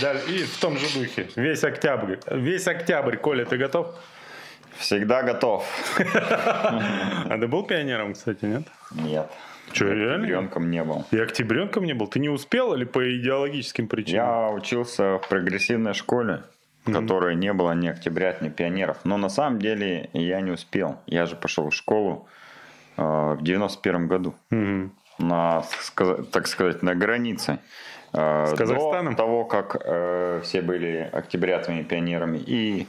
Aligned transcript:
Да, 0.00 0.12
и 0.12 0.44
в 0.44 0.58
том 0.58 0.76
же 0.76 0.86
духе. 0.98 1.28
Весь 1.36 1.64
октябрь. 1.64 2.16
Весь 2.30 2.66
октябрь. 2.66 3.16
Коля, 3.16 3.44
ты 3.44 3.56
готов? 3.56 3.94
Всегда 4.78 5.22
готов. 5.22 5.64
А 5.98 7.38
ты 7.40 7.46
был 7.46 7.64
пионером, 7.64 8.12
кстати, 8.12 8.44
нет? 8.44 8.62
Нет. 8.92 9.30
Че, 9.72 9.92
реально? 9.92 10.26
Ребенком 10.26 10.70
не 10.70 10.82
был. 10.84 11.04
И 11.10 11.18
октябренком 11.18 11.84
не 11.84 11.94
был? 11.94 12.06
Ты 12.06 12.20
не 12.20 12.28
успел 12.28 12.74
или 12.74 12.84
по 12.84 13.18
идеологическим 13.18 13.88
причинам? 13.88 14.26
Я 14.26 14.50
учился 14.50 15.18
в 15.18 15.28
прогрессивной 15.28 15.94
школе, 15.94 16.42
в 16.84 16.92
которой 16.92 17.34
не 17.34 17.52
было 17.52 17.72
ни 17.72 17.88
октябрят, 17.88 18.42
ни 18.42 18.48
пионеров. 18.48 18.98
Но 19.04 19.16
на 19.16 19.28
самом 19.28 19.58
деле 19.58 20.08
я 20.12 20.40
не 20.40 20.52
успел. 20.52 21.00
Я 21.06 21.26
же 21.26 21.36
пошел 21.36 21.70
в 21.70 21.74
школу 21.74 22.28
э, 22.96 23.02
в 23.02 23.42
91 23.42 24.06
году. 24.06 24.34
Мгм. 24.50 24.92
На, 25.18 25.64
так 26.30 26.46
сказать, 26.46 26.82
на 26.82 26.94
границе. 26.94 27.58
Э, 28.12 28.46
С 28.46 28.54
Казахстаном? 28.56 29.12
До 29.14 29.16
того, 29.16 29.44
как 29.44 29.76
э, 29.84 30.40
все 30.42 30.60
были 30.62 31.08
октябрятами, 31.12 31.82
пионерами. 31.82 32.38
И 32.38 32.86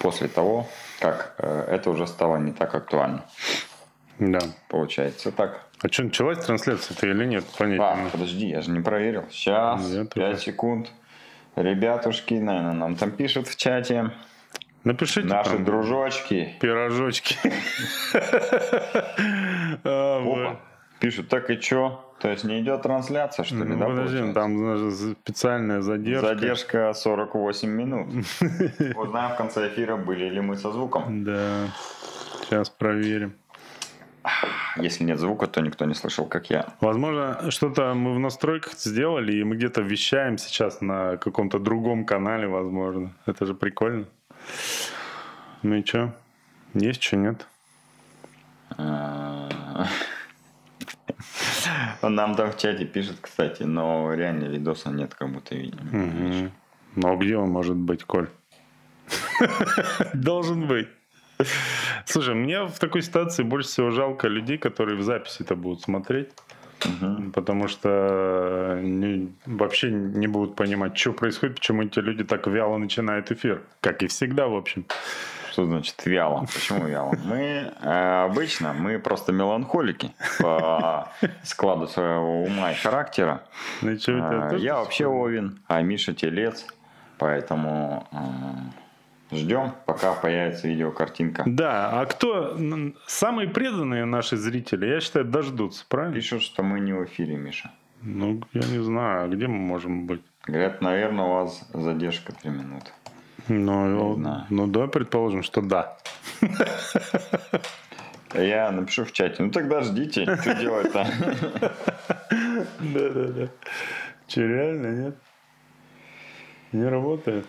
после 0.00 0.28
того, 0.28 0.66
как 1.00 1.34
э, 1.38 1.66
это 1.70 1.90
уже 1.90 2.06
стало 2.06 2.36
не 2.36 2.52
так 2.52 2.74
актуально. 2.74 3.24
Да. 4.18 4.40
Получается 4.68 5.30
так. 5.32 5.64
А 5.80 5.88
что, 5.88 6.02
началась 6.04 6.38
трансляция-то 6.44 7.06
или 7.06 7.24
нет? 7.24 7.44
Понятия 7.56 7.82
А, 7.82 8.08
подожди, 8.10 8.46
я 8.48 8.60
же 8.62 8.70
не 8.72 8.80
проверил. 8.80 9.24
Сейчас, 9.30 9.80
Я 9.90 10.04
5 10.04 10.10
тоже. 10.10 10.36
секунд. 10.38 10.90
Ребятушки, 11.54 12.34
наверное, 12.34 12.72
нам 12.72 12.96
там 12.96 13.10
пишут 13.12 13.46
в 13.48 13.56
чате. 13.56 14.10
Напишите 14.84 15.26
Наши 15.28 15.50
там 15.50 15.64
дружочки. 15.64 16.54
пирожочки. 16.60 17.36
А. 19.84 20.18
Опа. 20.22 20.60
Пишут, 21.00 21.28
так 21.28 21.50
и 21.50 21.60
чё? 21.60 22.04
То 22.18 22.28
есть 22.28 22.44
не 22.44 22.60
идет 22.60 22.82
трансляция, 22.82 23.44
что 23.44 23.54
ли? 23.56 23.64
Ну, 23.64 23.78
да, 23.78 23.86
подожди, 23.86 24.18
получается? 24.18 24.34
там 24.34 24.58
знаешь, 24.58 25.16
специальная 25.22 25.80
задержка. 25.82 26.26
Задержка 26.26 26.92
48 26.92 27.68
минут. 27.68 28.08
Узнаем 28.96 29.34
в 29.34 29.36
конце 29.36 29.68
эфира, 29.68 29.96
были 29.96 30.28
ли 30.28 30.40
мы 30.40 30.56
со 30.56 30.72
звуком. 30.72 31.24
Да. 31.24 31.68
Сейчас 32.42 32.70
проверим. 32.70 33.34
Если 34.76 35.04
нет 35.04 35.18
звука, 35.18 35.46
то 35.46 35.60
никто 35.60 35.84
не 35.84 35.94
слышал, 35.94 36.26
как 36.26 36.50
я. 36.50 36.74
Возможно, 36.80 37.50
что-то 37.50 37.94
мы 37.94 38.14
в 38.14 38.18
настройках 38.18 38.74
сделали, 38.74 39.32
и 39.32 39.44
мы 39.44 39.56
где-то 39.56 39.82
вещаем 39.82 40.38
сейчас 40.38 40.80
на 40.80 41.16
каком-то 41.16 41.58
другом 41.58 42.04
канале, 42.04 42.48
возможно. 42.48 43.12
Это 43.26 43.46
же 43.46 43.54
прикольно. 43.54 44.06
Ну 45.62 45.76
и 45.76 45.84
что? 45.84 46.12
Есть 46.74 47.02
что, 47.02 47.16
нет? 47.16 47.46
Нам 52.02 52.34
там 52.34 52.50
в 52.52 52.56
чате 52.56 52.84
пишут, 52.84 53.16
кстати, 53.20 53.64
но 53.64 54.14
реально 54.14 54.44
видоса 54.44 54.90
нет, 54.90 55.14
как 55.14 55.30
будто 55.32 55.54
видим. 55.54 56.52
Ну 56.96 57.12
а 57.12 57.16
где 57.16 57.36
он 57.36 57.50
может 57.50 57.76
быть, 57.76 58.04
Коль? 58.04 58.28
Должен 60.14 60.66
быть. 60.66 60.88
Слушай, 62.04 62.34
мне 62.34 62.64
в 62.64 62.78
такой 62.78 63.02
ситуации 63.02 63.42
больше 63.44 63.68
всего 63.68 63.90
жалко 63.90 64.28
людей, 64.28 64.58
которые 64.58 64.96
в 64.96 65.02
записи 65.02 65.42
это 65.42 65.54
будут 65.54 65.82
смотреть. 65.82 66.30
Потому 67.34 67.68
что 67.68 68.78
не- 68.82 69.32
вообще 69.46 69.90
не 69.90 70.28
будут 70.28 70.54
понимать, 70.56 70.96
что 70.96 71.12
происходит, 71.12 71.56
почему 71.56 71.82
эти 71.82 71.98
люди 71.98 72.24
так 72.24 72.46
вяло 72.46 72.78
начинают 72.78 73.32
эфир. 73.32 73.62
Как 73.80 74.02
и 74.02 74.06
всегда, 74.06 74.46
в 74.46 74.54
общем. 74.54 74.84
Что 75.58 75.66
значит 75.66 76.06
вяло? 76.06 76.46
Почему 76.54 76.86
вяло? 76.86 77.12
Мы 77.24 77.72
э, 77.82 78.24
обычно, 78.26 78.72
мы 78.72 79.00
просто 79.00 79.32
меланхолики 79.32 80.12
по 80.38 81.08
складу 81.42 81.88
своего 81.88 82.44
ума 82.44 82.70
и 82.70 82.74
характера. 82.76 83.42
Ну, 83.82 83.96
тебя 83.96 84.28
А, 84.28 84.50
тоже 84.50 84.64
Я 84.64 84.76
вообще 84.76 85.08
Овен, 85.08 85.58
а 85.66 85.82
Миша 85.82 86.14
телец. 86.14 86.64
Поэтому 87.18 88.06
э, 88.12 89.34
ждем, 89.34 89.72
пока 89.84 90.12
появится 90.12 90.68
видеокартинка. 90.68 91.42
Да, 91.44 91.90
а 91.90 92.06
кто 92.06 92.56
самые 93.08 93.48
преданные 93.48 94.04
наши 94.04 94.36
зрители, 94.36 94.86
я 94.86 95.00
считаю, 95.00 95.24
дождутся, 95.24 95.84
правильно? 95.88 96.14
Пишут, 96.14 96.42
что 96.42 96.62
мы 96.62 96.78
не 96.78 96.92
в 96.92 97.04
эфире, 97.06 97.34
Миша. 97.34 97.72
Ну, 98.02 98.40
я 98.52 98.62
не 98.62 98.80
знаю, 98.80 99.24
а 99.24 99.26
где 99.26 99.48
мы 99.48 99.58
можем 99.58 100.06
быть? 100.06 100.22
Говорят, 100.46 100.80
наверное, 100.82 101.24
у 101.24 101.32
вас 101.32 101.68
задержка 101.74 102.32
3 102.32 102.48
минуты. 102.48 102.92
Ну, 103.48 104.16
ну 104.50 104.66
да, 104.66 104.86
предположим, 104.86 105.42
что 105.42 105.62
да. 105.62 105.96
Я 108.34 108.70
напишу 108.70 109.04
в 109.04 109.12
чате. 109.12 109.42
Ну 109.42 109.50
тогда 109.50 109.80
ждите, 109.80 110.24
что 110.36 110.54
делать-то? 110.54 111.06
Да, 112.80 113.08
да, 113.10 113.24
да. 113.28 113.48
Че, 114.26 114.46
реально, 114.46 114.86
нет? 115.04 115.14
Не 116.72 116.86
работает? 116.88 117.46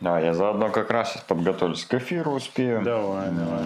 Да, 0.00 0.18
я 0.18 0.34
заодно 0.34 0.70
как 0.70 0.90
раз 0.90 1.12
сейчас 1.12 1.22
подготовлюсь 1.22 1.84
к 1.84 1.94
эфиру, 1.94 2.32
успею. 2.32 2.82
Давай, 2.82 3.30
давай. 3.30 3.60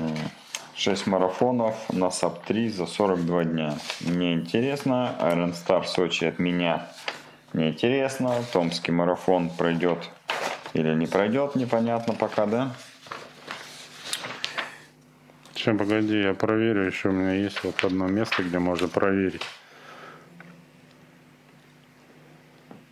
6 0.75 1.07
марафонов 1.07 1.75
на 1.91 2.11
sub-3 2.11 2.69
за 2.69 2.87
42 2.87 3.45
дня. 3.45 3.75
Мне 4.03 4.35
интересно. 4.35 5.17
Iron 5.21 5.55
Star 5.55 5.85
Сочи 5.85 6.25
от 6.27 6.39
меня 6.39 6.87
не 7.55 7.71
интересно. 7.71 8.35
Томский 8.53 8.93
марафон 8.93 9.49
пройдет 9.49 10.11
или 10.77 10.95
не 10.95 11.07
пройдет, 11.07 11.55
непонятно 11.57 12.13
пока, 12.13 12.45
да? 12.45 12.75
Сейчас, 15.55 15.77
погоди, 15.79 16.21
я 16.21 16.35
проверю. 16.35 16.87
Еще 16.87 17.09
у 17.09 17.13
меня 17.13 17.33
есть 17.33 17.65
вот 17.65 17.83
одно 17.83 18.07
место, 18.07 18.43
где 18.43 18.59
можно 18.59 18.87
проверить. 18.87 19.43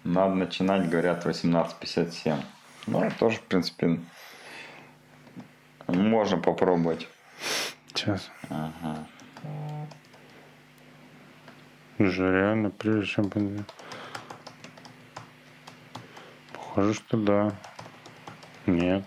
Надо 0.03 0.35
начинать, 0.35 0.89
говорят, 0.89 1.27
18.57. 1.27 2.41
Ну, 2.87 3.11
тоже, 3.19 3.37
в 3.37 3.43
принципе, 3.43 4.01
можно 5.87 6.39
попробовать. 6.39 7.07
Сейчас. 7.89 8.31
Же 11.99 12.33
реально, 12.33 12.71
прежде 12.71 13.07
чем... 13.07 13.67
Похоже, 16.53 16.95
что 16.95 17.17
да. 17.19 17.53
Нет. 18.67 19.05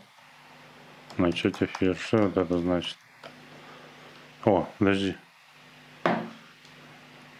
Начать 1.17 1.61
эфир. 1.63 1.95
Что 1.95 2.23
вот 2.23 2.37
это 2.37 2.59
значит? 2.59 2.97
О, 4.45 4.69
подожди. 4.77 5.15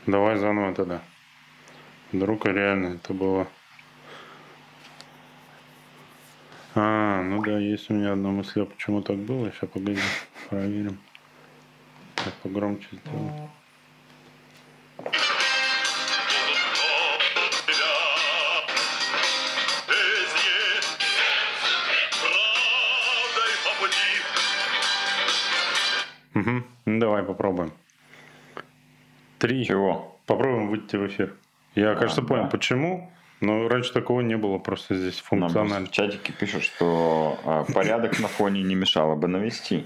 Давай 0.08 0.38
заново 0.38 0.74
тогда. 0.74 1.02
Вдруг 2.12 2.46
реально 2.46 2.96
это 2.96 3.14
было. 3.14 3.48
А, 6.74 7.22
ну 7.22 7.42
да, 7.44 7.60
есть 7.60 7.90
у 7.90 7.94
меня 7.94 8.14
одна 8.14 8.30
мысль, 8.30 8.62
а 8.62 8.66
почему 8.66 9.02
так 9.02 9.18
было. 9.18 9.52
Сейчас 9.52 9.70
погоди, 9.70 10.00
проверим. 10.50 10.98
Так, 12.16 12.34
погромче 12.36 12.88
сделаю. 12.92 13.50
Попробуем. 27.38 27.72
Три. 29.40 29.66
Чего? 29.66 30.20
Попробуем 30.26 30.70
выйти 30.70 30.96
в 30.96 31.08
эфир. 31.08 31.36
Я, 31.76 31.94
кажется, 31.96 32.22
да. 32.22 32.28
понял, 32.28 32.50
почему. 32.50 33.12
Но 33.40 33.68
раньше 33.68 33.94
такого 33.94 34.22
не 34.22 34.36
было, 34.36 34.58
просто 34.58 34.96
здесь 34.96 35.20
функционально. 35.20 35.86
в 35.86 35.92
чатике 35.92 36.34
пишут, 36.34 36.64
что 36.64 37.38
а, 37.46 37.66
порядок 37.72 38.20
на 38.20 38.28
фоне 38.28 38.64
не 38.64 38.74
мешало 38.74 39.16
бы 39.16 39.28
навести. 39.28 39.86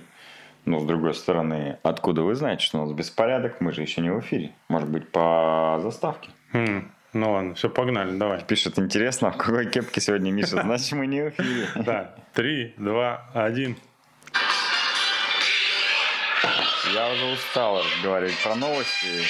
Но 0.64 0.80
с 0.80 0.86
другой 0.86 1.14
стороны, 1.14 1.78
откуда 1.84 2.22
вы 2.22 2.36
знаете, 2.36 2.64
что 2.64 2.78
у 2.78 2.86
нас 2.86 2.94
беспорядок? 2.94 3.60
Мы 3.60 3.74
же 3.74 3.82
еще 3.82 4.00
не 4.00 4.10
в 4.10 4.20
эфире. 4.22 4.52
Может 4.70 4.88
быть, 4.88 5.10
по 5.12 5.80
заставке? 5.82 6.30
М, 6.54 6.90
Ну 7.14 7.34
ладно, 7.34 7.56
все, 7.56 7.70
погнали, 7.70 8.16
давай. 8.16 8.42
Пишет, 8.46 8.80
интересно, 8.80 9.32
в 9.32 9.38
какой 9.38 9.70
кепке 9.70 10.00
сегодня 10.00 10.32
Миша? 10.32 10.62
Значит, 10.62 10.94
мы 10.94 11.08
не 11.08 11.22
в 11.24 11.30
эфире. 11.30 11.66
Да, 11.76 12.16
три, 12.34 12.74
два, 12.78 13.30
один. 13.34 13.76
Я 16.94 17.08
уже 17.08 17.26
устал 17.26 17.82
разговаривать 17.82 18.38
про 18.44 18.54
новости. 18.56 19.24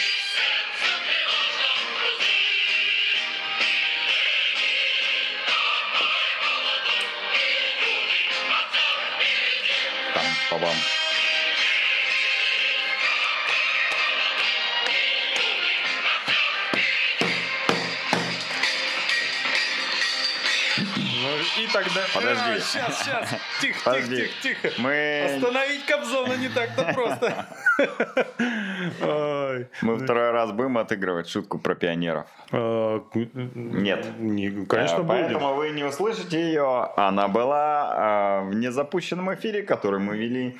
Там, 10.15 10.23
по-вам. 10.49 10.75
Ну, 10.75 11.00
и 21.63 21.67
тогда... 21.67 22.01
Подожди. 22.13 22.51
А, 22.51 22.59
сейчас, 22.59 22.99
сейчас. 22.99 23.29
Тихо, 23.61 23.79
Подожди. 23.83 24.15
тихо, 24.15 24.33
тихо, 24.41 24.69
тихо. 24.69 24.81
Мы, 24.81 25.35
Остановить 25.35 25.85
Кобзона 25.85 26.33
не 26.33 26.49
так-то 26.49 26.83
просто. 26.93 27.45
Мы 29.81 29.97
второй 29.97 30.31
раз 30.31 30.51
будем 30.51 30.77
отыгрывать 30.77 31.27
шутку 31.29 31.59
про 31.59 31.75
пионеров. 31.75 32.25
А, 32.51 33.01
Нет. 33.55 34.05
не- 34.19 34.65
Конечно, 34.65 34.97
Э, 34.97 35.03
будем. 35.03 35.07
Поэтому 35.07 35.53
вы 35.55 35.69
не 35.69 35.83
услышите 35.83 36.39
ее. 36.41 36.89
Она 36.97 37.27
была 37.27 38.41
э, 38.43 38.49
в 38.49 38.55
незапущенном 38.55 39.33
эфире, 39.35 39.63
который 39.63 39.99
мы 39.99 40.17
вели. 40.17 40.57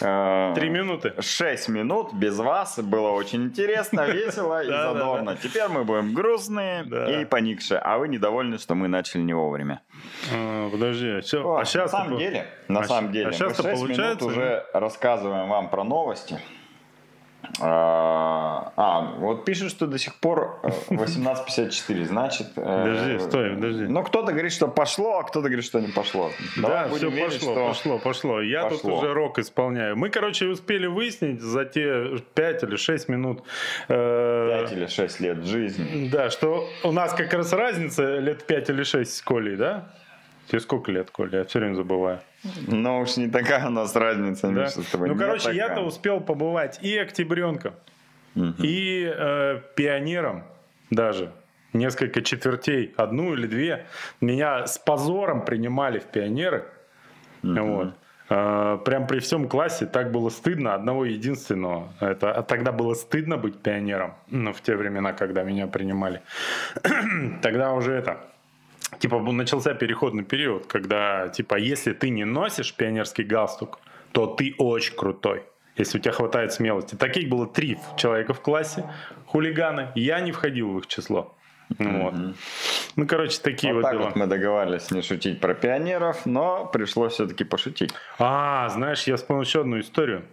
э, 0.00 0.52
Три 0.54 0.70
минуты. 0.70 1.12
6 1.20 1.68
минут 1.68 2.14
без 2.14 2.38
вас. 2.38 2.78
Было 2.78 3.10
очень 3.10 3.44
интересно, 3.44 4.06
весело 4.10 4.62
и 4.62 4.66
задорно. 4.68 5.36
Теперь 5.36 5.68
мы 5.68 5.84
будем 5.84 6.14
грустные 6.14 6.84
и 7.20 7.24
поникшие. 7.24 7.78
А 7.80 7.98
вы 7.98 8.08
недовольны, 8.08 8.58
что 8.58 8.74
мы 8.74 8.88
начали 8.88 9.22
не 9.22 9.34
вовремя. 9.34 9.80
А, 10.32 10.70
Подожди, 10.70 11.08
А 11.08 11.22
сейчас 11.22 11.92
на 11.92 11.98
самом 11.98 12.18
деле, 12.18 12.46
на 12.68 12.80
а 12.80 12.84
самом 12.84 13.12
деле, 13.12 13.26
мы 13.28 13.32
6 13.54 13.82
минут 13.88 14.22
уже 14.22 14.64
рассказываем 14.72 15.48
вам 15.48 15.68
про 15.68 15.84
новости. 15.84 16.38
А, 17.60 18.72
а, 18.76 19.00
вот 19.18 19.44
пишут, 19.44 19.70
что 19.70 19.86
до 19.86 19.98
сих 19.98 20.14
пор 20.16 20.58
э, 20.62 20.68
18.54, 20.94 22.04
значит... 22.04 22.46
э, 22.56 22.60
Подожди, 22.62 23.18
стой, 23.18 23.50
подожди. 23.54 23.84
Ну, 23.84 24.02
кто-то 24.02 24.32
говорит, 24.32 24.52
что 24.52 24.68
пошло, 24.68 25.18
а 25.18 25.22
кто-то 25.22 25.48
говорит, 25.48 25.64
что 25.64 25.80
не 25.80 25.88
пошло. 25.88 26.30
Да, 26.56 26.88
все 26.88 27.08
верить, 27.10 27.34
пошло, 27.34 27.52
что- 27.54 27.68
пошло, 27.68 27.98
пошло. 27.98 28.40
Я 28.40 28.68
тут 28.68 28.84
уже 28.84 29.12
рок 29.12 29.38
исполняю. 29.38 29.96
Мы, 29.96 30.10
короче, 30.10 30.46
успели 30.46 30.86
выяснить 30.86 31.40
за 31.40 31.64
те 31.64 32.18
5 32.34 32.62
или 32.64 32.76
6 32.76 33.08
минут, 33.08 33.42
э, 33.88 34.58
5 34.62 34.72
или 34.72 34.86
6 34.86 35.20
лет 35.20 35.44
жизни. 35.44 36.08
да, 36.12 36.30
что 36.30 36.68
у 36.82 36.92
нас 36.92 37.12
как 37.14 37.32
раз 37.34 37.52
разница 37.52 38.18
лет 38.18 38.46
5 38.46 38.70
или 38.70 38.82
6 38.82 39.14
с 39.16 39.22
Колей, 39.22 39.56
да? 39.56 39.86
Тебе 40.48 40.60
сколько 40.60 40.92
лет, 40.92 41.10
Коля? 41.10 41.38
Я 41.40 41.44
все 41.44 41.58
время 41.58 41.74
забываю. 41.74 42.20
Но 42.68 43.00
уж 43.00 43.16
не 43.16 43.28
такая 43.28 43.66
у 43.66 43.70
нас 43.70 43.96
разница, 43.96 44.48
Да? 44.50 44.68
С 44.68 44.74
тобой. 44.90 45.08
Ну, 45.08 45.14
не 45.14 45.20
короче, 45.20 45.44
такая. 45.44 45.56
я-то 45.56 45.80
успел 45.80 46.20
побывать 46.20 46.78
и 46.82 46.96
октябренком, 46.98 47.74
Мгм. 48.34 48.56
и 48.58 49.10
э, 49.16 49.60
пионером 49.76 50.44
даже. 50.90 51.32
Несколько 51.72 52.22
четвертей, 52.22 52.94
одну 52.96 53.34
или 53.34 53.46
две. 53.46 53.86
Меня 54.20 54.66
с 54.66 54.78
позором 54.78 55.44
принимали 55.44 55.98
в 55.98 56.04
пионеры. 56.04 56.64
Вот. 57.42 57.94
Э, 58.30 58.78
Прям 58.84 59.06
при 59.06 59.18
всем 59.18 59.48
классе 59.48 59.86
так 59.86 60.10
было 60.12 60.28
стыдно 60.30 60.74
одного 60.74 61.04
единственного. 61.04 61.92
Это, 62.00 62.32
а 62.32 62.42
тогда 62.42 62.70
было 62.72 62.94
стыдно 62.94 63.36
быть 63.38 63.60
пионером. 63.60 64.14
Ну, 64.28 64.52
в 64.52 64.60
те 64.60 64.76
времена, 64.76 65.12
когда 65.14 65.42
меня 65.42 65.66
принимали. 65.66 66.20
Тогда 67.42 67.72
уже 67.72 67.92
это... 67.92 68.18
Типа 68.98 69.18
начался 69.20 69.74
переходный 69.74 70.24
период, 70.24 70.66
когда, 70.66 71.28
типа, 71.28 71.56
если 71.56 71.92
ты 71.92 72.10
не 72.10 72.24
носишь 72.24 72.74
пионерский 72.74 73.24
галстук, 73.24 73.80
то 74.12 74.26
ты 74.26 74.54
очень 74.58 74.94
крутой. 74.94 75.42
Если 75.76 75.98
у 75.98 76.00
тебя 76.00 76.12
хватает 76.12 76.52
смелости. 76.52 76.94
Таких 76.94 77.28
было 77.28 77.46
три 77.46 77.78
человека 77.96 78.32
в 78.32 78.40
классе, 78.40 78.84
хулиганы. 79.26 79.88
Я 79.96 80.20
не 80.20 80.30
входил 80.30 80.70
в 80.72 80.78
их 80.78 80.86
число. 80.86 81.34
Вот. 81.78 82.14
Ну, 82.94 83.06
короче, 83.06 83.40
такие 83.40 83.72
Вот 83.72 83.82
вот, 83.82 83.88
так 83.88 83.92
дела. 83.98 84.04
вот 84.04 84.16
мы 84.16 84.26
договаривались 84.26 84.90
не 84.90 85.02
шутить 85.02 85.40
про 85.40 85.54
пионеров, 85.54 86.26
но 86.26 86.66
пришлось 86.66 87.14
все-таки 87.14 87.42
пошутить. 87.42 87.92
А, 88.18 88.68
знаешь, 88.68 89.04
я 89.04 89.16
вспомнил 89.16 89.42
еще 89.42 89.62
одну 89.62 89.80
историю. 89.80 90.24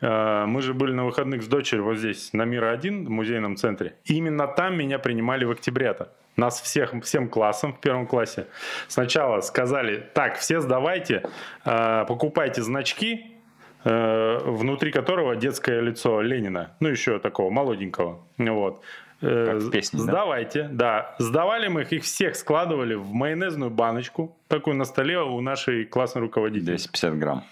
Э, 0.00 0.44
Мы 0.46 0.60
же 0.60 0.74
были 0.74 0.92
на 0.92 1.06
выходных 1.06 1.42
с 1.42 1.46
дочерью 1.46 1.84
вот 1.84 1.96
здесь, 1.98 2.32
на 2.32 2.44
Мира-1, 2.44 3.06
в 3.06 3.10
музейном 3.10 3.56
центре. 3.56 3.94
И 4.04 4.14
именно 4.14 4.46
там 4.46 4.76
меня 4.76 4.98
принимали 4.98 5.44
в 5.44 5.52
октябрята. 5.52 6.12
Нас 6.36 6.60
всех, 6.60 6.94
всем 7.02 7.28
классом 7.28 7.74
в 7.74 7.80
первом 7.80 8.06
классе 8.06 8.46
сначала 8.88 9.40
сказали, 9.40 10.08
так, 10.14 10.38
все 10.38 10.60
сдавайте, 10.60 11.22
э, 11.64 12.04
покупайте 12.08 12.62
значки, 12.62 13.36
э, 13.84 14.38
внутри 14.44 14.92
которого 14.92 15.36
детское 15.36 15.80
лицо 15.80 16.22
Ленина, 16.22 16.74
ну 16.80 16.88
еще 16.88 17.18
такого 17.18 17.50
молоденького. 17.50 18.24
Вот. 18.38 18.82
Э, 19.20 19.46
Как 19.46 19.56
в 19.62 19.70
песне, 19.70 19.98
да? 19.98 20.04
Сдавайте, 20.04 20.68
да. 20.72 21.14
Сдавали 21.18 21.68
мы 21.68 21.82
их, 21.82 21.92
их 21.92 22.02
всех 22.04 22.34
складывали 22.34 22.94
в 22.94 23.12
майонезную 23.12 23.70
баночку, 23.70 24.36
такую 24.48 24.76
на 24.76 24.84
столе 24.84 25.20
у 25.20 25.40
нашей 25.40 25.84
классной 25.84 26.22
руководительницы. 26.22 26.88
250 26.88 27.18
грамм. 27.18 27.44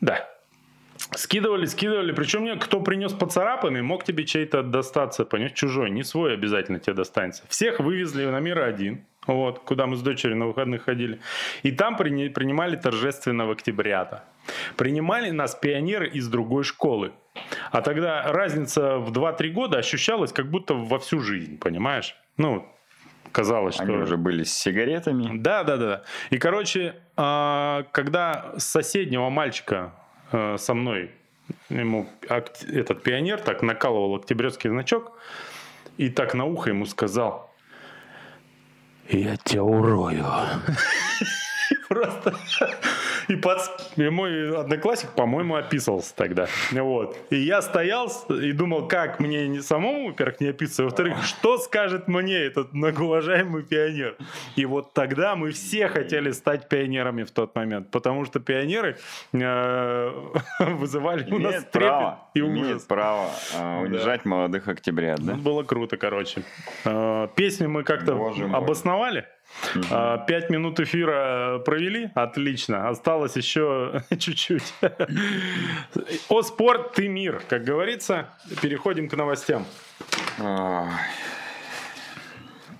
Да. 0.00 0.28
Скидывали, 1.14 1.66
скидывали. 1.66 2.12
Причем 2.12 2.42
мне 2.42 2.56
кто 2.56 2.80
принес 2.80 3.12
поцарапанный, 3.12 3.82
мог 3.82 4.04
тебе 4.04 4.24
чей-то 4.24 4.62
достаться, 4.62 5.24
понимаешь, 5.24 5.52
чужой, 5.52 5.90
не 5.90 6.04
свой 6.04 6.34
обязательно 6.34 6.78
тебе 6.78 6.94
достанется. 6.94 7.42
Всех 7.48 7.80
вывезли 7.80 8.24
на 8.26 8.40
мир 8.40 8.60
один, 8.60 9.04
вот, 9.26 9.60
куда 9.60 9.86
мы 9.86 9.96
с 9.96 10.02
дочерью 10.02 10.36
на 10.36 10.46
выходных 10.46 10.84
ходили. 10.84 11.20
И 11.62 11.72
там 11.72 11.96
прини- 11.96 12.30
принимали 12.30 12.76
торжественно 12.76 13.46
в 13.46 13.50
октябрята. 13.50 14.24
Принимали 14.76 15.30
нас 15.30 15.54
пионеры 15.54 16.08
из 16.08 16.28
другой 16.28 16.64
школы. 16.64 17.12
А 17.70 17.82
тогда 17.82 18.32
разница 18.32 18.98
в 18.98 19.12
2-3 19.12 19.50
года 19.50 19.78
ощущалась 19.78 20.32
как 20.32 20.50
будто 20.50 20.74
во 20.74 20.98
всю 20.98 21.20
жизнь, 21.20 21.58
понимаешь? 21.58 22.16
Ну, 22.36 22.66
казалось, 23.32 23.74
что... 23.74 23.84
Они 23.84 23.96
уже 23.96 24.16
были 24.16 24.44
с 24.44 24.52
сигаретами. 24.52 25.38
Да, 25.38 25.64
да, 25.64 25.76
да. 25.76 26.02
И, 26.30 26.38
короче, 26.38 26.94
а, 27.16 27.84
когда 27.92 28.54
с 28.56 28.64
соседнего 28.64 29.28
мальчика 29.28 29.92
а, 30.32 30.56
со 30.58 30.74
мной 30.74 31.10
ему 31.68 32.08
этот 32.28 33.02
пионер 33.02 33.40
так 33.40 33.62
накалывал 33.62 34.16
октябрьский 34.16 34.70
значок 34.70 35.18
и 35.96 36.08
так 36.08 36.34
на 36.34 36.44
ухо 36.44 36.70
ему 36.70 36.86
сказал 36.86 37.50
«Я 39.08 39.36
тебя 39.36 39.64
урою». 39.64 40.24
Просто. 41.88 42.34
И, 43.30 43.36
под... 43.36 43.60
и 43.96 44.08
мой 44.08 44.58
одноклассник, 44.58 45.12
по-моему, 45.12 45.54
описывался 45.54 46.14
тогда. 46.16 46.48
Вот. 46.72 47.16
И 47.30 47.36
я 47.36 47.62
стоял 47.62 48.10
и 48.28 48.50
думал, 48.50 48.88
как 48.88 49.20
мне 49.20 49.46
не 49.46 49.60
самому, 49.60 50.08
во-первых, 50.08 50.40
не 50.40 50.48
описываться, 50.48 50.82
во-вторых, 50.82 51.24
что 51.24 51.58
скажет 51.58 52.08
мне 52.08 52.36
этот 52.36 52.72
многоуважаемый 52.72 53.62
пионер. 53.62 54.16
И 54.56 54.64
вот 54.64 54.94
тогда 54.94 55.36
мы 55.36 55.52
все 55.52 55.86
хотели 55.86 56.32
стать 56.32 56.68
пионерами 56.68 57.22
в 57.22 57.30
тот 57.30 57.54
момент, 57.54 57.92
потому 57.92 58.24
что 58.24 58.40
пионеры 58.40 58.98
э, 59.32 60.10
вызывали 60.58 61.30
у 61.30 61.38
нас 61.38 61.64
трепет 61.70 62.14
и 62.34 62.40
ужас. 62.40 62.82
право 62.82 63.30
э, 63.54 63.82
унижать 63.82 64.24
молодых 64.24 64.66
октябрят, 64.66 65.20
да? 65.20 65.36
Ну, 65.36 65.42
Было 65.42 65.62
круто, 65.62 65.96
короче. 65.96 66.42
Э, 66.84 67.28
Песню 67.36 67.68
мы 67.68 67.84
как-то 67.84 68.14
обосновали. 68.52 69.26
Пять 70.26 70.48
минут 70.48 70.78
эфира 70.80 71.58
провели, 71.64 72.10
отлично. 72.14 72.88
Осталось 72.88 73.19
еще 73.36 74.02
чуть-чуть. 74.18 74.74
О 76.28 76.42
спорт, 76.42 76.92
ты 76.94 77.08
мир. 77.08 77.42
Как 77.48 77.64
говорится, 77.64 78.28
переходим 78.62 79.08
к 79.08 79.14
новостям. 79.14 79.64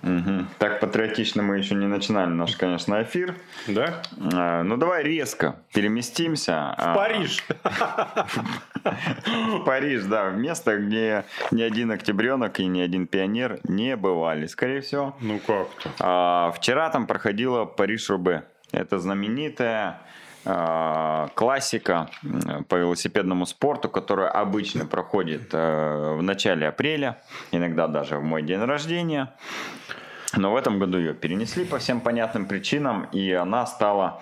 Мгм. 0.01 0.47
Так 0.57 0.79
патриотично 0.79 1.43
мы 1.43 1.59
еще 1.59 1.75
не 1.75 1.85
начинали 1.85 2.29
наш, 2.29 2.55
конечно, 2.55 3.01
эфир. 3.03 3.35
Да? 3.67 4.01
А, 4.33 4.63
Ну 4.63 4.77
давай 4.77 5.03
резко 5.03 5.57
переместимся. 5.73 6.73
В 6.77 6.95
Париж. 6.95 7.43
В 8.83 9.59
Париж, 9.63 10.03
да, 10.05 10.29
в 10.29 10.37
место, 10.37 10.77
где 10.77 11.23
ни 11.51 11.61
один 11.61 11.91
октябренок 11.91 12.59
и 12.59 12.65
ни 12.65 12.81
один 12.81 13.05
пионер 13.05 13.59
не 13.63 13.95
бывали, 13.95 14.47
скорее 14.47 14.81
всего. 14.81 15.15
Ну 15.21 15.37
как-то. 15.37 15.91
А, 15.99 16.51
Вчера 16.51 16.89
там 16.89 17.05
проходила 17.05 17.65
Париж-Робе. 17.65 18.43
Это 18.71 18.97
знаменитая 18.97 19.85
а, 19.87 20.01
классика 20.43 22.09
м, 22.23 22.63
по 22.63 22.75
велосипедному 22.75 23.45
спорту, 23.45 23.89
которая 23.89 24.29
обычно 24.29 24.85
проходит 24.85 25.49
э, 25.53 26.15
в 26.17 26.23
начале 26.23 26.67
апреля, 26.67 27.21
иногда 27.51 27.87
даже 27.87 28.17
в 28.17 28.23
мой 28.23 28.41
день 28.41 28.59
рождения. 28.61 29.33
Но 30.35 30.53
в 30.53 30.55
этом 30.55 30.79
году 30.79 30.97
ее 30.97 31.13
перенесли 31.13 31.65
по 31.65 31.77
всем 31.77 31.99
понятным 31.99 32.45
причинам, 32.45 33.07
и 33.11 33.31
она 33.31 33.65
стала 33.65 34.21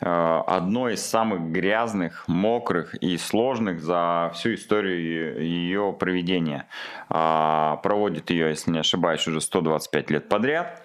э, 0.00 0.42
одной 0.46 0.94
из 0.94 1.04
самых 1.04 1.40
грязных, 1.50 2.24
мокрых 2.28 2.94
и 2.94 3.16
сложных 3.16 3.80
за 3.80 4.30
всю 4.34 4.54
историю 4.54 5.42
ее 5.42 5.96
проведения. 5.98 6.66
А, 7.08 7.76
Проводит 7.82 8.30
ее, 8.30 8.50
если 8.50 8.70
не 8.70 8.80
ошибаюсь, 8.80 9.26
уже 9.26 9.40
125 9.40 10.10
лет 10.10 10.28
подряд. 10.28 10.82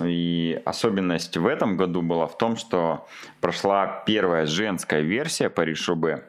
И 0.00 0.60
особенность 0.64 1.36
в 1.36 1.46
этом 1.46 1.76
году 1.76 2.02
была 2.02 2.26
в 2.26 2.38
том, 2.38 2.56
что 2.56 3.06
прошла 3.40 4.02
первая 4.06 4.46
женская 4.46 5.02
версия 5.02 5.50
Париж-Roubaix. 5.50 6.22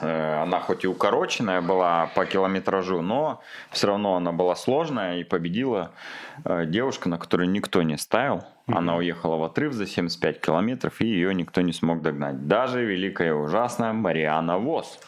Э, 0.00 0.42
Она 0.42 0.60
хоть 0.60 0.84
и 0.84 0.88
укороченная 0.88 1.60
была 1.60 2.10
по 2.14 2.26
километражу, 2.26 3.00
но 3.02 3.40
все 3.70 3.88
равно 3.88 4.16
она 4.16 4.32
была 4.32 4.56
сложная 4.56 5.18
и 5.18 5.24
победила 5.24 5.92
э, 6.44 6.64
девушка, 6.66 7.08
на 7.08 7.18
которую 7.18 7.50
никто 7.50 7.82
не 7.82 7.96
ставил. 7.98 8.44
Она 8.66 8.96
уехала 8.96 9.36
в 9.36 9.44
отрыв 9.44 9.72
за 9.72 9.86
75 9.86 10.40
километров, 10.40 11.00
и 11.00 11.06
ее 11.06 11.34
никто 11.34 11.60
не 11.60 11.72
смог 11.72 12.00
догнать. 12.00 12.46
Даже 12.46 12.84
великая 12.84 13.28
и 13.28 13.32
ужасная 13.32 13.92
Мариана 13.92 14.58
Вос. 14.58 15.00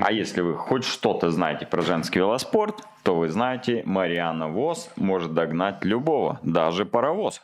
А 0.00 0.10
если 0.10 0.40
вы 0.40 0.54
хоть 0.54 0.84
что-то 0.84 1.30
знаете 1.30 1.66
про 1.66 1.82
женский 1.82 2.18
велоспорт, 2.18 2.82
то 3.02 3.14
вы 3.14 3.28
знаете, 3.28 3.82
Мариана 3.84 4.48
Вос 4.48 4.90
может 4.96 5.34
догнать 5.34 5.84
любого, 5.84 6.40
даже 6.42 6.84
паровоз. 6.84 7.42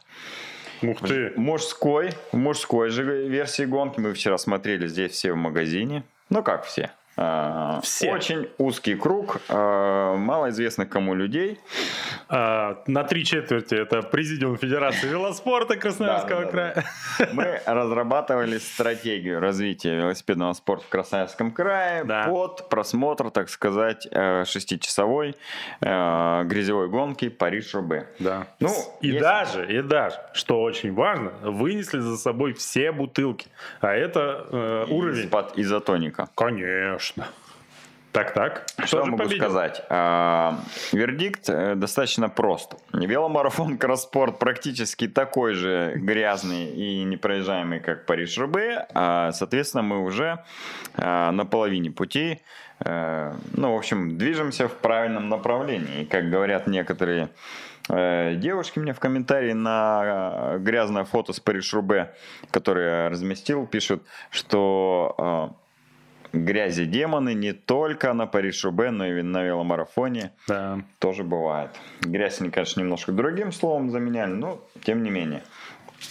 Ух 0.82 1.00
ты. 1.00 1.32
Мужской, 1.36 2.10
мужской 2.32 2.90
же 2.90 3.02
версии 3.28 3.64
гонки 3.64 4.00
мы 4.00 4.12
вчера 4.12 4.36
смотрели 4.38 4.86
здесь 4.86 5.12
все 5.12 5.32
в 5.32 5.36
магазине. 5.36 6.02
Ну 6.28 6.42
как 6.42 6.64
все? 6.64 6.90
А, 7.18 7.80
все. 7.82 8.10
Очень 8.10 8.48
узкий 8.58 8.94
круг 8.94 9.40
а, 9.48 10.16
малоизвестных 10.16 10.88
кому 10.88 11.14
людей. 11.14 11.58
А, 12.28 12.82
на 12.86 13.04
три 13.04 13.24
четверти 13.24 13.74
это 13.74 14.02
Президиум 14.02 14.58
Федерации 14.58 15.08
велоспорта 15.08 15.76
Красноярского 15.76 16.44
края. 16.50 16.84
Мы 17.32 17.60
разрабатывали 17.64 18.58
стратегию 18.58 19.40
развития 19.40 19.96
велосипедного 19.96 20.52
спорта 20.52 20.84
в 20.84 20.88
Красноярском 20.88 21.52
крае 21.52 22.04
под 22.04 22.68
просмотр, 22.68 23.30
так 23.30 23.48
сказать, 23.48 24.06
э, 24.10 24.44
шестичасовой 24.44 25.36
э, 25.80 26.42
грязевой 26.44 26.88
гонки 26.88 27.28
Париж-Roubaix. 27.28 28.06
Да. 28.18 28.46
Ну, 28.60 28.70
и 29.00 29.18
даже, 29.18 29.66
и 29.66 29.80
даже, 29.80 30.16
что 30.34 30.60
очень 30.60 30.92
важно, 30.92 31.30
вынесли 31.42 32.00
за 32.00 32.16
собой 32.16 32.52
все 32.52 32.92
бутылки. 32.92 33.48
А 33.80 33.94
это 33.94 34.46
э, 34.50 34.86
уровень... 34.90 35.24
Из-под 35.26 35.58
изотоника. 35.58 36.28
Конечно. 36.34 37.05
Конечно. 37.14 37.32
Так, 38.12 38.32
так. 38.32 38.66
Что 38.86 39.00
я 39.00 39.04
могу 39.04 39.18
победил? 39.18 39.44
сказать? 39.44 39.82
А, 39.90 40.58
вердикт 40.92 41.50
э, 41.50 41.74
достаточно 41.74 42.30
прост. 42.30 42.74
Веломарафон 42.94 43.76
Кросспорт 43.76 44.38
практически 44.38 45.06
такой 45.06 45.52
же 45.52 45.92
грязный 45.96 46.64
и 46.70 47.04
непроезжаемый, 47.04 47.80
как 47.80 48.06
Париж-Рубе. 48.06 48.86
А, 48.94 49.32
соответственно, 49.32 49.82
мы 49.82 50.02
уже 50.02 50.42
а, 50.94 51.30
на 51.30 51.44
половине 51.44 51.90
пути. 51.90 52.40
А, 52.80 53.36
ну, 53.52 53.74
в 53.74 53.76
общем, 53.76 54.16
движемся 54.16 54.66
в 54.66 54.72
правильном 54.76 55.28
направлении. 55.28 56.02
И, 56.02 56.04
как 56.06 56.30
говорят 56.30 56.66
некоторые 56.66 57.28
Девушки 57.88 58.80
мне 58.80 58.92
в 58.92 58.98
комментарии 58.98 59.52
на 59.52 60.56
грязное 60.58 61.04
фото 61.04 61.32
с 61.32 61.38
Париж-Рубе, 61.38 62.12
которое 62.50 63.04
я 63.04 63.08
разместил, 63.10 63.64
пишут, 63.64 64.02
что 64.32 65.54
грязи 66.32 66.84
демоны 66.84 67.34
не 67.34 67.52
только 67.52 68.12
на 68.12 68.26
Париж-Roubaix, 68.26 68.90
но 68.90 69.06
и 69.06 69.22
на 69.22 69.42
веломарафоне. 69.42 70.32
Да. 70.48 70.80
Тоже 70.98 71.24
бывает. 71.24 71.70
Грязь, 72.00 72.40
они, 72.40 72.50
конечно, 72.50 72.80
немножко 72.80 73.12
другим 73.12 73.52
словом 73.52 73.90
заменяли, 73.90 74.32
но 74.32 74.60
тем 74.82 75.02
не 75.02 75.10
менее. 75.10 75.42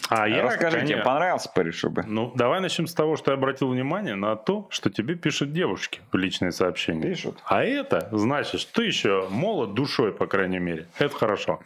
А 0.09 0.27
я, 0.27 0.43
Расскажи, 0.43 0.77
конечно, 0.77 0.87
тебе 0.95 1.03
понравился 1.03 1.49
Париж 1.53 1.83
бы? 1.85 2.03
Ну, 2.05 2.31
давай 2.35 2.59
начнем 2.61 2.87
с 2.87 2.93
того, 2.93 3.15
что 3.17 3.31
я 3.31 3.37
обратил 3.37 3.69
внимание 3.69 4.15
на 4.15 4.35
то, 4.35 4.67
что 4.69 4.89
тебе 4.89 5.15
пишут 5.15 5.51
девушки 5.51 6.01
в 6.11 6.17
личные 6.17 6.51
сообщения. 6.51 7.01
Пишут. 7.01 7.39
А 7.45 7.63
это 7.63 8.09
значит, 8.11 8.61
что 8.61 8.73
ты 8.73 8.85
еще 8.85 9.27
молод 9.29 9.73
душой, 9.73 10.11
по 10.11 10.27
крайней 10.27 10.59
мере. 10.59 10.87
Это 10.99 11.15
хорошо. 11.15 11.59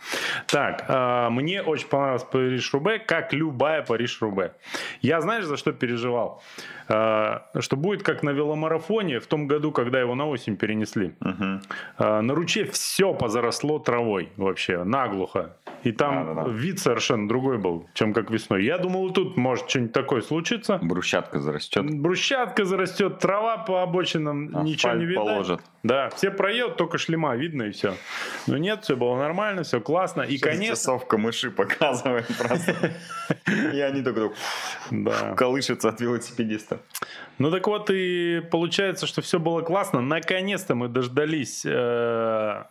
Так, 0.48 0.86
э, 0.88 1.30
мне 1.30 1.62
очень 1.62 1.88
понравился 1.88 2.26
Париж 2.26 2.74
Рубе, 2.74 3.00
как 3.00 3.34
любая 3.34 3.82
Париж 3.82 4.22
Рубе. 4.22 4.54
Я 5.02 5.22
знаешь, 5.22 5.46
за 5.46 5.58
что 5.58 5.72
переживал? 5.72 6.42
Э, 6.90 7.42
что 7.60 7.76
будет 7.76 8.04
как 8.04 8.24
на 8.24 8.32
веломарафоне 8.32 9.20
в 9.20 9.28
том 9.28 9.48
году, 9.48 9.72
когда 9.72 10.00
его 10.00 10.16
на 10.16 10.28
осень 10.28 10.58
перенесли. 10.58 11.14
Угу. 11.22 11.62
Э, 12.00 12.22
на 12.22 12.34
ручье 12.34 12.66
все 12.66 13.14
позаросло 13.14 13.80
травой 13.80 14.30
вообще, 14.38 14.84
наглухо. 14.84 15.56
И 15.84 15.92
там 15.92 16.26
да, 16.26 16.34
да, 16.34 16.44
да. 16.44 16.50
вид 16.50 16.80
совершенно 16.80 17.28
другой 17.28 17.58
был, 17.58 17.88
чем 17.94 18.09
как 18.14 18.30
весной. 18.32 18.64
Я 18.64 18.78
думал, 18.78 19.12
тут 19.12 19.38
может 19.38 19.70
что-нибудь 19.70 19.94
такое 19.94 20.22
случиться. 20.22 20.80
Брусчатка 20.82 21.40
зарастет. 21.40 21.86
Брусчатка 21.90 22.66
зарастет, 22.66 23.20
трава 23.20 23.58
по 23.58 23.82
обочинам, 23.82 24.48
Асфальт 24.48 24.66
ничего 24.66 24.94
не 24.94 25.06
видно. 25.06 25.26
положат. 25.26 25.62
Да, 25.84 26.10
все 26.10 26.30
проедут, 26.32 26.78
только 26.78 26.98
шлема 26.98 27.36
видно 27.36 27.64
и 27.64 27.72
все. 27.72 27.96
Но 28.48 28.58
нет, 28.58 28.84
все 28.84 28.96
было 28.96 29.18
нормально, 29.18 29.64
все 29.64 29.80
классно. 29.80 30.24
И 30.24 30.38
конец... 30.38 30.72
часовка 30.72 31.18
мыши 31.18 31.52
показывает 31.52 32.28
просто. 32.38 32.94
И 33.74 33.80
они 33.80 34.02
только 34.02 34.32
колышутся 35.36 35.90
от 35.90 36.02
велосипедиста. 36.02 36.80
Ну 37.38 37.52
так 37.52 37.66
вот 37.68 37.90
и 37.90 38.42
получается, 38.52 39.08
что 39.08 39.22
все 39.22 39.40
было 39.40 39.62
классно. 39.62 40.02
Наконец-то 40.02 40.76
мы 40.76 40.90
дождались 40.90 41.64
э, 41.66 42.64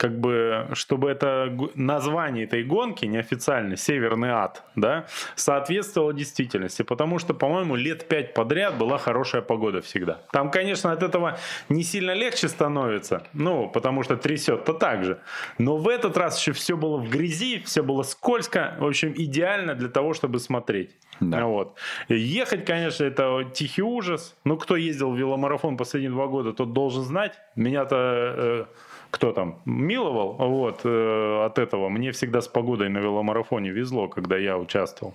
как 0.00 0.18
бы, 0.18 0.66
чтобы 0.72 1.10
это 1.10 1.54
название 1.74 2.44
этой 2.44 2.64
гонки 2.64 3.04
неофициально 3.04 3.76
«Северный 3.76 4.30
ад», 4.30 4.62
да, 4.74 5.04
соответствовало 5.34 6.14
действительности, 6.14 6.80
потому 6.80 7.18
что, 7.18 7.34
по-моему, 7.34 7.76
лет 7.76 8.08
пять 8.08 8.32
подряд 8.32 8.78
была 8.78 8.96
хорошая 8.96 9.42
погода 9.42 9.82
всегда. 9.82 10.22
Там, 10.32 10.50
конечно, 10.50 10.90
от 10.90 11.02
этого 11.02 11.38
не 11.68 11.82
сильно 11.82 12.14
легче 12.14 12.48
становится, 12.48 13.24
ну, 13.34 13.68
потому 13.68 14.02
что 14.02 14.16
трясет-то 14.16 14.72
так 14.72 15.04
же, 15.04 15.18
но 15.58 15.76
в 15.76 15.86
этот 15.86 16.16
раз 16.16 16.40
еще 16.40 16.52
все 16.52 16.78
было 16.78 16.96
в 16.96 17.10
грязи, 17.10 17.62
все 17.66 17.82
было 17.82 18.02
скользко, 18.02 18.76
в 18.80 18.86
общем, 18.86 19.12
идеально 19.14 19.74
для 19.74 19.90
того, 19.90 20.14
чтобы 20.14 20.38
смотреть. 20.38 20.96
Да. 21.20 21.44
Вот. 21.44 21.76
Ехать, 22.08 22.64
конечно, 22.64 23.04
это 23.04 23.44
тихий 23.52 23.82
ужас. 23.82 24.34
Ну, 24.44 24.56
кто 24.56 24.76
ездил 24.76 25.10
в 25.10 25.18
веломарафон 25.18 25.76
последние 25.76 26.10
два 26.10 26.26
года, 26.26 26.54
тот 26.54 26.72
должен 26.72 27.02
знать. 27.02 27.34
Меня-то 27.56 27.96
э, 27.96 28.64
кто 29.10 29.32
там 29.32 29.58
миловал, 29.64 30.34
вот, 30.38 30.80
э, 30.84 31.44
от 31.46 31.58
этого. 31.58 31.88
Мне 31.88 32.12
всегда 32.12 32.40
с 32.40 32.48
погодой 32.48 32.88
на 32.88 32.98
веломарафоне 32.98 33.70
везло, 33.70 34.08
когда 34.08 34.36
я 34.36 34.56
участвовал. 34.56 35.14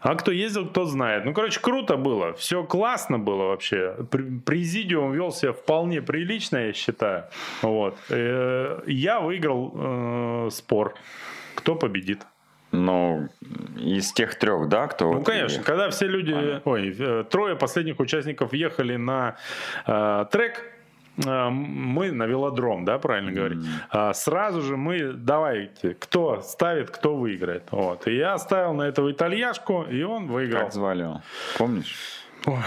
А 0.00 0.14
кто 0.14 0.32
ездил, 0.32 0.66
кто 0.66 0.84
знает. 0.84 1.24
Ну, 1.24 1.32
короче, 1.32 1.60
круто 1.60 1.96
было, 1.96 2.32
все 2.34 2.62
классно 2.64 3.18
было 3.18 3.48
вообще. 3.48 3.96
Президиум 4.44 5.12
вел 5.12 5.32
себя 5.32 5.52
вполне 5.52 6.02
прилично, 6.02 6.66
я 6.66 6.72
считаю. 6.72 7.24
Вот. 7.62 7.96
Э, 8.10 8.80
я 8.86 9.20
выиграл 9.20 9.72
э, 9.74 10.48
спор. 10.50 10.94
Кто 11.54 11.74
победит? 11.74 12.20
Ну, 12.72 13.28
из 13.76 14.12
тех 14.12 14.38
трех, 14.38 14.68
да, 14.68 14.86
кто... 14.88 15.12
Ну, 15.12 15.22
конечно, 15.22 15.62
когда 15.62 15.88
все 15.90 16.06
люди, 16.06 16.32
а. 16.32 16.60
ой, 16.64 16.94
э, 16.98 17.24
трое 17.30 17.56
последних 17.56 18.00
участников 18.00 18.52
ехали 18.52 18.96
на 18.96 19.36
э, 19.86 20.26
трек, 20.30 20.64
мы 21.16 22.12
на 22.12 22.26
велодром, 22.26 22.84
да, 22.84 22.98
правильно 22.98 23.32
говорить, 23.32 23.58
mm-hmm. 23.58 24.14
сразу 24.14 24.62
же 24.62 24.76
мы, 24.76 25.12
давайте, 25.12 25.94
кто 25.94 26.40
ставит, 26.42 26.90
кто 26.90 27.16
выиграет. 27.16 27.64
Вот. 27.70 28.06
И 28.06 28.16
я 28.16 28.38
ставил 28.38 28.74
на 28.74 28.82
этого 28.82 29.10
итальяшку, 29.10 29.82
и 29.82 30.02
он 30.02 30.26
выиграл. 30.26 30.62
Как 30.64 30.72
звали 30.72 31.02
его? 31.02 31.22
Помнишь? 31.58 31.96
Ой, 32.44 32.58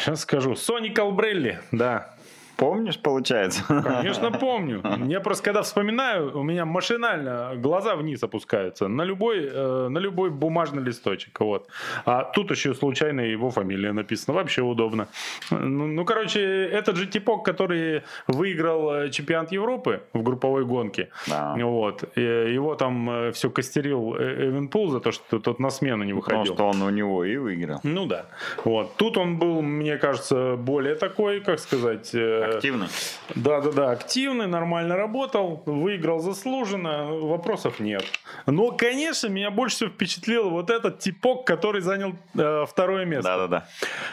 сейчас 0.00 0.22
скажу. 0.22 0.56
Сони 0.56 0.88
Калбрелли, 0.88 1.60
да. 1.70 2.14
Помнишь, 2.58 2.98
получается? 2.98 3.62
Конечно, 3.68 4.32
помню. 4.32 4.82
Я 5.06 5.20
просто 5.20 5.44
когда 5.44 5.62
вспоминаю, 5.62 6.36
у 6.36 6.42
меня 6.42 6.64
машинально 6.64 7.52
глаза 7.54 7.94
вниз 7.94 8.20
опускаются 8.24 8.88
на 8.88 9.02
любой, 9.02 9.48
э, 9.48 9.88
на 9.88 9.98
любой 9.98 10.30
бумажный 10.30 10.82
листочек. 10.82 11.38
Вот. 11.38 11.68
А 12.04 12.24
тут 12.24 12.50
еще 12.50 12.74
случайно 12.74 13.20
его 13.20 13.50
фамилия 13.50 13.92
написана. 13.92 14.36
Вообще 14.36 14.62
удобно. 14.62 15.06
Ну, 15.50 15.86
ну, 15.86 16.04
короче, 16.04 16.40
этот 16.40 16.96
же 16.96 17.06
типок, 17.06 17.44
который 17.44 18.02
выиграл 18.26 18.92
э, 18.92 19.10
чемпионат 19.10 19.52
Европы 19.52 20.02
в 20.12 20.24
групповой 20.24 20.64
гонке. 20.64 21.10
Да. 21.28 21.54
Вот. 21.56 22.16
Его 22.16 22.74
там 22.74 23.08
э, 23.08 23.30
все 23.30 23.50
костерил 23.50 24.16
Эвенпул 24.16 24.90
за 24.90 24.98
то, 24.98 25.12
что 25.12 25.38
тот 25.38 25.60
на 25.60 25.70
смену 25.70 26.02
не 26.02 26.12
выходил. 26.12 26.56
Потому 26.56 26.72
что 26.72 26.80
он 26.80 26.88
у 26.88 26.90
него 26.90 27.24
и 27.24 27.36
выиграл. 27.36 27.78
Ну 27.84 28.06
да. 28.06 28.26
Вот. 28.64 28.96
Тут 28.96 29.16
он 29.16 29.38
был, 29.38 29.62
мне 29.62 29.96
кажется, 29.96 30.56
более 30.56 30.96
такой, 30.96 31.40
как 31.40 31.60
сказать 31.60 32.12
Активный. 32.56 32.88
Да, 33.34 33.60
да, 33.60 33.72
да, 33.72 33.90
активный, 33.90 34.46
нормально 34.46 34.96
работал, 34.96 35.62
выиграл 35.66 36.20
заслуженно, 36.20 37.06
вопросов 37.06 37.80
нет. 37.80 38.04
Но, 38.46 38.72
конечно, 38.72 39.28
меня 39.28 39.50
больше 39.50 39.76
всего 39.76 39.90
впечатлил 39.90 40.50
вот 40.50 40.70
этот 40.70 40.98
типок, 40.98 41.46
который 41.46 41.80
занял 41.80 42.14
э, 42.34 42.64
второе 42.68 43.04
место. 43.04 43.28
Да, 43.28 43.36
да, 43.38 43.48
да. 43.48 43.68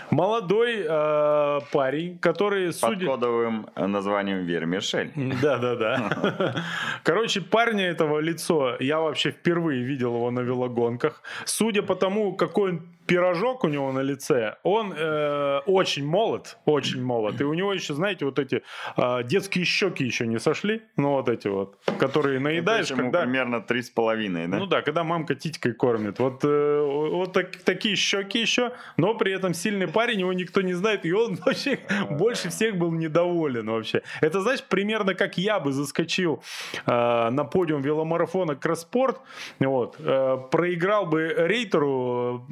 Молодой 0.09 0.85
э, 0.87 1.59
парень, 1.71 2.17
который, 2.19 2.67
Под 2.67 2.75
судя... 2.75 3.05
кодовым 3.07 3.67
названием 3.75 4.45
Вермишель. 4.45 5.11
Да, 5.41 5.57
да, 5.57 5.75
да. 5.75 6.63
Короче, 7.03 7.41
парня 7.41 7.87
этого 7.87 8.19
лицо, 8.19 8.75
я 8.79 8.99
вообще 8.99 9.31
впервые 9.31 9.83
видел 9.83 10.15
его 10.15 10.31
на 10.31 10.41
велогонках. 10.41 11.21
Судя 11.45 11.81
по 11.81 11.95
тому, 11.95 12.35
какой 12.35 12.71
он 12.71 12.94
пирожок 13.05 13.63
у 13.63 13.67
него 13.67 13.91
на 13.91 13.99
лице, 13.99 14.55
он 14.63 14.93
э, 14.95 15.59
очень 15.65 16.05
молод, 16.05 16.57
очень 16.65 17.03
молод. 17.03 17.39
И 17.41 17.43
у 17.43 17.53
него 17.53 17.73
еще, 17.73 17.93
знаете, 17.93 18.25
вот 18.25 18.39
эти 18.39 18.63
э, 18.97 19.23
детские 19.23 19.65
щеки 19.65 20.03
еще 20.03 20.27
не 20.27 20.39
сошли, 20.39 20.81
ну 20.97 21.11
вот 21.11 21.29
эти 21.29 21.47
вот, 21.47 21.77
которые 21.99 22.39
наедаешь, 22.39 22.91
Это 22.91 23.01
когда... 23.01 23.21
примерно 23.21 23.61
три 23.61 23.81
с 23.81 23.89
половиной, 23.89 24.47
да? 24.47 24.57
Ну 24.57 24.65
да, 24.65 24.81
когда 24.81 25.03
мамка 25.03 25.35
титькой 25.35 25.73
кормит. 25.73 26.19
Вот, 26.19 26.43
э, 26.43 27.09
вот 27.11 27.33
так, 27.33 27.55
такие 27.57 27.95
щеки 27.95 28.39
еще, 28.39 28.71
но 28.97 29.13
при 29.15 29.33
этом 29.33 29.53
сильный 29.53 29.87
парень, 29.87 30.21
его 30.21 30.33
никто 30.33 30.61
не 30.61 30.73
знает, 30.73 31.05
и 31.05 31.11
он 31.11 31.35
вообще 31.45 31.79
больше 32.09 32.49
всех 32.49 32.77
был 32.77 32.91
недоволен 32.91 33.69
вообще. 33.69 34.01
Это, 34.21 34.41
знаешь, 34.41 34.63
примерно 34.63 35.13
как 35.13 35.37
я 35.37 35.59
бы 35.59 35.71
заскочил 35.71 36.41
э, 36.85 37.29
на 37.29 37.43
подиум 37.43 37.81
веломарафона 37.81 38.55
Кросспорт, 38.55 39.19
вот, 39.59 39.95
э, 39.99 40.37
проиграл 40.51 41.05
бы 41.05 41.33
рейтеру 41.37 42.45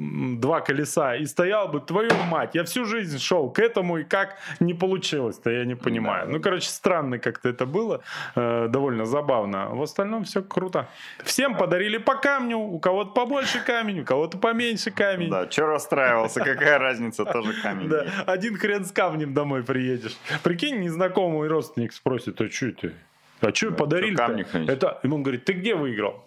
два 0.44 0.60
колеса 0.60 1.16
и 1.16 1.24
стоял 1.24 1.68
бы, 1.68 1.80
твою 1.80 2.12
мать, 2.28 2.54
я 2.54 2.64
всю 2.64 2.84
жизнь 2.84 3.18
шел 3.18 3.50
к 3.50 3.58
этому, 3.58 3.98
и 3.98 4.04
как 4.04 4.36
не 4.60 4.74
получилось-то, 4.74 5.50
я 5.50 5.64
не 5.64 5.74
понимаю. 5.74 6.26
Да. 6.26 6.32
Ну, 6.32 6.40
короче, 6.40 6.68
странно 6.68 7.18
как-то 7.18 7.48
это 7.48 7.64
было, 7.64 8.02
э, 8.36 8.68
довольно 8.68 9.06
забавно. 9.06 9.68
В 9.70 9.82
остальном 9.82 10.24
все 10.24 10.42
круто. 10.42 10.86
Всем 11.24 11.56
подарили 11.56 11.96
по 11.96 12.16
камню, 12.16 12.58
у 12.58 12.78
кого-то 12.78 13.12
побольше 13.12 13.64
камень, 13.64 14.00
у 14.00 14.04
кого-то 14.04 14.36
поменьше 14.36 14.90
камень. 14.90 15.30
Да, 15.30 15.50
что 15.50 15.66
расстраивался, 15.66 16.40
какая 16.40 16.78
разница, 16.78 17.24
тоже 17.24 17.54
камень. 17.62 17.88
Да, 17.88 18.04
один 18.26 18.58
хрен 18.58 18.84
с 18.84 18.92
камнем 18.92 19.32
домой 19.32 19.62
приедешь. 19.62 20.16
Прикинь, 20.42 20.80
незнакомый 20.80 21.48
родственник 21.48 21.94
спросит, 21.94 22.38
а 22.40 22.50
что 22.50 22.66
это? 22.66 22.92
А 23.40 23.54
что 23.54 23.70
подарили? 23.70 24.70
Это, 24.70 25.00
ему 25.02 25.16
он 25.16 25.22
говорит, 25.22 25.46
ты 25.46 25.54
где 25.54 25.74
выиграл? 25.74 26.22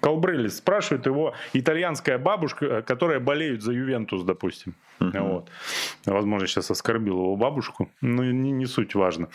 Колбрелис 0.00 0.58
спрашивает 0.58 1.06
его 1.06 1.34
итальянская 1.52 2.18
бабушка, 2.18 2.66
э, 2.66 2.82
которая 2.82 3.20
болеет 3.20 3.62
за 3.62 3.72
Ювентус, 3.72 4.22
допустим. 4.22 4.74
Uh-huh. 4.98 5.20
Вот. 5.20 5.48
Возможно, 6.04 6.46
сейчас 6.46 6.70
оскорбил 6.70 7.14
его 7.14 7.36
бабушку, 7.36 7.90
но 8.00 8.24
не, 8.24 8.50
не 8.52 8.66
суть 8.66 8.94
важно. 8.94 9.28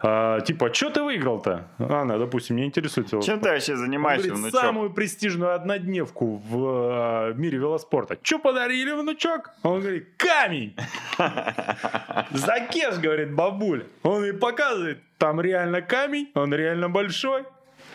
А, 0.00 0.40
типа, 0.40 0.72
что 0.72 0.90
ты 0.90 1.02
выиграл-то? 1.02 1.68
Она, 1.78 2.18
допустим, 2.18 2.56
не 2.56 2.64
интересует 2.64 3.12
его. 3.12 3.22
Чем 3.22 3.40
ты 3.40 3.50
вообще 3.50 3.76
занимаешься, 3.76 4.30
говорит, 4.30 4.54
самую 4.54 4.90
престижную 4.90 5.54
однодневку 5.54 6.36
в, 6.36 7.32
в 7.32 7.38
мире 7.38 7.58
велоспорта. 7.58 8.18
Что 8.22 8.38
подарили, 8.38 8.92
внучок? 8.92 9.50
Он 9.62 9.80
говорит, 9.80 10.08
камень! 10.16 10.74
Закеш, 12.30 12.98
говорит 12.98 13.34
бабуль. 13.34 13.84
Он 14.02 14.24
и 14.24 14.32
показывает, 14.32 15.00
там 15.18 15.40
реально 15.40 15.82
камень, 15.82 16.30
он 16.34 16.54
реально 16.54 16.88
большой. 16.88 17.44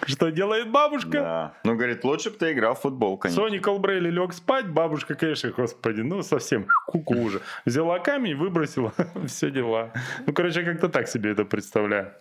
Что 0.06 0.30
делает 0.30 0.72
бабушка? 0.72 1.12
Да. 1.12 1.54
Ну, 1.64 1.76
говорит, 1.76 2.04
лучше 2.04 2.30
бы 2.30 2.38
ты 2.38 2.52
играл 2.52 2.76
в 2.76 2.82
футбол, 2.82 3.18
конечно. 3.18 3.44
Сони 3.44 3.58
Колбрейли 3.58 4.10
лег 4.10 4.34
спать, 4.34 4.68
бабушка, 4.68 5.16
конечно, 5.16 5.50
господи, 5.52 6.02
ну, 6.02 6.22
совсем 6.22 6.68
куку 6.88 7.16
уже. 7.16 7.42
Взяла 7.66 8.00
камень, 8.00 8.36
выбросила, 8.36 8.94
все 9.28 9.50
дела. 9.52 9.92
Ну, 10.26 10.34
короче, 10.34 10.62
я 10.62 10.66
как-то 10.66 10.90
так 10.90 11.08
себе 11.08 11.32
это 11.32 11.46
представляю. 11.46 12.14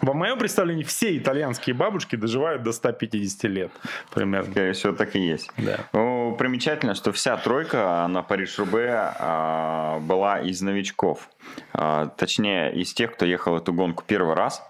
Во 0.00 0.12
моем 0.12 0.38
представлении 0.38 0.82
все 0.82 1.16
итальянские 1.16 1.74
бабушки 1.74 2.16
доживают 2.16 2.62
до 2.62 2.72
150 2.72 3.44
лет 3.44 3.70
примерно. 4.12 4.50
Скорее 4.50 4.72
всего, 4.72 4.92
так 4.92 5.14
и 5.14 5.20
есть. 5.20 5.50
Да. 5.56 5.80
Ну, 5.92 6.34
примечательно, 6.36 6.94
что 6.94 7.12
вся 7.12 7.36
тройка 7.36 8.06
на 8.08 8.22
Париж-Рубе 8.22 8.90
а, 8.92 10.00
была 10.00 10.40
из 10.40 10.60
новичков. 10.62 11.30
А, 11.72 12.08
точнее, 12.08 12.74
из 12.74 12.92
тех, 12.92 13.14
кто 13.14 13.24
ехал 13.24 13.56
эту 13.56 13.72
гонку 13.72 14.04
первый 14.06 14.34
раз. 14.34 14.62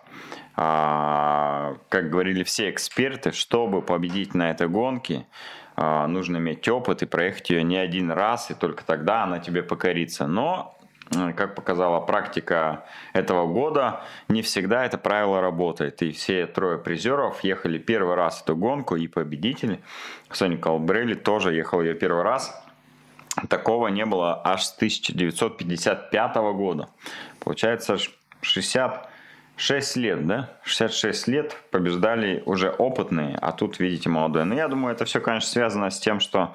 А, 0.56 1.76
как 1.88 2.10
говорили 2.10 2.44
все 2.44 2.70
эксперты, 2.70 3.32
чтобы 3.32 3.82
победить 3.82 4.34
на 4.34 4.50
этой 4.50 4.68
гонке, 4.68 5.26
а, 5.76 6.06
нужно 6.06 6.36
иметь 6.36 6.68
опыт 6.68 7.02
и 7.02 7.06
проехать 7.06 7.50
ее 7.50 7.62
не 7.62 7.76
один 7.76 8.10
раз, 8.10 8.50
и 8.50 8.54
только 8.54 8.84
тогда 8.84 9.24
она 9.24 9.40
тебе 9.40 9.62
покорится. 9.62 10.26
Но 10.26 10.76
как 11.36 11.54
показала 11.54 12.00
практика 12.00 12.84
этого 13.12 13.46
года, 13.46 14.02
не 14.28 14.42
всегда 14.42 14.84
это 14.84 14.96
правило 14.96 15.40
работает. 15.40 16.02
И 16.02 16.12
все 16.12 16.46
трое 16.46 16.78
призеров 16.78 17.44
ехали 17.44 17.78
первый 17.78 18.14
раз 18.14 18.42
эту 18.42 18.56
гонку, 18.56 18.96
и 18.96 19.06
победитель 19.06 19.80
Сони 20.30 20.56
Калбрелли 20.56 21.14
тоже 21.14 21.54
ехал 21.54 21.82
ее 21.82 21.94
первый 21.94 22.22
раз. 22.22 22.60
Такого 23.48 23.88
не 23.88 24.06
было 24.06 24.40
аж 24.44 24.64
с 24.64 24.76
1955 24.76 26.36
года. 26.54 26.88
Получается, 27.40 27.96
60 28.40 29.10
6 29.56 29.96
лет, 29.96 30.26
да? 30.26 30.50
66 30.64 31.28
лет 31.28 31.56
побеждали 31.70 32.42
уже 32.46 32.70
опытные, 32.70 33.38
а 33.40 33.52
тут, 33.52 33.78
видите, 33.78 34.08
молодые. 34.08 34.44
Но 34.44 34.54
ну, 34.54 34.60
я 34.60 34.68
думаю, 34.68 34.94
это 34.94 35.04
все, 35.04 35.20
конечно, 35.20 35.48
связано 35.48 35.90
с 35.90 35.98
тем, 36.00 36.20
что 36.20 36.54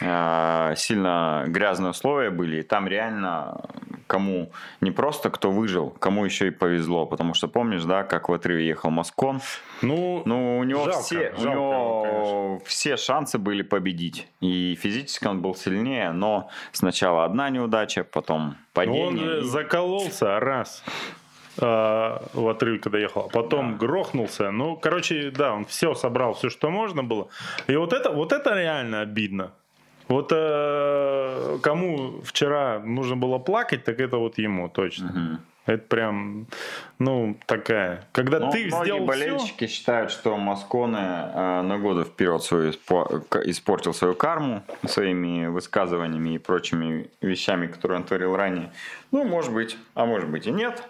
э, 0.00 0.74
сильно 0.76 1.44
грязные 1.48 1.90
условия 1.90 2.30
были. 2.30 2.60
И 2.60 2.62
там 2.62 2.86
реально 2.86 3.60
кому 4.06 4.50
не 4.80 4.90
просто 4.90 5.30
кто 5.30 5.50
выжил, 5.50 5.90
кому 5.90 6.24
еще 6.24 6.48
и 6.48 6.50
повезло. 6.50 7.06
Потому 7.06 7.34
что 7.34 7.48
помнишь, 7.48 7.84
да, 7.84 8.04
как 8.04 8.28
в 8.28 8.32
отрыве 8.32 8.66
ехал 8.66 8.90
Москон? 8.90 9.40
Ну, 9.82 10.22
ну 10.24 10.58
у 10.58 10.64
него, 10.64 10.84
жалко, 10.84 11.02
все, 11.02 11.32
жалко 11.36 11.40
у 11.40 11.50
него 11.50 12.62
все 12.64 12.96
шансы 12.96 13.38
были 13.38 13.62
победить. 13.62 14.28
И 14.40 14.78
физически 14.80 15.26
он 15.26 15.42
был 15.42 15.54
сильнее, 15.54 16.12
но 16.12 16.48
сначала 16.72 17.24
одна 17.24 17.50
неудача, 17.50 18.04
потом 18.04 18.56
падение. 18.72 19.04
Но 19.04 19.08
он 19.08 19.18
же 19.18 19.42
закололся 19.42 20.40
раз 20.40 20.82
э, 21.60 22.18
в 22.32 22.48
отрыве, 22.48 22.78
когда 22.78 22.98
ехал. 22.98 23.26
А 23.26 23.28
потом 23.28 23.72
да. 23.72 23.78
грохнулся. 23.78 24.50
Ну, 24.50 24.76
короче, 24.76 25.30
да, 25.30 25.54
он 25.54 25.64
все 25.64 25.94
собрал, 25.94 26.34
все, 26.34 26.50
что 26.50 26.70
можно 26.70 27.04
было. 27.04 27.28
И 27.66 27.76
вот 27.76 27.92
это, 27.92 28.10
вот 28.10 28.32
это 28.32 28.54
реально 28.54 29.00
обидно. 29.00 29.52
Вот 30.08 30.32
э, 30.32 31.58
кому 31.62 32.20
вчера 32.22 32.80
нужно 32.80 33.16
было 33.16 33.38
плакать, 33.38 33.84
так 33.84 34.00
это 34.00 34.16
вот 34.16 34.38
ему 34.38 34.68
точно. 34.68 35.08
Угу. 35.08 35.40
Это 35.68 35.86
прям, 35.86 36.46
ну, 36.98 37.36
такая. 37.44 38.08
Когда 38.12 38.40
Но 38.40 38.50
ты 38.50 38.68
многие 38.68 38.84
сделал 38.84 39.04
болельщики 39.04 39.66
все... 39.66 39.76
считают, 39.76 40.10
что 40.10 40.34
Масконе 40.38 40.96
э, 40.96 41.60
на 41.60 41.78
годы 41.78 42.04
вперед 42.04 42.42
свою 42.42 42.70
испортил 42.70 43.92
свою 43.92 44.14
карму 44.14 44.62
своими 44.86 45.46
высказываниями 45.46 46.36
и 46.36 46.38
прочими 46.38 47.10
вещами, 47.20 47.66
которые 47.66 47.98
он 47.98 48.04
творил 48.04 48.34
ранее. 48.34 48.72
Ну, 49.10 49.24
может 49.24 49.52
быть, 49.52 49.76
а 49.92 50.06
может 50.06 50.30
быть 50.30 50.46
и 50.46 50.52
нет. 50.52 50.82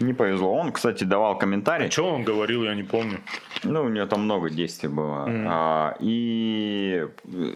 Не 0.00 0.12
повезло. 0.12 0.52
Он, 0.52 0.72
кстати, 0.72 1.04
давал 1.04 1.38
комментарий. 1.38 1.86
А 1.86 1.90
что 1.90 2.08
он 2.08 2.24
говорил, 2.24 2.64
я 2.64 2.74
не 2.74 2.82
помню. 2.82 3.20
Ну, 3.62 3.84
у 3.84 3.88
него 3.88 4.06
там 4.06 4.24
много 4.24 4.50
действий 4.50 4.88
было. 4.88 5.26
Mm. 5.26 5.46
А, 5.48 5.96
и 6.00 7.06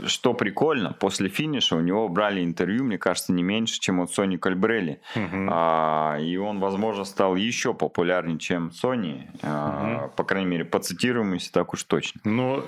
что 0.06 0.34
прикольно, 0.34 0.92
после 0.92 1.28
финиша 1.28 1.76
у 1.76 1.80
него 1.80 2.08
брали 2.08 2.44
интервью, 2.44 2.84
мне 2.84 2.98
кажется, 2.98 3.32
не 3.32 3.42
меньше, 3.42 3.80
чем 3.80 4.00
от 4.00 4.12
Сони 4.12 4.36
Кальбрелли. 4.36 5.00
Mm-hmm. 5.14 5.48
А, 5.50 6.18
и 6.18 6.36
он, 6.36 6.60
возможно, 6.60 7.04
стал 7.04 7.36
еще 7.36 7.74
популярнее, 7.74 8.38
чем 8.38 8.72
Сони. 8.72 9.30
А, 9.42 10.06
mm-hmm. 10.06 10.16
По 10.16 10.24
крайней 10.24 10.48
мере, 10.48 10.64
по 10.64 10.78
цитируемости 10.78 11.50
так 11.52 11.72
уж 11.72 11.84
точно. 11.84 12.20
Ну, 12.24 12.62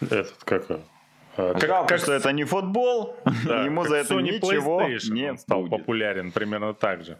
этот, 0.00 0.34
как 0.44 0.66
как, 1.36 1.60
Жалко, 1.60 1.88
как... 1.88 1.98
что 1.98 2.12
это 2.12 2.32
не 2.32 2.44
футбол, 2.44 3.16
да, 3.44 3.64
ему 3.64 3.84
за 3.84 3.96
это 3.96 4.14
Sony 4.14 4.22
ничего 4.22 4.82
не 4.82 5.36
стал 5.36 5.62
будет. 5.62 5.70
популярен 5.70 6.30
примерно 6.32 6.74
так 6.74 7.04
же. 7.04 7.16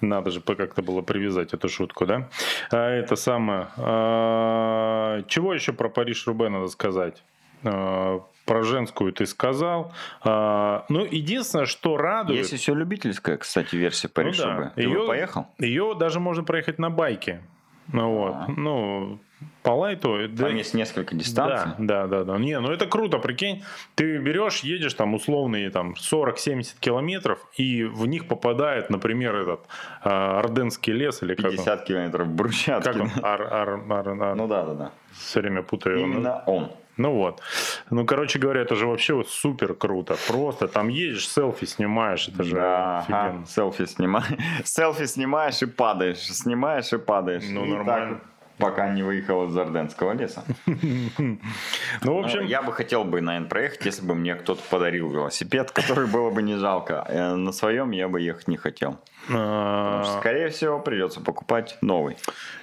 Надо 0.00 0.30
же 0.30 0.40
как-то 0.40 0.82
было 0.82 1.02
привязать 1.02 1.54
эту 1.54 1.68
шутку, 1.68 2.06
да? 2.06 2.28
А, 2.70 2.90
это 2.90 3.16
самое. 3.16 3.68
А, 3.76 5.22
чего 5.28 5.54
еще 5.54 5.72
про 5.72 5.88
Париж-Рубе 5.88 6.48
надо 6.48 6.68
сказать? 6.68 7.22
А, 7.64 8.22
про 8.44 8.62
женскую 8.64 9.12
ты 9.12 9.26
сказал. 9.26 9.92
А, 10.24 10.84
ну, 10.88 11.04
единственное, 11.04 11.66
что 11.66 11.96
радует... 11.96 12.40
Есть 12.40 12.52
еще 12.52 12.74
любительская, 12.74 13.36
кстати, 13.36 13.76
версия 13.76 14.08
Париж-Рубе. 14.08 14.54
Ну, 14.54 14.62
да. 14.62 14.72
Ты 14.74 14.82
ее, 14.82 15.06
поехал? 15.06 15.46
Ее 15.58 15.94
даже 15.98 16.18
можно 16.20 16.42
проехать 16.42 16.78
на 16.78 16.90
байке. 16.90 17.42
Ну, 17.92 18.12
вот. 18.12 18.34
А. 18.34 18.46
Ну, 18.48 19.20
по 19.62 19.70
лайту. 19.70 20.18
Там 20.28 20.34
да, 20.34 20.48
есть 20.48 20.74
несколько 20.74 21.14
дистанций. 21.14 21.72
Да, 21.78 22.06
да, 22.06 22.24
да, 22.24 22.24
да. 22.24 22.38
Не, 22.38 22.58
ну 22.60 22.70
это 22.70 22.86
круто, 22.86 23.18
прикинь. 23.18 23.62
Ты 23.94 24.18
берешь, 24.18 24.60
едешь 24.60 24.94
там 24.94 25.14
условные 25.14 25.70
там 25.70 25.94
40-70 25.94 26.74
километров, 26.80 27.38
и 27.56 27.84
в 27.84 28.06
них 28.06 28.26
попадает, 28.26 28.90
например, 28.90 29.36
этот 29.36 29.60
э, 30.04 30.08
Орденский 30.08 30.92
лес 30.92 31.22
или 31.22 31.34
50 31.34 31.64
как 31.64 31.80
он? 31.80 31.86
километров 31.86 32.28
брусчатки. 32.28 32.92
Как 32.92 33.00
он? 33.00 33.10
Ар, 33.22 33.42
ар, 33.42 33.80
ар, 33.90 34.08
ар. 34.22 34.34
Ну 34.36 34.48
да, 34.48 34.64
да, 34.64 34.74
да. 34.74 34.92
Все 35.12 35.40
время 35.40 35.62
путаю. 35.62 36.00
Именно 36.00 36.42
он. 36.46 36.72
Ну 36.96 37.14
вот. 37.14 37.40
Ну, 37.90 38.04
короче 38.04 38.38
говоря, 38.38 38.60
это 38.60 38.74
же 38.74 38.86
вообще 38.86 39.14
вот 39.14 39.28
супер 39.28 39.74
круто. 39.74 40.16
Просто 40.28 40.68
там 40.68 40.88
едешь, 40.88 41.26
селфи 41.28 41.64
снимаешь, 41.64 42.28
это 42.28 42.42
же 42.42 42.54
да, 42.54 42.98
офигенно. 42.98 43.28
Ага, 43.28 43.46
селфи 43.46 43.86
снимаешь. 43.86 44.26
селфи 44.64 45.06
снимаешь 45.06 45.62
и 45.62 45.66
падаешь. 45.66 46.18
Снимаешь 46.18 46.92
и 46.92 46.98
падаешь. 46.98 47.44
Ну, 47.48 47.64
и 47.64 47.68
нормально. 47.70 48.16
Так 48.16 48.31
пока 48.62 48.88
не 48.88 49.02
выехал 49.02 49.48
из 49.48 49.56
Орденского 49.56 50.12
леса. 50.12 50.44
Ну, 52.02 52.16
в 52.16 52.24
общем... 52.24 52.46
Я 52.46 52.62
бы 52.62 52.72
хотел 52.72 53.04
бы, 53.04 53.20
наверное, 53.20 53.48
проехать, 53.48 53.84
если 53.84 54.06
бы 54.06 54.14
мне 54.14 54.34
кто-то 54.34 54.62
подарил 54.70 55.10
велосипед, 55.10 55.70
который 55.70 56.06
было 56.06 56.30
бы 56.30 56.42
не 56.42 56.56
жалко. 56.56 57.04
Э, 57.08 57.34
на 57.34 57.52
своем 57.52 57.90
я 57.90 58.08
бы 58.08 58.20
ехать 58.20 58.48
не 58.48 58.56
хотел. 58.56 58.98
Что, 59.24 60.16
скорее 60.18 60.48
всего, 60.48 60.80
придется 60.80 61.20
покупать 61.20 61.78
новый. 61.80 62.16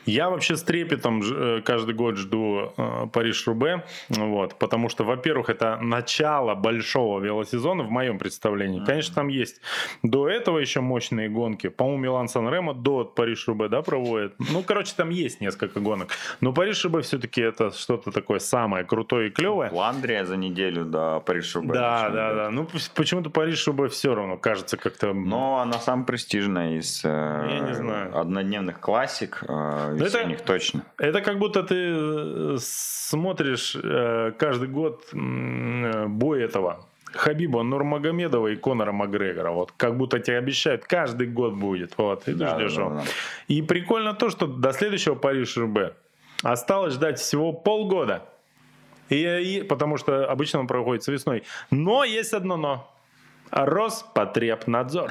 Я 0.06 0.30
вообще 0.30 0.56
с 0.56 0.64
трепетом 0.64 1.22
э, 1.22 1.62
каждый 1.64 1.96
год 1.96 2.18
жду 2.18 2.74
э, 2.76 3.08
Париж-Рубе, 3.14 3.86
вот, 4.10 4.56
потому 4.60 4.90
что, 4.90 5.04
во-первых, 5.04 5.50
это 5.50 5.78
начало 5.78 6.56
большого 6.56 7.20
велосезона 7.20 7.84
в 7.84 7.92
моем 7.92 8.18
представлении. 8.18 8.84
Конечно, 8.84 9.16
там 9.16 9.28
есть 9.28 9.62
до 10.04 10.28
этого 10.28 10.60
еще 10.60 10.82
мощные 10.82 11.30
гонки. 11.30 11.70
По-моему, 11.70 12.04
Милан-Сан 12.04 12.50
Ремо 12.50 12.74
до 12.74 13.06
Париж-Рубе, 13.06 13.70
да, 13.70 13.82
проводит. 13.82 14.34
Ну, 14.52 14.64
короче, 14.64 14.94
там 14.96 15.10
есть 15.10 15.42
несколько 15.42 15.80
гонок. 15.80 15.89
Но 16.42 16.54
Париж-Рубе 16.54 17.02
все-таки 17.02 17.42
это 17.42 17.72
что-то 17.72 18.12
такое 18.12 18.40
самое 18.40 18.84
крутое 18.84 19.30
и 19.30 19.32
клевое. 19.32 19.70
Фландрия 19.70 20.26
за 20.26 20.38
неделю 20.38 20.86
до 20.86 21.20
Париж-Рубе. 21.26 21.74
Да, 21.74 22.10
да, 22.10 22.34
да. 22.34 22.50
Ну, 22.50 22.68
почему-то 22.96 23.30
Париж-Рубе 23.30 23.88
все 23.90 24.14
равно 24.16 24.38
кажется 24.38 24.78
как-то... 24.78 25.14
Но 25.14 25.60
она 25.60 25.80
самая 25.80 26.06
престижная 26.06 26.78
из 26.78 27.02
э, 27.04 28.12
однодневных 28.14 28.80
классик, 28.80 29.44
э, 29.48 29.96
весенних 29.96 30.38
это, 30.38 30.46
точно. 30.46 30.84
Это 30.98 31.22
как 31.22 31.40
будто 31.40 31.64
ты 31.64 31.76
э, 31.76 32.58
смотришь 32.60 33.76
э, 33.82 34.34
каждый 34.38 34.68
год 34.68 35.06
э, 35.14 36.06
бой 36.08 36.44
этого 36.44 36.86
Хабиба 37.14 37.64
Нурмагомедова 37.64 38.48
и 38.48 38.56
Конора 38.56 38.92
Макгрегора. 38.92 39.52
Вот 39.52 39.72
как 39.76 39.98
будто 39.98 40.20
тебе 40.20 40.38
обещают, 40.38 40.86
каждый 40.86 41.28
год 41.28 41.54
будет. 41.54 41.98
Вот, 41.98 42.28
и 42.28 42.34
да, 42.34 42.56
ждешь 42.56 42.76
да, 42.76 42.90
да, 42.90 42.96
да. 42.96 43.04
И 43.48 43.62
прикольно 43.62 44.14
то, 44.14 44.30
что 44.30 44.48
до 44.48 44.72
следующего 44.74 45.16
Париж 45.16 45.58
РБ 45.58 45.94
осталось 46.44 46.94
ждать 46.94 47.20
всего 47.20 47.52
полгода. 47.52 48.24
И, 49.10 49.24
и, 49.24 49.64
потому 49.64 49.98
что 49.98 50.30
обычно 50.30 50.60
он 50.60 50.68
проходит 50.68 51.06
весной. 51.08 51.44
Но 51.72 52.04
есть 52.04 52.34
одно 52.34 52.58
но. 52.58 52.96
Роспотребнадзор. 53.52 55.10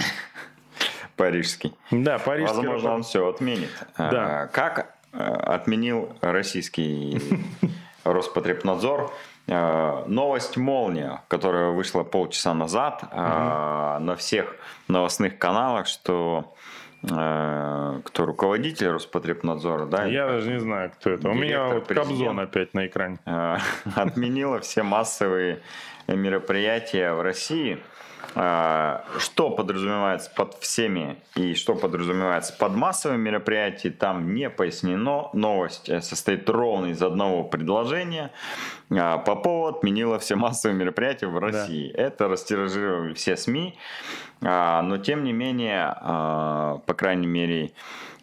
Парижский. 1.16 1.74
Да, 1.90 2.18
парижский. 2.18 2.56
Возможно, 2.56 2.92
он 2.92 3.02
все 3.02 3.28
отменит. 3.28 3.70
Да. 3.96 4.42
А, 4.42 4.46
как 4.46 4.96
э, 5.12 5.18
отменил 5.18 6.16
российский 6.20 7.20
Роспотребнадзор 8.04 9.12
новость 9.48 10.56
«Молния», 10.56 11.22
которая 11.28 11.70
вышла 11.70 12.02
полчаса 12.02 12.54
назад 12.54 13.02
угу. 13.02 13.18
на 13.18 14.14
всех 14.16 14.56
новостных 14.88 15.38
каналах, 15.38 15.86
что 15.86 16.54
кто 17.00 18.26
руководитель 18.26 18.88
Роспотребнадзора, 18.88 19.86
да? 19.86 20.04
Я 20.04 20.26
даже 20.26 20.50
не 20.50 20.60
знаю, 20.60 20.90
кто 20.90 21.10
это. 21.10 21.28
У 21.28 21.34
меня 21.34 21.68
вот 21.68 21.86
Кобзон 21.86 22.40
опять 22.40 22.74
на 22.74 22.86
экране. 22.86 23.18
Отменила 23.94 24.58
все 24.60 24.82
массовые 24.82 25.60
мероприятия 26.08 27.12
в 27.12 27.22
России– 27.22 27.78
что 28.32 29.50
подразумевается 29.50 30.30
под 30.34 30.54
всеми 30.60 31.16
и 31.34 31.54
что 31.54 31.74
подразумевается 31.74 32.52
под 32.52 32.74
массовыми 32.74 33.22
мероприятиями, 33.22 33.94
там 33.94 34.34
не 34.34 34.50
пояснено. 34.50 35.30
Новость 35.32 35.88
э, 35.88 36.00
состоит 36.00 36.48
ровно 36.48 36.86
из 36.86 37.02
одного 37.02 37.44
предложения. 37.44 38.30
А, 38.90 39.18
Попова 39.18 39.70
отменила 39.70 40.18
все 40.18 40.36
массовые 40.36 40.78
мероприятия 40.78 41.26
в 41.26 41.38
России. 41.38 41.92
Да. 41.92 42.02
Это 42.02 42.28
растиражировали 42.28 43.14
все 43.14 43.36
СМИ. 43.36 43.78
А, 44.42 44.82
но 44.82 44.98
тем 44.98 45.24
не 45.24 45.32
менее, 45.32 45.94
по 46.00 46.94
крайней 46.96 47.26
мере, 47.26 47.72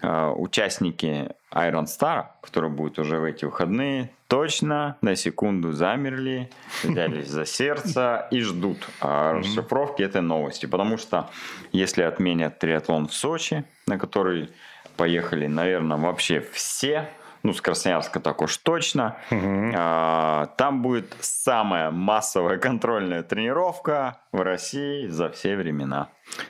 участники 0.05 1.29
Iron 1.51 1.85
Star, 1.85 2.25
который 2.41 2.69
будет 2.69 2.99
уже 2.99 3.17
в 3.17 3.23
эти 3.23 3.45
выходные, 3.45 4.11
точно 4.27 4.97
на 5.01 5.15
секунду 5.15 5.71
замерли, 5.71 6.49
взялись 6.83 7.27
за 7.27 7.45
сердце 7.45 8.27
и 8.31 8.41
ждут 8.41 8.87
расшифровки 8.99 10.03
этой 10.03 10.21
новости. 10.21 10.65
Потому 10.65 10.97
что 10.97 11.29
если 11.71 12.03
отменят 12.03 12.59
триатлон 12.59 13.07
в 13.07 13.13
Сочи, 13.13 13.63
на 13.87 13.97
который 13.97 14.49
поехали, 14.97 15.47
наверное, 15.47 15.97
вообще 15.97 16.41
все, 16.51 17.09
ну, 17.43 17.53
с 17.53 17.61
Красноярска 17.61 18.19
так 18.19 18.41
уж 18.41 18.57
точно. 18.57 19.17
Угу. 19.29 19.71
А, 19.75 20.47
там 20.57 20.81
будет 20.81 21.15
самая 21.19 21.91
массовая 21.91 22.57
контрольная 22.57 23.23
тренировка 23.23 24.17
в 24.31 24.41
России 24.41 25.07
за 25.07 25.29
все 25.29 25.55
времена. 25.55 26.07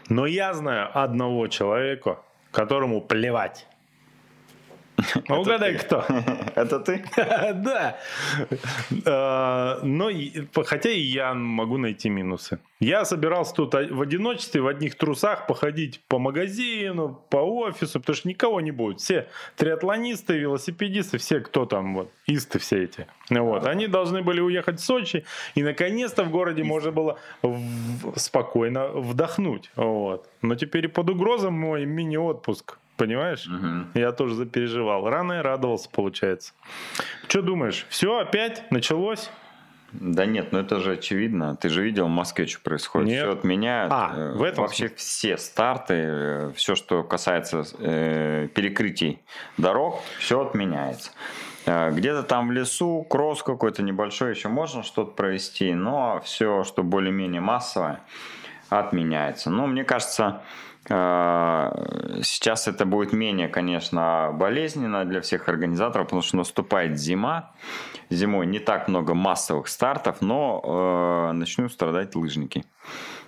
Но 0.09 0.25
я 0.25 0.53
знаю 0.53 0.89
одного 0.93 1.47
человека, 1.47 2.19
которому 2.55 3.01
плевать 3.01 3.67
а 5.27 5.39
угадай, 5.39 5.77
кто? 5.77 6.05
Это 6.55 6.79
ты? 6.79 7.03
Да. 7.55 7.97
А, 9.05 9.79
но 9.83 10.09
хотя 10.65 10.89
и 10.89 10.99
я 10.99 11.33
могу 11.33 11.77
найти 11.77 12.09
минусы. 12.09 12.59
Я 12.79 13.05
собирался 13.05 13.55
тут 13.55 13.73
в 13.73 14.01
одиночестве, 14.01 14.61
в 14.61 14.67
одних 14.67 14.95
трусах 14.95 15.47
походить 15.47 16.01
по 16.07 16.19
магазину, 16.19 17.21
по 17.29 17.37
офису, 17.37 17.99
потому 17.99 18.15
что 18.15 18.27
никого 18.27 18.61
не 18.61 18.71
будет. 18.71 18.99
Все 18.99 19.27
триатлонисты, 19.55 20.37
велосипедисты, 20.37 21.17
все, 21.17 21.39
кто 21.39 21.65
там, 21.65 21.95
вот, 21.95 22.11
исты 22.27 22.59
все 22.59 22.83
эти. 22.83 23.07
Вот. 23.29 23.65
Они 23.65 23.87
должны 23.87 24.21
были 24.21 24.41
уехать 24.41 24.79
в 24.79 24.83
Сочи, 24.83 25.25
и 25.55 25.63
наконец-то 25.63 26.23
в 26.23 26.29
городе 26.29 26.63
можно 26.63 26.91
было 26.91 27.17
спокойно 28.15 28.87
вдохнуть. 28.87 29.71
Вот. 29.75 30.29
Но 30.41 30.55
теперь 30.55 30.89
под 30.89 31.09
угрозом 31.09 31.53
мой 31.53 31.85
мини-отпуск 31.85 32.77
Понимаешь? 32.97 33.45
Угу. 33.47 33.99
Я 33.99 34.11
тоже 34.11 34.35
запереживал. 34.35 35.09
Рано 35.09 35.33
и 35.33 35.41
радовался, 35.41 35.89
получается. 35.89 36.53
Что 37.27 37.41
думаешь? 37.41 37.85
Все 37.89 38.17
опять 38.19 38.69
началось? 38.71 39.29
Да 39.91 40.25
нет, 40.25 40.51
ну 40.51 40.59
это 40.59 40.79
же 40.79 40.93
очевидно. 40.93 41.55
Ты 41.55 41.69
же 41.69 41.83
видел 41.83 42.05
в 42.07 42.09
Москве, 42.09 42.47
что 42.47 42.59
происходит. 42.61 43.07
Нет. 43.07 43.23
Все 43.23 43.31
отменяют. 43.31 43.91
А, 43.93 44.13
э, 44.15 44.31
в 44.33 44.43
этом 44.43 44.63
Вообще 44.65 44.87
смысле? 44.87 44.95
все 44.97 45.37
старты, 45.37 45.93
э, 45.93 46.51
все, 46.55 46.75
что 46.75 47.03
касается 47.03 47.63
э, 47.79 48.47
перекрытий 48.53 49.19
дорог, 49.57 50.01
все 50.19 50.41
отменяется. 50.41 51.11
Э, 51.65 51.91
где-то 51.91 52.23
там 52.23 52.49
в 52.49 52.51
лесу 52.51 53.05
кросс 53.09 53.41
какой-то 53.43 53.83
небольшой 53.83 54.31
еще 54.31 54.49
можно 54.49 54.83
что-то 54.83 55.11
провести, 55.11 55.73
но 55.73 56.21
все, 56.23 56.63
что 56.63 56.83
более-менее 56.83 57.41
массовое, 57.41 58.01
отменяется. 58.69 59.49
Ну, 59.49 59.67
мне 59.67 59.83
кажется, 59.83 60.41
а, 60.89 61.73
сейчас 62.21 62.67
это 62.67 62.85
будет 62.85 63.11
менее, 63.11 63.47
конечно, 63.47 64.31
болезненно 64.33 65.05
для 65.05 65.21
всех 65.21 65.49
организаторов, 65.49 66.07
потому 66.07 66.21
что 66.21 66.37
наступает 66.37 66.99
зима. 66.99 67.53
Зимой 68.09 68.45
не 68.45 68.59
так 68.59 68.87
много 68.87 69.15
массовых 69.15 69.67
стартов, 69.67 70.21
но 70.21 70.61
э, 70.63 71.31
начнут 71.33 71.71
страдать 71.71 72.15
лыжники. 72.15 72.63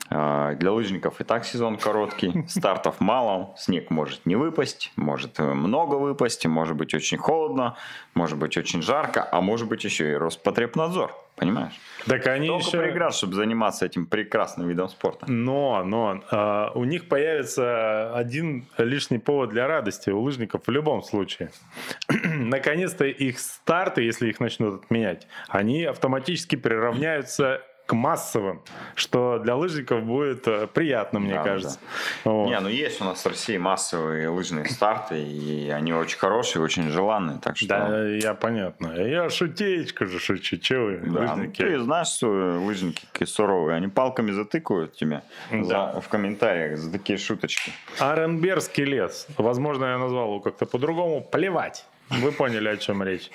А, 0.10 0.54
для 0.56 0.72
лыжников 0.72 1.20
и 1.20 1.24
так 1.24 1.46
сезон 1.46 1.78
короткий, 1.78 2.46
стартов 2.48 3.02
мало, 3.02 3.54
снег 3.58 3.90
может 3.90 4.26
не 4.26 4.36
выпасть, 4.36 4.92
может 4.96 5.40
э, 5.40 5.54
много 5.54 5.96
выпасть, 5.96 6.46
может 6.46 6.78
быть 6.78 6.94
очень 6.94 7.18
холодно, 7.18 7.76
может 8.14 8.38
быть 8.38 8.58
очень 8.58 8.82
жарко, 8.82 9.28
а 9.30 9.42
может 9.42 9.68
быть 9.68 9.84
еще 9.84 10.12
и 10.12 10.16
Роспотребнадзор, 10.16 11.14
понимаешь? 11.36 11.74
Так 12.06 12.26
они 12.28 12.48
Только 12.48 12.68
еще... 12.68 12.78
преград, 12.80 13.14
чтобы 13.14 13.34
заниматься 13.34 13.86
этим 13.86 14.06
прекрасным 14.06 14.70
видом 14.70 14.88
спорта. 14.88 15.30
Но, 15.30 15.84
но 15.84 16.24
э, 16.32 16.70
у 16.76 16.86
них 16.86 17.10
появится 17.10 18.16
один 18.16 18.66
лишний 18.78 19.20
повод 19.20 19.50
для 19.50 19.68
радости 19.68 20.10
у 20.10 20.22
лыжников 20.22 20.68
в 20.68 20.72
любом 20.72 21.04
случае. 21.04 21.52
Наконец-то 22.24 23.04
их 23.04 23.40
старты, 23.40 24.04
если 24.04 24.30
их 24.30 24.40
начнут 24.40 24.86
отменять, 24.86 25.28
они 25.50 25.84
автоматически 25.84 26.56
приравняются 26.56 27.62
к 27.88 27.94
массовым, 27.94 28.62
что 28.96 29.40
для 29.40 29.56
лыжников 29.56 30.04
будет 30.04 30.46
э, 30.48 30.68
приятно, 30.68 31.20
мне 31.20 31.36
да, 31.36 31.44
кажется. 31.44 31.80
Да. 32.26 32.32
Вот. 32.32 32.50
Не, 32.50 32.60
ну 32.60 32.68
есть 32.68 33.02
у 33.02 33.06
нас 33.06 33.24
в 33.24 33.28
России 33.28 33.58
массовые 33.58 34.28
лыжные 34.28 34.66
старты, 34.66 35.24
и 35.24 35.70
они 35.70 35.94
очень 35.94 36.18
хорошие, 36.18 36.62
очень 36.62 36.90
желанные, 36.90 37.40
так 37.40 37.58
что... 37.58 37.68
Да, 37.68 38.08
я 38.08 38.34
понятно. 38.34 38.92
Я 39.02 39.30
шутеечка 39.30 40.06
же 40.06 40.20
шучу, 40.20 40.58
че 40.58 40.78
вы, 40.78 40.98
да, 40.98 41.08
ну 41.08 41.20
лыжники? 41.22 41.62
Ну, 41.62 41.68
ты 41.70 41.80
знаешь, 41.80 42.08
что 42.10 42.28
лыжники 42.28 43.06
какие 43.12 43.26
суровые, 43.26 43.78
они 43.78 43.88
палками 43.88 44.32
затыкают 44.32 44.96
тебя 44.96 45.24
да. 45.50 45.64
за, 45.94 46.02
в 46.02 46.10
комментариях 46.10 46.78
за 46.78 46.92
такие 46.92 47.18
шуточки. 47.18 47.72
Аренбергский 48.00 48.84
лес, 48.84 49.28
возможно, 49.38 49.86
я 49.86 49.98
назвал 49.98 50.26
его 50.26 50.40
как-то 50.42 50.66
по-другому, 50.66 51.22
плевать. 51.22 51.86
Вы 52.10 52.32
поняли, 52.32 52.70
о 52.70 52.78
чем 52.78 53.04
речь. 53.04 53.30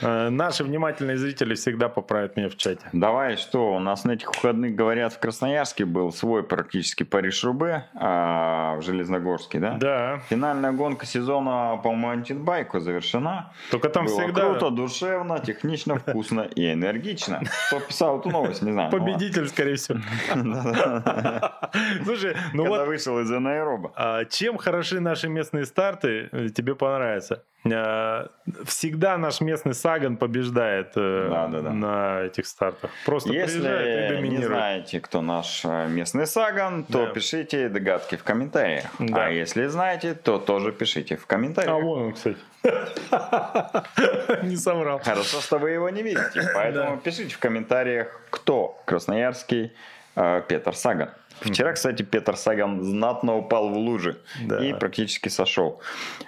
Э, 0.00 0.28
наши 0.28 0.64
внимательные 0.64 1.16
зрители 1.16 1.54
всегда 1.54 1.88
поправят 1.88 2.36
меня 2.36 2.48
в 2.48 2.56
чате. 2.56 2.86
Давай, 2.92 3.36
что 3.36 3.74
у 3.74 3.78
нас 3.78 4.04
на 4.04 4.12
этих 4.12 4.34
выходных, 4.34 4.74
говорят, 4.74 5.12
в 5.12 5.18
Красноярске 5.18 5.84
был 5.84 6.12
свой 6.12 6.42
практически 6.42 7.02
Париж-Рубе 7.02 7.86
а, 7.94 8.76
в 8.76 8.82
Железногорске, 8.82 9.58
да? 9.58 9.76
Да. 9.78 10.20
Финальная 10.28 10.72
гонка 10.72 11.06
сезона 11.06 11.80
по 11.82 11.92
маунтинбайку 11.92 12.80
завершена. 12.80 13.52
Только 13.70 13.88
там 13.88 14.06
было 14.06 14.20
всегда... 14.20 14.42
круто, 14.42 14.70
душевно, 14.70 15.38
технично, 15.38 15.96
вкусно 15.96 16.42
и 16.42 16.72
энергично. 16.72 17.42
Кто 17.68 17.80
писал 17.80 18.20
эту 18.20 18.30
новость, 18.30 18.62
не 18.62 18.72
знаю. 18.72 18.90
Победитель, 18.90 19.48
скорее 19.48 19.76
всего. 19.76 19.98
Слушай, 22.04 22.36
ну 22.52 22.66
вот... 22.66 22.86
вышел 22.86 23.18
из 23.20 23.30
аэроба. 23.30 23.92
А 23.96 24.24
чем 24.24 24.58
хороши 24.58 25.00
наши 25.00 25.28
местные 25.28 25.64
старты, 25.64 26.28
тебе 26.54 26.74
понравится? 26.74 27.44
Э, 27.64 28.26
всегда 28.66 29.16
наш 29.16 29.40
местный 29.40 29.74
Саган 29.74 30.18
побеждает 30.18 30.92
э, 30.96 31.28
да, 31.30 31.48
да, 31.48 31.60
да. 31.62 31.70
на 31.70 32.22
этих 32.24 32.46
стартах. 32.46 32.90
Просто 33.06 33.32
Если 33.32 33.58
приезжает 33.58 34.24
и 34.24 34.28
не 34.28 34.44
знаете, 34.44 35.00
кто 35.00 35.22
наш 35.22 35.64
э, 35.64 35.86
местный 35.88 36.26
Саган, 36.26 36.84
то 36.84 37.06
да. 37.06 37.12
пишите 37.12 37.70
догадки 37.70 38.16
в 38.16 38.22
комментариях. 38.22 38.84
Да. 38.98 39.26
А 39.26 39.28
если 39.30 39.66
знаете, 39.66 40.14
то 40.14 40.38
тоже 40.38 40.72
пишите 40.72 41.16
в 41.16 41.26
комментариях. 41.26 41.74
А 41.74 41.78
вон 41.78 42.02
он, 42.02 42.12
кстати. 42.12 42.36
Не 44.42 44.56
соврал. 44.56 44.98
Хорошо, 44.98 45.40
что 45.40 45.58
вы 45.58 45.70
его 45.70 45.88
не 45.90 46.02
видите. 46.02 46.50
Поэтому 46.54 46.98
пишите 46.98 47.34
в 47.34 47.38
комментариях, 47.38 48.20
кто 48.30 48.82
красноярский 48.86 49.72
Петр 50.14 50.74
Саган. 50.74 51.10
Вчера, 51.40 51.72
кстати, 51.72 52.02
Петр 52.02 52.36
Саган 52.36 52.82
знатно 52.82 53.36
упал 53.36 53.68
в 53.68 53.76
лужи 53.76 54.18
да. 54.44 54.64
и 54.64 54.72
практически 54.72 55.28
сошел. 55.28 55.80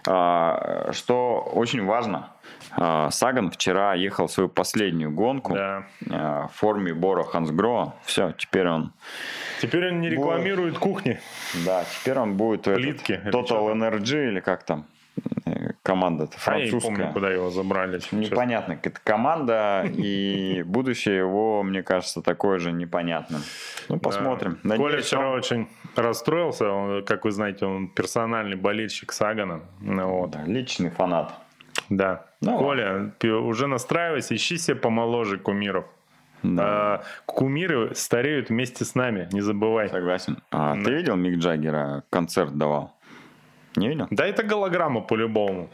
А, 0.06 0.90
что 0.92 1.40
очень 1.54 1.84
важно, 1.84 2.30
а, 2.72 3.10
Саган 3.10 3.50
вчера 3.50 3.94
ехал 3.94 4.28
свою 4.28 4.48
последнюю 4.48 5.10
гонку 5.10 5.54
да. 5.54 5.86
А, 6.10 6.48
в 6.48 6.52
форме 6.54 6.92
Бора 6.92 7.22
Хансгроа. 7.22 7.94
Все, 8.04 8.32
теперь 8.32 8.68
он... 8.68 8.92
Теперь 9.60 9.88
он 9.88 10.00
не 10.00 10.10
рекламирует 10.10 10.74
будет... 10.74 10.82
кухни. 10.82 11.20
Да, 11.64 11.84
теперь 11.84 12.18
он 12.18 12.36
будет 12.36 12.62
Плитки, 12.62 13.12
этот, 13.12 13.34
Total 13.34 13.72
Energy 13.72 14.28
или 14.28 14.40
как 14.40 14.64
там 14.64 14.86
команда-то 15.86 16.36
А 16.46 16.58
я 16.58 16.64
не 16.64 16.70
французская. 16.70 16.96
помню, 16.96 17.12
куда 17.12 17.30
его 17.30 17.50
забрали. 17.50 18.00
Непонятно, 18.10 18.74
какая-то 18.76 19.00
команда, 19.04 19.84
и 19.86 20.62
будущее 20.66 21.18
его, 21.18 21.62
мне 21.62 21.82
кажется, 21.84 22.22
такое 22.22 22.58
же 22.58 22.72
непонятным. 22.72 23.40
Ну, 23.88 23.98
посмотрим. 24.00 24.58
Да. 24.64 24.76
Коля 24.76 25.00
вчера 25.00 25.30
он- 25.30 25.38
очень 25.38 25.68
расстроился. 25.94 26.68
Он, 26.68 27.04
как 27.04 27.24
вы 27.24 27.30
знаете, 27.30 27.66
он 27.66 27.88
персональный 27.88 28.56
болельщик 28.56 29.12
Сагана. 29.12 29.60
Ну, 29.80 30.08
вот. 30.08 30.30
Да, 30.32 30.42
личный 30.44 30.90
фанат. 30.90 31.32
Да. 31.88 32.26
Ну, 32.40 32.58
Коля, 32.58 33.12
пи- 33.20 33.30
уже 33.30 33.66
настраивайся, 33.68 34.34
ищи 34.34 34.58
себе 34.58 34.76
помоложе 34.76 35.38
кумиров. 35.38 35.84
Да, 36.42 36.64
А, 36.64 37.02
кумиры 37.26 37.94
стареют 37.94 38.50
вместе 38.50 38.84
с 38.84 38.94
нами, 38.94 39.28
не 39.32 39.40
забывай. 39.40 39.88
согласен. 39.88 40.38
А 40.50 40.74
Да. 40.74 40.82
ты 40.84 40.90
видел, 40.94 41.16
Мик 41.16 41.38
Джаггера 41.38 42.02
концерт 42.10 42.56
давал? 42.58 42.92
Не 43.76 43.88
видел? 43.88 44.06
Да 44.10 44.26
это 44.26 44.42
голограмма 44.42 45.00
по-любому. 45.00 45.68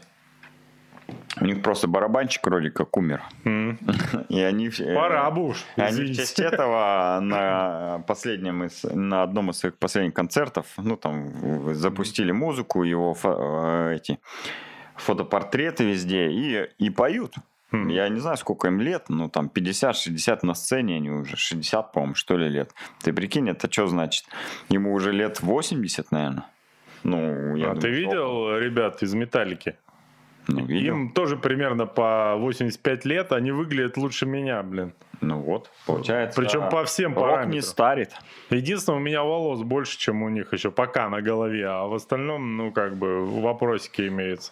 У 1.41 1.45
них 1.45 1.61
просто 1.61 1.87
барабанщик 1.87 2.45
вроде 2.45 2.69
как 2.71 2.95
умер. 2.97 3.21
М. 3.43 3.77
И 4.29 4.39
они... 4.41 4.69
все- 4.69 4.93
Пора 4.95 5.29
бы 5.31 5.47
уж, 5.47 5.63
Они 5.75 6.01
в 6.03 6.15
честь 6.15 6.39
этого 6.39 7.19
на 7.21 8.03
последнем 8.07 8.63
из, 8.63 8.83
на 8.83 9.23
одном 9.23 9.49
из 9.49 9.57
своих 9.57 9.77
последних 9.77 10.13
концертов, 10.13 10.67
ну 10.77 10.95
там 10.95 11.73
запустили 11.73 12.31
музыку, 12.31 12.83
его 12.83 13.13
фо- 13.21 13.89
э, 13.91 13.95
эти 13.95 14.19
фотопортреты 14.95 15.83
везде 15.85 16.29
и, 16.29 16.69
и 16.77 16.89
поют. 16.89 17.33
Я 17.71 18.07
не 18.09 18.19
знаю, 18.19 18.37
сколько 18.37 18.67
им 18.67 18.79
лет, 18.79 19.05
ну 19.09 19.29
там 19.29 19.49
50-60 19.53 20.39
на 20.43 20.53
сцене, 20.53 20.97
они 20.97 21.09
уже 21.09 21.35
60, 21.35 21.91
по-моему, 21.91 22.13
что 22.13 22.37
ли 22.37 22.47
лет. 22.47 22.71
Ты 23.01 23.11
прикинь, 23.13 23.49
это 23.49 23.67
что 23.71 23.87
значит? 23.87 24.25
Ему 24.69 24.93
уже 24.93 25.11
лет 25.11 25.41
80, 25.41 26.11
наверное. 26.11 26.45
Ну, 27.03 27.55
я 27.55 27.71
а 27.71 27.75
ты 27.75 27.81
думаю, 27.81 27.81
что 27.81 27.87
видел 27.87 28.57
ребят 28.57 29.03
из 29.03 29.13
Металлики? 29.13 29.75
Ну, 30.47 30.65
видел. 30.65 30.93
Им 30.93 31.11
тоже 31.11 31.37
примерно 31.37 31.85
по 31.85 32.35
85 32.37 33.05
лет, 33.05 33.31
они 33.31 33.51
выглядят 33.51 33.97
лучше 33.97 34.25
меня, 34.25 34.61
блин. 34.63 34.93
Ну 35.23 35.39
вот, 35.39 35.69
получается. 35.85 36.39
Причем 36.39 36.69
по 36.69 36.83
всем 36.85 37.13
рок 37.15 37.23
параметрам. 37.23 37.51
не 37.51 37.61
старит. 37.61 38.11
Единственное, 38.49 38.97
у 38.97 39.01
меня 39.01 39.23
волос 39.23 39.61
больше, 39.61 39.97
чем 39.97 40.21
у 40.21 40.29
них 40.29 40.53
еще 40.53 40.69
пока 40.69 41.09
на 41.09 41.21
голове, 41.21 41.65
а 41.67 41.87
в 41.87 41.93
остальном, 41.93 42.57
ну, 42.57 42.71
как 42.71 42.95
бы, 42.95 43.25
вопросики 43.25 44.07
имеются. 44.07 44.51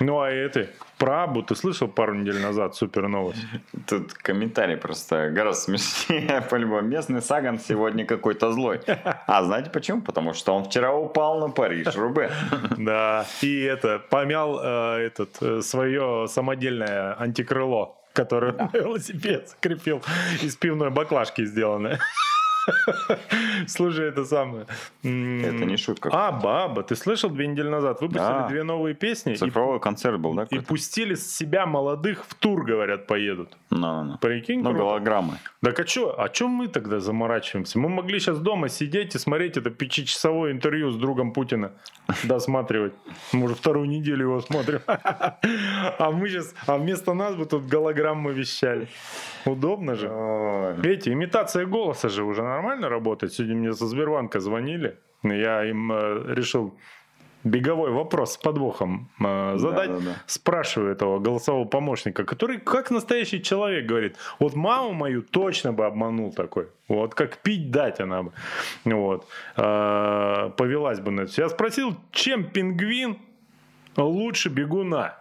Ну, 0.00 0.20
а 0.20 0.30
это, 0.30 0.68
про 0.98 1.24
Абу 1.24 1.42
ты 1.42 1.54
слышал 1.54 1.88
пару 1.88 2.14
недель 2.14 2.40
назад 2.40 2.74
супер 2.74 3.08
новость? 3.08 3.44
Тут 3.86 4.14
комментарий 4.14 4.76
просто 4.76 5.30
гораздо 5.30 5.62
смешнее. 5.62 6.42
По-любому, 6.50 6.82
местный 6.82 7.20
Саган 7.20 7.58
сегодня 7.58 8.06
какой-то 8.06 8.52
злой. 8.52 8.80
А 9.26 9.42
знаете 9.42 9.70
почему? 9.70 10.02
Потому 10.02 10.32
что 10.34 10.54
он 10.54 10.64
вчера 10.64 10.94
упал 10.94 11.40
на 11.40 11.50
Париж, 11.50 11.94
Рубе. 11.96 12.30
Да, 12.76 13.26
и 13.42 13.60
это, 13.62 13.98
помял 13.98 14.60
э, 14.62 15.06
этот, 15.06 15.42
э, 15.42 15.60
свое 15.62 16.26
самодельное 16.28 17.14
антикрыло, 17.18 17.95
которое 18.16 18.52
на 18.52 18.70
велосипед 18.72 19.50
закрепил 19.50 20.02
из 20.42 20.56
пивной 20.56 20.90
баклажки 20.90 21.44
сделанное. 21.44 22.00
Слушай, 23.66 24.08
это 24.08 24.24
самое. 24.24 24.66
Это 25.02 25.64
не 25.64 25.76
шутка. 25.76 26.10
Аба, 26.12 26.64
Аба, 26.64 26.82
ты 26.82 26.96
слышал 26.96 27.30
две 27.30 27.46
недели 27.46 27.68
назад? 27.68 28.00
Выпустили 28.00 28.48
две 28.48 28.62
новые 28.62 28.94
песни 28.94 29.34
Цифровой 29.34 29.80
концерт 29.80 30.20
был, 30.20 30.34
да? 30.34 30.46
и 30.50 30.58
пустили 30.58 31.14
с 31.14 31.36
себя 31.36 31.66
молодых 31.66 32.24
в 32.26 32.34
тур, 32.34 32.64
говорят, 32.64 33.06
поедут. 33.06 33.56
Ну. 33.70 34.18
Прикинь, 34.20 34.62
Ну, 34.62 34.72
голограммы. 34.72 35.38
Так 35.62 35.80
а 35.80 35.86
что, 35.86 36.20
а 36.20 36.28
чё 36.28 36.48
мы 36.48 36.68
тогда 36.68 37.00
заморачиваемся? 37.00 37.78
Мы 37.78 37.88
могли 37.88 38.20
сейчас 38.20 38.38
дома 38.38 38.68
сидеть 38.68 39.14
и 39.14 39.18
смотреть 39.18 39.56
это 39.56 39.70
пятичасовое 39.70 40.52
интервью 40.52 40.90
с 40.90 40.96
другом 40.96 41.32
Путина, 41.32 41.72
досматривать. 42.24 42.94
Мы 43.32 43.44
уже 43.44 43.54
вторую 43.54 43.88
неделю 43.88 44.26
его 44.26 44.40
смотрим. 44.40 44.80
А 45.98 46.10
мы 46.10 46.28
сейчас, 46.28 46.54
а 46.66 46.76
вместо 46.76 47.14
нас 47.14 47.34
бы 47.34 47.46
тут 47.46 47.66
голограммы 47.66 48.32
вещали. 48.32 48.88
Удобно 49.44 49.94
же. 49.94 50.08
Эти, 50.84 51.10
имитация 51.10 51.66
голоса 51.66 52.08
же 52.08 52.24
уже 52.24 52.42
нормально 52.56 52.88
работает. 52.88 53.32
Сегодня 53.32 53.56
мне 53.56 53.72
со 53.72 53.86
Сбербанка 53.86 54.40
звонили. 54.40 54.98
Я 55.22 55.64
им 55.64 55.92
э, 55.92 56.34
решил 56.34 56.74
беговой 57.44 57.90
вопрос 57.90 58.32
с 58.32 58.36
подвохом 58.36 59.08
э, 59.20 59.58
задать. 59.58 59.90
Да-да-да. 59.90 60.16
Спрашиваю 60.26 60.92
этого 60.92 61.18
голосового 61.18 61.64
помощника, 61.66 62.24
который 62.24 62.58
как 62.58 62.90
настоящий 62.90 63.42
человек 63.42 63.86
говорит, 63.86 64.16
вот 64.38 64.54
маму 64.54 64.92
мою 64.92 65.22
точно 65.22 65.72
бы 65.72 65.86
обманул 65.86 66.32
такой. 66.32 66.68
Вот 66.88 67.14
как 67.14 67.38
пить 67.38 67.70
дать 67.70 68.00
она 68.00 68.22
бы. 68.22 68.32
Вот. 68.84 69.26
Э, 69.56 70.50
повелась 70.56 71.00
бы 71.00 71.10
на 71.10 71.22
это. 71.22 71.32
Я 71.42 71.48
спросил, 71.48 71.96
чем 72.10 72.44
пингвин 72.44 73.18
лучше 73.96 74.48
бегуна? 74.48 75.14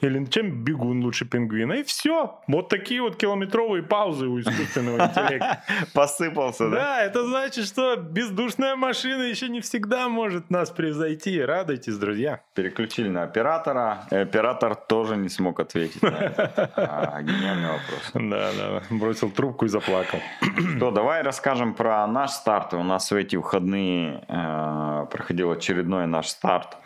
Или 0.00 0.24
чем 0.26 0.64
бегун 0.64 1.02
лучше 1.02 1.24
пингвина? 1.24 1.74
И 1.74 1.82
все. 1.82 2.40
Вот 2.46 2.68
такие 2.68 3.02
вот 3.02 3.16
километровые 3.16 3.82
паузы 3.82 4.26
у 4.26 4.40
искусственного 4.40 5.06
интеллекта. 5.06 5.64
Посыпался, 5.94 6.70
да? 6.70 6.76
Да, 6.76 7.02
это 7.02 7.26
значит, 7.26 7.66
что 7.66 7.96
бездушная 7.96 8.76
машина 8.76 9.22
еще 9.22 9.48
не 9.48 9.60
всегда 9.60 10.08
может 10.08 10.50
нас 10.50 10.70
превзойти. 10.70 11.40
Радуйтесь, 11.40 11.96
друзья. 11.98 12.40
Переключили 12.54 13.08
на 13.08 13.24
оператора. 13.24 14.06
Оператор 14.10 14.74
тоже 14.76 15.16
не 15.16 15.28
смог 15.28 15.58
ответить. 15.60 16.00
на 16.02 16.08
этот, 16.08 16.70
а, 16.76 17.20
Гениальный 17.22 17.68
вопрос. 17.68 18.12
Да, 18.28 18.50
да, 18.52 18.82
бросил 18.90 19.30
трубку 19.30 19.64
и 19.64 19.68
заплакал. 19.68 20.20
Что, 20.76 20.90
давай 20.90 21.22
расскажем 21.22 21.74
про 21.74 22.06
наш 22.06 22.30
старт. 22.30 22.74
У 22.74 22.82
нас 22.82 23.10
в 23.10 23.14
эти 23.14 23.36
выходные 23.36 24.24
э, 24.28 25.06
проходил 25.10 25.50
очередной 25.50 26.06
наш 26.06 26.28
старт. 26.28 26.76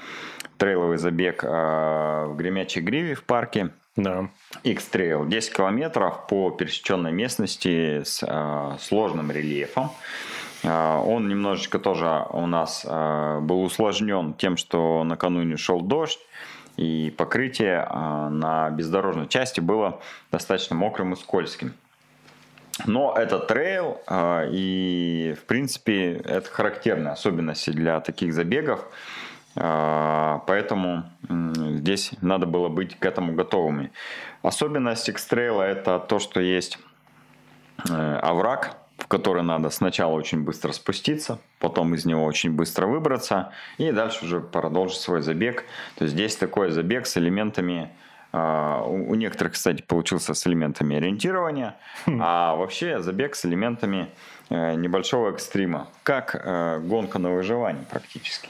Трейловый 0.59 0.99
забег 0.99 1.45
э, 1.45 2.27
в 2.29 2.37
Гремячей 2.37 2.83
Гриве 2.83 3.15
в 3.15 3.25
парке. 3.25 3.71
Да. 3.97 4.31
X-Trail 4.65 5.29
10 5.29 5.53
километров 5.55 6.27
по 6.27 6.51
пересеченной 6.51 7.12
местности 7.12 8.03
с 8.05 8.25
э, 8.27 8.77
сложным 8.81 9.31
рельефом. 9.31 9.91
Э, 10.62 10.97
он 10.97 11.29
немножечко 11.29 11.79
тоже 11.79 12.27
у 12.31 12.47
нас 12.47 12.87
э, 12.88 13.41
был 13.41 13.62
усложнен 13.62 14.35
тем, 14.35 14.57
что 14.57 15.05
накануне 15.05 15.57
шел 15.57 15.83
дождь, 15.83 16.21
и 16.77 17.12
покрытие 17.17 17.87
э, 17.88 18.29
на 18.31 18.71
бездорожной 18.71 19.29
части 19.29 19.61
было 19.61 20.01
достаточно 20.31 20.75
мокрым 20.75 21.12
и 21.12 21.17
скользким. 21.17 21.75
Но 22.87 23.15
это 23.15 23.38
трейл, 23.38 24.01
э, 24.09 24.49
и 24.53 25.37
в 25.38 25.45
принципе 25.45 26.15
это 26.15 26.49
характерные 26.49 27.12
особенности 27.12 27.71
для 27.71 28.01
таких 28.01 28.33
забегов. 28.33 28.81
Э, 28.81 28.87
Поэтому 29.55 31.05
м, 31.29 31.55
здесь 31.79 32.12
надо 32.23 32.47
было 32.47 32.69
быть 32.69 32.99
к 32.99 33.05
этому 33.05 33.35
готовыми. 33.35 33.93
Особенность 34.43 35.09
X-Trail 35.09 35.61
это 35.61 35.99
то, 35.99 36.19
что 36.19 36.41
есть 36.41 36.79
э, 37.88 38.17
овраг, 38.23 38.77
в 38.99 39.09
который 39.09 39.43
надо 39.43 39.71
сначала 39.71 40.12
очень 40.12 40.43
быстро 40.43 40.73
спуститься, 40.73 41.38
потом 41.59 41.95
из 41.95 42.05
него 42.05 42.25
очень 42.25 42.53
быстро 42.53 42.87
выбраться 42.87 43.53
и 43.79 43.91
дальше 43.91 44.25
уже 44.25 44.41
продолжить 44.41 44.99
свой 44.99 45.23
забег. 45.23 45.65
То 45.97 46.05
есть 46.05 46.15
здесь 46.15 46.37
такой 46.37 46.71
забег 46.71 47.07
с 47.07 47.17
элементами 47.17 47.91
а, 48.33 48.83
у 48.85 49.15
некоторых, 49.15 49.53
кстати, 49.53 49.83
получился 49.83 50.33
с 50.33 50.47
элементами 50.47 50.97
ориентирования, 50.97 51.77
а 52.07 52.57
вообще 52.57 53.01
забег 53.01 53.35
с 53.35 53.45
элементами 53.45 54.09
э, 54.49 54.75
небольшого 54.75 55.31
экстрима, 55.31 55.88
как 56.03 56.35
э, 56.35 56.81
гонка 56.81 57.19
на 57.19 57.31
выживание 57.31 57.85
практически. 57.91 58.49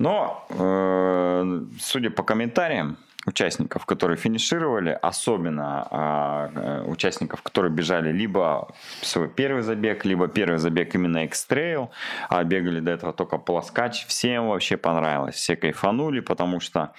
Но, 0.00 0.46
э, 0.48 1.60
судя 1.78 2.10
по 2.10 2.22
комментариям 2.22 2.96
участников, 3.26 3.84
которые 3.86 4.16
финишировали, 4.16 4.98
особенно 5.02 5.86
а, 5.90 6.50
э, 6.54 6.82
участников, 6.90 7.42
которые 7.42 7.70
бежали 7.70 8.12
либо 8.12 8.68
свой 9.02 9.28
первый 9.28 9.62
забег, 9.62 10.04
либо 10.04 10.26
первый 10.28 10.58
забег 10.58 10.94
именно 10.94 11.24
X-Trail, 11.24 11.88
а 12.28 12.44
бегали 12.44 12.80
до 12.80 12.92
этого 12.92 13.12
только 13.12 13.38
полоскач, 13.38 14.06
всем 14.06 14.48
вообще 14.48 14.76
понравилось, 14.76 15.34
все 15.34 15.56
кайфанули, 15.56 16.20
потому 16.20 16.60
что 16.60 16.92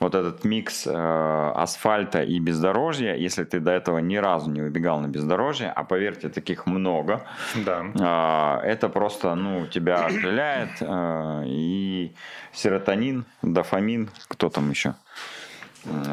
вот 0.00 0.14
этот 0.14 0.44
микс 0.44 0.86
э, 0.86 1.52
асфальта 1.54 2.22
и 2.22 2.38
бездорожья, 2.38 3.14
если 3.14 3.44
ты 3.44 3.60
до 3.60 3.70
этого 3.70 3.98
ни 3.98 4.16
разу 4.16 4.50
не 4.50 4.60
выбегал 4.60 5.00
на 5.00 5.06
бездорожье, 5.08 5.70
а 5.70 5.84
поверьте, 5.84 6.28
таких 6.28 6.66
много, 6.66 7.24
Да. 7.54 7.84
а, 8.00 8.60
это 8.64 8.88
просто, 8.88 9.34
ну, 9.34 9.66
тебя 9.66 10.06
окрыляет, 10.06 10.70
а, 10.80 11.42
и 11.46 12.12
серотонин, 12.52 13.24
дофамин, 13.42 14.10
кто 14.28 14.48
там 14.50 14.70
еще? 14.70 14.94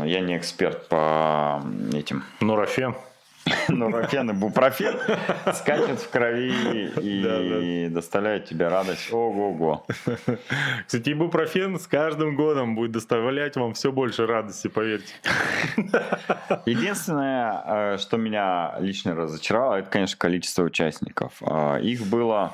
Я 0.05 0.19
не 0.21 0.38
эксперт 0.38 0.88
по 0.88 1.62
этим 1.93 2.23
Нурофен. 2.41 2.95
нурофен 3.69 4.29
и 4.29 4.34
бупрофен 4.34 4.99
скачет 5.53 5.99
в 5.99 6.10
крови 6.12 6.91
и 7.01 7.88
доставляет 7.91 8.45
тебе 8.45 8.67
радость. 8.67 9.12
Ого-го. 9.12 9.86
Кстати, 10.86 11.10
ибупрофен 11.13 11.79
с 11.79 11.88
каждым 11.88 12.36
годом 12.36 12.75
будет 12.75 12.91
доставлять 12.91 13.55
вам 13.55 13.73
все 13.73 13.91
больше 13.91 14.27
радости, 14.27 14.67
поверьте. 14.67 15.13
Единственное, 16.65 17.63
э, 17.65 17.97
что 17.97 18.17
меня 18.17 18.75
лично 18.79 19.15
разочаровало, 19.15 19.75
это, 19.75 19.89
конечно, 19.89 20.17
количество 20.17 20.63
участников. 20.63 21.34
Э, 21.41 21.79
Их 21.81 22.05
было 22.05 22.53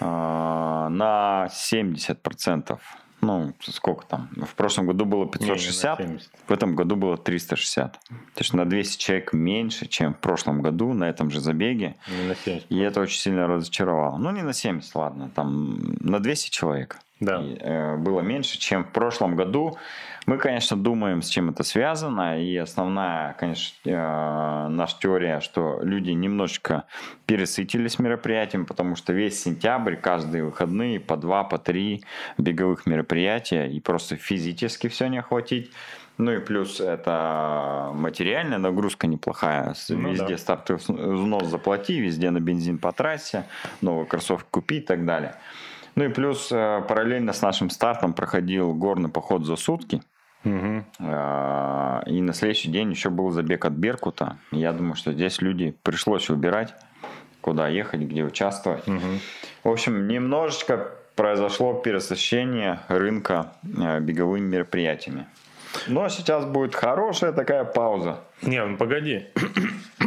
э, 0.00 0.04
на 0.04 1.48
70% 1.50 2.78
Ну, 3.22 3.54
сколько 3.60 4.04
там? 4.04 4.28
В 4.36 4.54
прошлом 4.56 4.86
году 4.86 5.04
было 5.04 5.28
560, 5.28 6.00
не, 6.00 6.06
не 6.06 6.18
в 6.48 6.50
этом 6.50 6.74
году 6.74 6.96
было 6.96 7.16
360. 7.16 7.92
То 7.92 8.08
есть 8.36 8.52
на 8.52 8.68
200 8.68 8.98
человек 8.98 9.32
меньше, 9.32 9.86
чем 9.86 10.14
в 10.14 10.18
прошлом 10.18 10.60
году 10.60 10.92
на 10.92 11.04
этом 11.04 11.30
же 11.30 11.40
забеге. 11.40 11.94
Не 12.08 12.28
на 12.28 12.34
70. 12.34 12.66
И 12.68 12.78
это 12.80 13.00
очень 13.00 13.20
сильно 13.20 13.46
разочаровало. 13.46 14.18
Ну, 14.18 14.32
не 14.32 14.42
на 14.42 14.52
70, 14.52 14.92
ладно, 14.96 15.30
там 15.32 15.78
на 16.00 16.18
200 16.18 16.50
человек. 16.50 16.98
Да. 17.20 17.40
И, 17.40 17.56
э, 17.60 17.96
было 17.96 18.20
меньше, 18.22 18.58
чем 18.58 18.84
в 18.84 18.90
прошлом 18.90 19.36
году. 19.36 19.78
Мы, 20.26 20.38
конечно, 20.38 20.76
думаем, 20.76 21.20
с 21.20 21.28
чем 21.28 21.50
это 21.50 21.64
связано, 21.64 22.40
и 22.40 22.56
основная, 22.56 23.32
конечно, 23.34 23.74
э, 23.84 24.68
наша 24.68 24.96
теория, 25.00 25.40
что 25.40 25.80
люди 25.82 26.10
немножечко 26.10 26.84
пересытились 27.26 27.98
мероприятием, 27.98 28.64
потому 28.64 28.94
что 28.94 29.12
весь 29.12 29.42
сентябрь, 29.42 29.96
каждые 29.96 30.44
выходные 30.44 31.00
по 31.00 31.16
два, 31.16 31.42
по 31.42 31.58
три 31.58 32.04
беговых 32.38 32.86
мероприятия, 32.86 33.66
и 33.66 33.80
просто 33.80 34.16
физически 34.16 34.88
все 34.88 35.08
не 35.08 35.18
охватить. 35.18 35.72
Ну 36.18 36.30
и 36.30 36.38
плюс 36.38 36.80
это 36.80 37.90
материальная 37.94 38.58
нагрузка 38.58 39.08
неплохая. 39.08 39.74
Ну, 39.88 40.10
везде 40.10 40.28
да. 40.28 40.38
стартовый 40.38 40.80
взнос 40.86 41.48
заплати, 41.48 42.00
везде 42.00 42.30
на 42.30 42.38
бензин 42.38 42.78
по 42.78 42.92
трассе, 42.92 43.44
новые 43.80 44.06
кроссовки 44.06 44.46
купи 44.50 44.76
и 44.76 44.80
так 44.80 45.04
далее. 45.04 45.34
Ну 45.94 46.04
и 46.04 46.08
плюс 46.08 46.50
э, 46.52 46.82
параллельно 46.88 47.32
с 47.32 47.42
нашим 47.42 47.70
стартом 47.70 48.14
проходил 48.14 48.74
горный 48.74 49.10
поход 49.10 49.44
за 49.44 49.56
сутки. 49.56 50.02
Угу. 50.44 50.84
И 52.06 52.20
на 52.20 52.32
следующий 52.32 52.68
день 52.68 52.90
еще 52.90 53.10
был 53.10 53.30
забег 53.30 53.64
от 53.64 53.72
Беркута. 53.72 54.38
Я 54.50 54.72
думаю, 54.72 54.96
что 54.96 55.12
здесь 55.12 55.40
люди 55.40 55.74
пришлось 55.82 56.28
выбирать, 56.28 56.74
куда 57.40 57.68
ехать, 57.68 58.00
где 58.00 58.24
участвовать. 58.24 58.86
Угу. 58.88 59.00
В 59.64 59.68
общем, 59.70 60.08
немножечко 60.08 60.90
произошло 61.14 61.74
пересыщение 61.74 62.80
рынка 62.88 63.52
э, 63.62 64.00
беговыми 64.00 64.46
мероприятиями. 64.46 65.26
Но 65.86 66.08
сейчас 66.08 66.44
будет 66.44 66.74
хорошая 66.74 67.32
такая 67.32 67.64
пауза. 67.64 68.20
Не, 68.42 68.64
ну 68.64 68.76
погоди. 68.76 69.26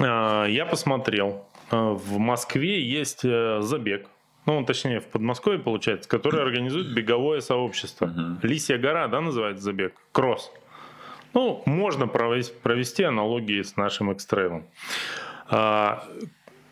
А, 0.00 0.44
я 0.46 0.64
посмотрел. 0.64 1.44
А, 1.72 1.90
в 1.90 2.18
Москве 2.18 2.80
есть 2.80 3.24
э, 3.24 3.58
забег 3.62 4.06
ну, 4.48 4.64
точнее, 4.64 5.00
в 5.00 5.06
Подмосковье, 5.06 5.58
получается, 5.58 6.08
который 6.08 6.40
организует 6.40 6.94
беговое 6.94 7.40
сообщество. 7.40 8.10
Лисья 8.42 8.78
гора, 8.78 9.06
да, 9.06 9.20
называется 9.20 9.62
забег? 9.62 9.94
Кросс. 10.10 10.50
Ну, 11.34 11.62
можно 11.66 12.06
провести, 12.06 13.02
аналогии 13.02 13.60
с 13.60 13.76
нашим 13.76 14.10
экстрейлом. 14.10 14.64
А, 15.50 16.02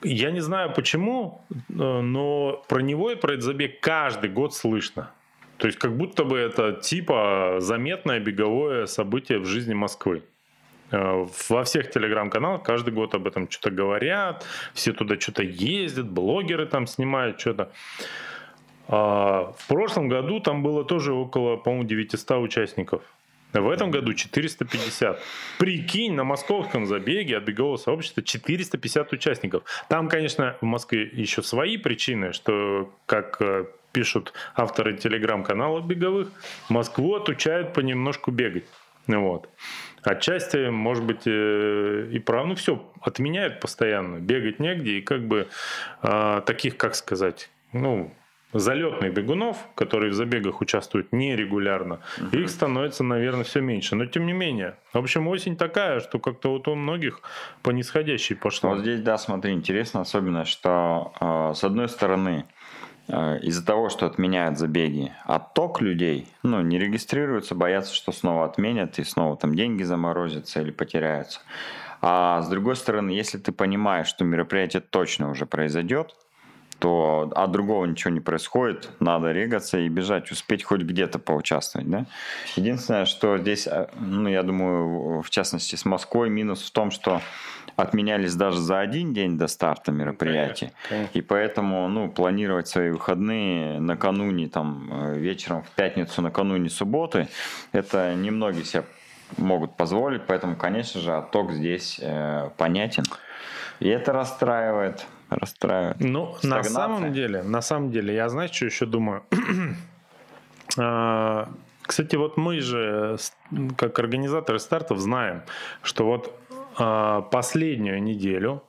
я 0.02 0.30
не 0.30 0.40
знаю 0.40 0.72
почему, 0.74 1.44
э, 1.50 2.00
но 2.00 2.64
про 2.66 2.80
него 2.80 3.10
и 3.10 3.14
про 3.14 3.32
этот 3.32 3.44
забег 3.44 3.80
каждый 3.80 4.30
год 4.30 4.54
слышно. 4.54 5.10
То 5.58 5.66
есть 5.66 5.78
как 5.78 5.94
будто 5.94 6.24
бы 6.24 6.38
это 6.38 6.72
типа 6.72 7.56
заметное 7.58 8.20
беговое 8.20 8.86
событие 8.86 9.38
в 9.38 9.44
жизни 9.44 9.74
Москвы. 9.74 10.22
Э, 10.90 11.26
во 11.48 11.64
всех 11.64 11.90
телеграм-каналах 11.90 12.62
каждый 12.62 12.94
год 12.94 13.14
об 13.14 13.26
этом 13.26 13.50
что-то 13.50 13.70
говорят, 13.70 14.44
все 14.74 14.92
туда 14.92 15.18
что-то 15.18 15.42
ездят, 15.42 16.08
блогеры 16.08 16.66
там 16.66 16.86
снимают 16.86 17.40
что-то. 17.40 17.72
А 18.88 19.52
в 19.58 19.66
прошлом 19.66 20.08
году 20.08 20.40
там 20.40 20.62
было 20.62 20.84
тоже 20.84 21.12
около, 21.12 21.56
по-моему, 21.56 21.84
900 21.88 22.30
участников. 22.38 23.02
В 23.52 23.70
этом 23.70 23.90
году 23.90 24.12
450. 24.12 25.20
Прикинь, 25.58 26.12
на 26.12 26.24
московском 26.24 26.86
забеге 26.86 27.38
от 27.38 27.44
бегового 27.44 27.76
сообщества 27.78 28.22
450 28.22 29.12
участников. 29.12 29.62
Там, 29.88 30.08
конечно, 30.08 30.56
в 30.60 30.64
Москве 30.64 31.08
еще 31.12 31.42
свои 31.42 31.78
причины, 31.78 32.32
что, 32.32 32.92
как 33.06 33.40
э, 33.40 33.66
пишут 33.92 34.34
авторы 34.54 34.96
телеграм-каналов 34.96 35.86
беговых, 35.86 36.28
Москву 36.68 37.14
отучают 37.14 37.72
понемножку 37.72 38.30
бегать. 38.30 38.64
Вот. 39.06 39.48
Отчасти, 40.02 40.68
может 40.70 41.04
быть, 41.04 41.26
э, 41.26 42.08
и 42.12 42.18
прав, 42.18 42.46
ну 42.46 42.54
все, 42.54 42.92
отменяют 43.00 43.60
постоянно, 43.60 44.18
бегать 44.18 44.60
негде, 44.60 44.98
и 44.98 45.02
как 45.02 45.26
бы 45.26 45.48
э, 46.02 46.42
таких, 46.46 46.76
как 46.76 46.94
сказать, 46.94 47.50
ну, 47.72 48.12
залетных 48.52 49.12
бегунов, 49.12 49.56
которые 49.74 50.10
в 50.10 50.14
забегах 50.14 50.60
участвуют 50.60 51.12
нерегулярно, 51.12 52.00
uh-huh. 52.18 52.42
их 52.42 52.48
становится, 52.48 53.04
наверное, 53.04 53.44
все 53.44 53.60
меньше. 53.60 53.96
Но 53.96 54.06
тем 54.06 54.26
не 54.26 54.32
менее. 54.32 54.76
В 54.92 54.98
общем, 54.98 55.26
осень 55.28 55.56
такая, 55.56 56.00
что 56.00 56.18
как-то 56.18 56.52
вот 56.52 56.68
у 56.68 56.74
многих 56.74 57.20
по 57.62 57.70
нисходящей 57.70 58.36
пошло. 58.36 58.70
Вот 58.70 58.80
здесь, 58.80 59.00
да, 59.00 59.18
смотри, 59.18 59.52
интересно 59.52 60.00
особенно, 60.00 60.44
что 60.44 61.12
э, 61.20 61.54
с 61.54 61.64
одной 61.64 61.88
стороны 61.88 62.46
из-за 63.08 63.64
того, 63.64 63.88
что 63.88 64.06
отменяют 64.06 64.58
забеги, 64.58 65.12
отток 65.24 65.80
людей, 65.80 66.28
ну, 66.42 66.60
не 66.60 66.78
регистрируются, 66.78 67.54
боятся, 67.54 67.94
что 67.94 68.12
снова 68.12 68.44
отменят 68.44 68.98
и 68.98 69.04
снова 69.04 69.36
там 69.36 69.54
деньги 69.54 69.82
заморозятся 69.84 70.60
или 70.60 70.70
потеряются. 70.70 71.40
А 72.02 72.42
с 72.42 72.48
другой 72.48 72.76
стороны, 72.76 73.10
если 73.10 73.38
ты 73.38 73.52
понимаешь, 73.52 74.08
что 74.08 74.24
мероприятие 74.24 74.80
точно 74.80 75.30
уже 75.30 75.46
произойдет, 75.46 76.14
то 76.78 77.30
от 77.34 77.50
другого 77.50 77.84
ничего 77.84 78.12
не 78.12 78.20
происходит, 78.20 78.90
надо 79.00 79.32
регаться 79.32 79.78
и 79.78 79.88
бежать, 79.88 80.30
успеть 80.30 80.64
хоть 80.64 80.82
где-то 80.82 81.18
поучаствовать, 81.18 81.88
да. 81.90 82.06
Единственное, 82.56 83.04
что 83.04 83.38
здесь, 83.38 83.66
э, 83.66 83.88
ну, 83.98 84.28
я 84.28 84.42
думаю, 84.42 85.22
в 85.22 85.30
частности 85.30 85.76
с 85.76 85.84
Москвой 85.84 86.30
минус 86.30 86.62
в 86.62 86.70
том, 86.70 86.90
что 86.90 87.20
отменялись 87.76 88.34
даже 88.34 88.58
за 88.58 88.80
один 88.80 89.12
день 89.12 89.38
до 89.38 89.46
старта. 89.46 89.92
Конечно, 89.92 90.70
конечно. 90.88 91.10
И 91.12 91.20
поэтому, 91.20 91.88
ну, 91.88 92.10
планировать 92.10 92.68
свои 92.68 92.90
выходные 92.90 93.78
накануне, 93.80 94.48
там, 94.48 94.88
э, 94.90 95.18
вечером 95.18 95.62
в 95.62 95.70
пятницу, 95.70 96.22
накануне 96.22 96.70
субботы, 96.70 97.28
это 97.72 98.14
немногие 98.14 98.64
себе 98.64 98.84
могут 99.36 99.76
позволить, 99.76 100.22
поэтому, 100.26 100.56
конечно 100.56 101.00
же, 101.00 101.12
отток 101.14 101.52
здесь 101.52 101.98
э, 102.00 102.50
понятен. 102.56 103.04
И 103.80 103.88
это 103.88 104.12
расстраивает, 104.12 105.04
расстраивает. 105.28 106.00
Ну, 106.00 106.36
на 106.42 106.62
самом 106.62 107.12
деле, 107.12 107.42
на 107.42 107.62
самом 107.62 107.90
деле, 107.90 108.14
я 108.14 108.28
знаю, 108.28 108.48
что 108.52 108.66
еще 108.66 108.86
думаю. 108.86 109.22
А, 110.78 111.48
кстати, 111.80 112.16
вот 112.16 112.36
мы 112.36 112.60
же, 112.60 113.16
как 113.78 113.98
организаторы 113.98 114.58
стартов, 114.58 114.98
знаем, 114.98 115.42
что 115.82 116.04
вот 116.04 116.38
а, 116.76 117.22
последнюю 117.22 118.02
неделю 118.02 118.62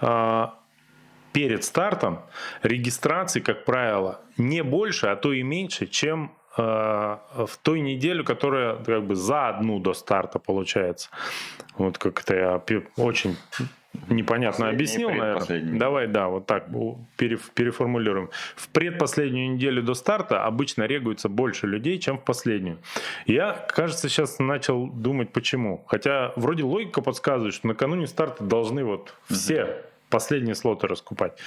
а, 0.00 0.54
перед 1.32 1.64
стартом 1.64 2.20
регистрации, 2.62 3.40
как 3.40 3.64
правило, 3.64 4.20
не 4.36 4.62
больше, 4.62 5.08
а 5.08 5.16
то 5.16 5.32
и 5.32 5.42
меньше, 5.42 5.86
чем 5.86 6.32
в 6.54 7.50
той 7.62 7.80
неделю, 7.80 8.24
которая 8.24 8.76
как 8.76 9.06
бы 9.06 9.14
за 9.14 9.48
одну 9.48 9.80
до 9.80 9.94
старта 9.94 10.38
получается. 10.38 11.08
Вот 11.78 11.96
как 11.96 12.20
это 12.20 12.36
я 12.36 12.62
очень 12.98 13.38
непонятно 14.08 14.68
объяснил, 14.68 15.10
наверное. 15.10 15.78
Давай, 15.78 16.06
да, 16.06 16.28
вот 16.28 16.46
так 16.46 16.66
переформулируем. 17.16 18.30
В 18.56 18.68
предпоследнюю 18.68 19.52
неделю 19.52 19.82
до 19.82 19.94
старта 19.94 20.44
обычно 20.44 20.84
регуется 20.84 21.28
больше 21.28 21.66
людей, 21.66 21.98
чем 21.98 22.18
в 22.18 22.24
последнюю. 22.24 22.78
Я, 23.26 23.52
кажется, 23.68 24.08
сейчас 24.08 24.38
начал 24.38 24.86
думать, 24.86 25.32
почему. 25.32 25.84
Хотя 25.86 26.32
вроде 26.36 26.64
логика 26.64 27.02
подсказывает, 27.02 27.54
что 27.54 27.66
накануне 27.68 28.06
старта 28.06 28.44
должны 28.44 28.84
вот 28.84 29.14
все 29.28 29.84
последние 30.12 30.54
слоты 30.54 30.86
раскупать. 30.86 31.38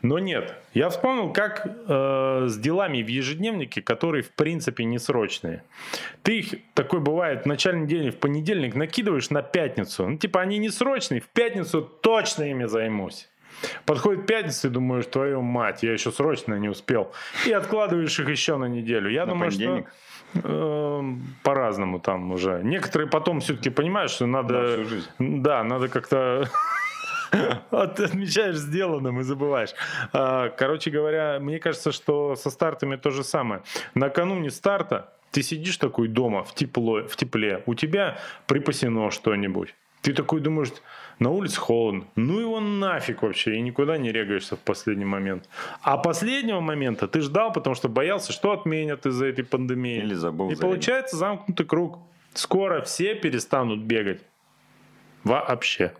Но 0.00 0.18
нет. 0.18 0.54
Я 0.72 0.88
вспомнил, 0.88 1.32
как 1.32 1.66
э, 1.66 2.44
с 2.46 2.56
делами 2.56 3.02
в 3.02 3.08
ежедневнике, 3.08 3.82
которые 3.82 4.22
в 4.22 4.30
принципе 4.30 4.84
не 4.84 4.98
срочные. 4.98 5.62
Ты 6.22 6.38
их, 6.38 6.54
такой 6.72 7.00
бывает, 7.00 7.42
в 7.42 7.46
начальный 7.46 7.86
день, 7.86 8.10
в 8.10 8.16
понедельник 8.16 8.74
накидываешь 8.74 9.30
на 9.30 9.42
пятницу. 9.42 10.08
Ну, 10.08 10.16
типа, 10.16 10.40
они 10.40 10.58
не 10.58 10.70
срочные, 10.70 11.20
в 11.20 11.28
пятницу 11.28 11.82
точно 11.82 12.44
ими 12.44 12.64
займусь. 12.64 13.28
Подходит 13.84 14.26
пятница 14.26 14.68
и 14.68 14.70
думаешь, 14.70 15.06
твою 15.06 15.42
мать, 15.42 15.82
я 15.82 15.92
еще 15.92 16.10
срочно 16.10 16.54
не 16.54 16.68
успел. 16.68 17.12
И 17.46 17.52
откладываешь 17.52 18.18
их 18.18 18.28
еще 18.28 18.56
на 18.56 18.66
неделю. 18.66 19.10
Я 19.10 19.26
на 19.26 19.32
думаю, 19.32 19.50
понедельник. 19.50 19.86
что 20.32 20.40
э, 20.44 21.14
по-разному 21.42 21.98
там 21.98 22.32
уже. 22.32 22.60
Некоторые 22.62 23.08
потом 23.08 23.40
все-таки 23.40 23.70
понимают, 23.70 24.10
что 24.10 24.26
надо... 24.26 24.84
Да, 25.18 25.64
надо 25.64 25.88
как-то 25.88 26.48
отмечаешь 27.70 28.56
сделанным 28.56 29.20
и 29.20 29.22
забываешь. 29.22 29.74
А, 30.12 30.48
короче 30.50 30.90
говоря, 30.90 31.38
мне 31.40 31.58
кажется, 31.58 31.92
что 31.92 32.36
со 32.36 32.50
стартами 32.50 32.96
то 32.96 33.10
же 33.10 33.24
самое. 33.24 33.62
Накануне 33.94 34.50
старта 34.50 35.12
ты 35.30 35.42
сидишь 35.42 35.78
такой 35.78 36.08
дома 36.08 36.44
в 36.44 36.54
тепло, 36.54 37.02
в 37.02 37.16
тепле, 37.16 37.62
у 37.66 37.74
тебя 37.74 38.18
припасено 38.46 39.10
что-нибудь. 39.10 39.74
Ты 40.00 40.12
такой 40.12 40.40
думаешь, 40.40 40.68
на 41.18 41.30
улице 41.30 41.58
холодно, 41.58 42.04
ну 42.14 42.38
его 42.38 42.60
нафиг 42.60 43.22
вообще, 43.22 43.56
и 43.56 43.60
никуда 43.60 43.96
не 43.96 44.12
регаешься 44.12 44.54
в 44.54 44.60
последний 44.60 45.06
момент. 45.06 45.48
А 45.82 45.96
последнего 45.96 46.60
момента 46.60 47.08
ты 47.08 47.20
ждал, 47.20 47.52
потому 47.52 47.74
что 47.74 47.88
боялся, 47.88 48.32
что 48.32 48.52
отменят 48.52 49.06
из-за 49.06 49.26
этой 49.26 49.44
пандемии. 49.44 49.98
Или 49.98 50.14
забыл. 50.14 50.50
И 50.50 50.56
получается 50.56 51.16
замкнутый 51.16 51.66
круг. 51.66 51.98
Скоро 52.34 52.82
все 52.82 53.14
перестанут 53.14 53.80
бегать. 53.80 54.20
Вообще. 55.24 55.94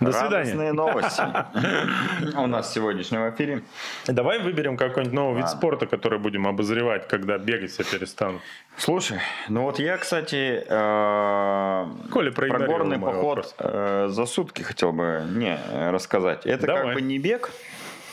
До 0.00 0.12
свидания. 0.12 0.72
новости 0.72 1.22
у 2.36 2.46
нас 2.46 2.70
в 2.70 2.74
сегодняшнем 2.74 3.30
эфире. 3.30 3.62
Давай 4.06 4.40
выберем 4.40 4.76
какой-нибудь 4.76 5.14
новый 5.14 5.36
вид 5.38 5.48
спорта, 5.48 5.86
который 5.86 6.18
будем 6.18 6.46
обозревать, 6.48 7.06
когда 7.06 7.38
бегать 7.38 7.70
все 7.70 7.84
перестанут. 7.84 8.42
Слушай, 8.76 9.20
ну 9.48 9.62
вот 9.62 9.78
я, 9.78 9.96
кстати, 9.98 10.64
э, 10.66 11.86
Коля 12.10 12.32
про 12.32 12.66
горный 12.66 12.98
поход 12.98 13.54
э, 13.58 14.08
за 14.10 14.26
сутки 14.26 14.62
хотел 14.62 14.92
бы 14.92 15.24
не 15.30 15.56
рассказать. 15.90 16.46
Это 16.46 16.66
как 16.66 16.94
бы 16.94 17.00
не 17.00 17.18
бег, 17.18 17.50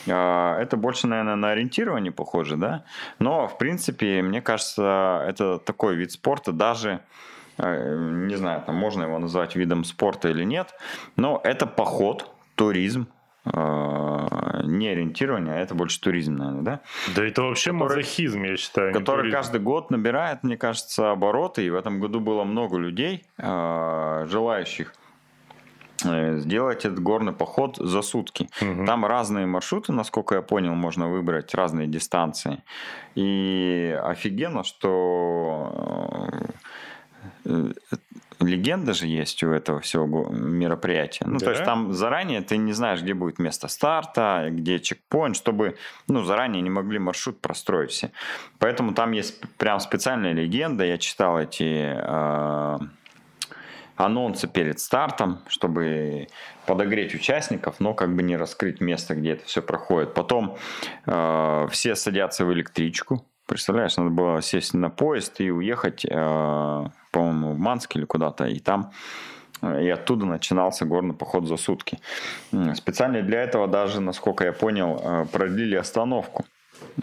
а, 0.07 0.59
это 0.59 0.77
больше, 0.77 1.07
наверное, 1.07 1.36
на 1.36 1.51
ориентирование 1.51 2.11
похоже, 2.11 2.55
да? 2.57 2.84
Но, 3.19 3.47
в 3.47 3.57
принципе, 3.57 4.21
мне 4.21 4.41
кажется, 4.41 5.25
это 5.27 5.59
такой 5.59 5.95
вид 5.95 6.11
спорта, 6.11 6.51
даже 6.51 7.01
не 7.60 8.36
знаю, 8.36 8.64
там 8.66 8.76
можно 8.76 9.03
его 9.03 9.20
назвать 9.20 9.55
видом 9.55 9.84
спорта 9.84 10.30
или 10.30 10.43
нет, 10.43 10.74
но 11.16 11.41
это 11.43 11.66
поход, 11.66 12.32
туризм, 12.55 13.07
э, 13.45 14.62
не 14.64 14.88
ориентирование, 14.89 15.55
а 15.55 15.57
это 15.57 15.76
больше 15.76 15.99
туризм, 15.99 16.36
наверное, 16.36 16.62
да? 16.62 16.80
Да 17.16 17.26
это 17.26 17.41
вообще 17.41 17.72
который, 17.72 17.97
мазохизм, 17.97 18.43
я 18.43 18.57
считаю. 18.57 18.93
Который 18.93 19.32
каждый 19.32 19.62
год 19.62 19.91
набирает, 19.91 20.43
мне 20.43 20.57
кажется, 20.57 21.12
обороты, 21.12 21.66
и 21.66 21.70
в 21.70 21.76
этом 21.76 21.99
году 21.99 22.20
было 22.20 22.43
много 22.43 22.78
людей, 22.78 23.26
э, 23.38 24.26
желающих 24.30 24.93
Э, 26.05 26.38
сделать 26.38 26.86
этот 26.86 26.99
горный 27.01 27.34
поход 27.34 27.78
за 27.78 28.01
сутки. 28.01 28.49
Угу. 28.62 28.86
Там 28.86 29.05
разные 29.05 29.45
маршруты, 29.45 29.91
насколько 29.91 30.36
я 30.36 30.41
понял, 30.41 30.74
можно 30.76 31.10
выбрать 31.10 31.53
разные 31.53 31.88
дистанции. 31.88 32.64
И 33.16 33.97
офигенно, 34.01 34.64
что 34.64 36.30
э, 36.32 36.49
легенда 38.39 38.93
же 38.93 39.08
есть 39.08 39.43
у 39.43 39.52
этого 39.52 39.80
всего 39.82 40.30
мероприятия. 40.30 41.26
Ну, 41.28 41.39
да? 41.39 41.45
то 41.45 41.52
есть 41.52 41.66
там 41.66 41.93
заранее 41.93 42.41
ты 42.41 42.58
не 42.58 42.74
знаешь, 42.74 43.02
где 43.02 43.14
будет 43.14 43.39
место 43.39 43.68
старта, 43.68 44.47
где 44.50 44.80
чекпоинт, 44.80 45.36
чтобы, 45.36 45.76
ну, 46.08 46.24
заранее 46.24 46.62
не 46.62 46.70
могли 46.70 47.00
маршрут 47.00 47.41
простроить 47.41 47.91
все. 47.91 48.12
Поэтому 48.60 48.93
там 48.93 49.12
есть 49.12 49.41
прям 49.58 49.80
специальная 49.80 50.34
легенда. 50.34 50.86
Я 50.86 50.97
читал 50.97 51.39
эти 51.39 51.95
э, 51.95 52.78
анонсы 53.95 54.47
перед 54.47 54.80
стартом, 54.80 55.39
чтобы 55.47 56.28
подогреть 56.66 57.14
участников, 57.14 57.80
но 57.80 57.93
как 57.93 58.16
бы 58.16 58.24
не 58.24 58.38
раскрыть 58.38 58.80
место, 58.80 59.16
где 59.16 59.34
это 59.34 59.45
все 59.45 59.62
проходит. 59.62 60.14
Потом 60.14 60.58
э, 61.06 61.68
все 61.72 61.95
садятся 61.95 62.45
в 62.45 62.54
электричку. 62.54 63.26
Представляешь, 63.45 63.97
надо 63.97 64.12
было 64.12 64.41
сесть 64.41 64.74
на 64.74 64.89
поезд 64.89 65.41
и 65.41 65.52
уехать, 65.52 66.06
э, 66.06 66.86
по-моему, 67.12 67.53
в 67.53 67.60
Манск 67.60 67.95
или 67.95 68.05
куда-то, 68.05 68.45
и 68.45 68.60
там 68.60 68.91
э, 69.62 69.86
и 69.86 69.89
оттуда 69.89 70.26
начинался 70.26 70.86
горный 70.86 71.16
поход 71.16 71.47
за 71.47 71.57
сутки. 71.57 71.99
Специально 72.76 73.22
для 73.22 73.41
этого 73.41 73.68
даже, 73.68 74.01
насколько 74.01 74.45
я 74.45 74.53
понял, 74.53 75.01
э, 75.03 75.26
продлили 75.32 75.76
остановку. 75.76 76.45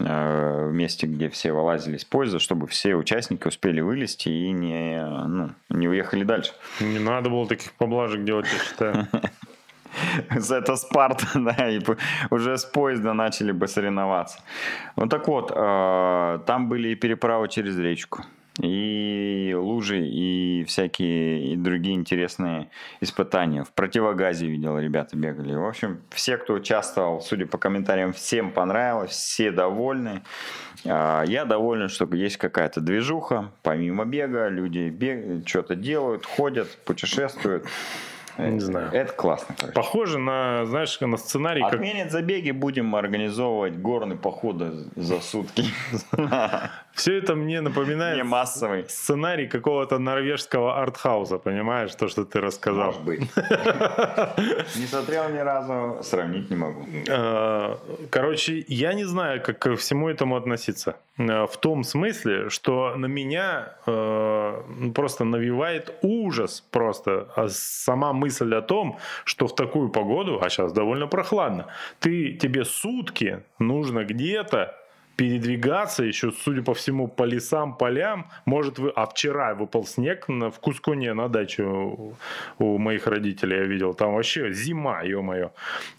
Э, 0.01 0.69
в 0.69 0.73
месте, 0.73 1.07
где 1.07 1.29
все 1.29 1.53
вылазили 1.53 1.99
с 1.99 2.05
поезда, 2.05 2.39
чтобы 2.39 2.67
все 2.67 2.95
участники 2.95 3.47
успели 3.47 3.81
вылезти 3.81 4.29
и 4.29 4.51
не, 4.53 5.05
ну, 5.05 5.51
не 5.69 5.89
уехали 5.89 6.25
дальше. 6.25 6.53
Не 6.81 6.99
надо 6.99 7.29
было 7.29 7.47
таких 7.47 7.73
поблажек 7.75 8.25
делать, 8.25 8.47
я 8.53 8.59
считаю. 8.59 9.09
Это 10.51 10.77
Спарта, 10.77 11.27
да, 11.35 11.71
и 11.71 11.81
уже 12.31 12.57
с 12.57 12.65
поезда 12.65 13.13
начали 13.13 13.53
бы 13.53 13.69
соревноваться. 13.69 14.41
Ну 14.97 15.09
так 15.09 15.29
вот, 15.29 15.49
там 15.49 16.69
были 16.69 16.89
и 16.89 16.95
переправы 16.95 17.49
через 17.49 17.79
речку 17.79 18.25
и 18.61 19.55
лужи, 19.57 20.07
и 20.07 20.65
всякие 20.65 21.53
и 21.53 21.57
другие 21.57 21.97
интересные 21.97 22.71
испытания. 23.01 23.65
В 23.65 23.71
противогазе 23.73 24.47
видел, 24.47 24.79
ребята 24.79 25.17
бегали. 25.17 25.55
В 25.55 25.67
общем, 25.67 26.01
все, 26.11 26.39
кто 26.39 26.55
участвовал, 26.55 27.21
судя 27.21 27.47
по 27.47 27.59
комментариям, 27.59 28.13
всем 28.13 28.51
понравилось, 28.51 29.11
все 29.11 29.51
довольны. 29.51 30.23
А, 30.85 31.23
я 31.25 31.45
доволен, 31.45 31.89
что 31.89 32.09
есть 32.15 32.39
какая-то 32.39 32.81
движуха, 32.81 33.51
помимо 33.63 34.05
бега, 34.05 34.49
люди 34.49 34.89
бег... 34.89 35.47
что-то 35.47 35.75
делают, 35.75 36.25
ходят, 36.25 36.69
путешествуют. 36.85 37.67
Не 38.39 38.61
знаю. 38.61 38.91
Это 38.93 39.13
классно. 39.13 39.55
Короче. 39.59 39.75
Похоже 39.75 40.19
на, 40.19 40.67
знаешь, 40.67 41.01
на 41.01 41.17
сценарий. 41.17 41.63
Отменят 41.63 42.05
как... 42.05 42.13
забеги, 42.13 42.51
будем 42.51 42.95
организовывать 42.95 43.79
горные 43.79 44.19
походы 44.19 44.73
за 44.95 45.21
сутки. 45.21 45.65
Все 46.97 47.19
это 47.19 47.35
мне 47.35 47.61
напоминает 47.61 48.17
не 48.17 48.23
массовый. 48.23 48.85
сценарий 48.89 49.47
какого-то 49.47 49.99
норвежского 49.99 50.81
артхауса, 50.81 51.37
понимаешь, 51.39 51.95
то, 51.95 52.09
что 52.09 52.25
ты 52.25 52.41
рассказал. 52.41 52.87
Может 52.87 53.03
быть. 53.03 53.21
Не 54.77 54.87
смотрел 54.87 55.29
ни 55.29 55.39
разу, 55.39 56.03
сравнить 56.03 56.51
не 56.51 56.57
могу. 56.57 56.87
А, 57.11 57.79
короче, 58.11 58.65
я 58.69 58.95
не 58.95 59.05
знаю, 59.05 59.43
как 59.43 59.59
ко 59.59 59.77
всему 59.77 60.09
этому 60.09 60.37
относиться. 60.37 60.97
А, 61.19 61.47
в 61.47 61.57
том 61.59 61.85
смысле, 61.85 62.49
что 62.49 62.95
на 62.97 63.07
меня 63.07 63.75
а, 63.87 64.65
просто 64.95 65.25
навевает 65.25 65.93
ужас 66.01 66.65
просто 66.71 67.29
сама 67.49 68.15
мысль 68.15 68.55
о 68.55 68.63
том, 68.63 68.99
что 69.25 69.47
в 69.47 69.55
такую 69.55 69.91
погоду, 69.91 70.41
а 70.43 70.49
сейчас 70.49 70.73
довольно 70.73 71.07
прохладно, 71.07 71.67
ты 72.01 72.33
тебе 72.33 72.65
сутки 72.65 73.43
нужно 73.59 74.05
где-то 74.05 74.75
передвигаться 75.17 76.05
еще, 76.05 76.31
судя 76.31 76.63
по 76.63 76.75
всему, 76.75 77.09
по 77.09 77.25
лесам, 77.25 77.77
полям. 77.77 78.27
Может, 78.45 78.79
вы... 78.79 78.91
А 78.91 79.07
вчера 79.07 79.55
выпал 79.55 79.87
снег 79.87 80.29
на... 80.29 80.51
в 80.51 80.61
Кускуне 80.61 81.15
на 81.15 81.29
даче 81.29 81.63
у... 81.63 82.15
у 82.59 82.79
моих 82.79 83.07
родителей, 83.07 83.57
я 83.57 83.65
видел. 83.65 83.95
Там 83.95 84.15
вообще 84.15 84.53
зима, 84.53 85.03
ё-моё. 85.03 85.51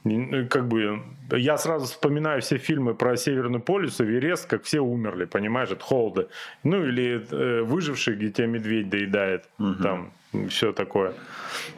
Ну, 0.03 0.47
как 0.47 0.67
бы 0.67 1.01
я 1.31 1.57
сразу 1.57 1.85
вспоминаю 1.85 2.41
все 2.41 2.57
фильмы 2.57 2.93
про 2.93 3.17
Северный 3.17 3.59
полюс, 3.59 3.99
Эверест, 4.01 4.47
как 4.47 4.63
все 4.63 4.79
умерли, 4.79 5.25
понимаешь, 5.25 5.71
от 5.71 5.81
холода. 5.81 6.27
Ну, 6.63 6.85
или 6.85 7.25
э, 7.31 7.61
выживший, 7.63 8.15
где 8.15 8.29
тебя 8.29 8.47
медведь 8.47 8.89
доедает. 8.89 9.49
Угу. 9.59 9.83
Там 9.83 10.11
все 10.49 10.73
такое. 10.73 11.13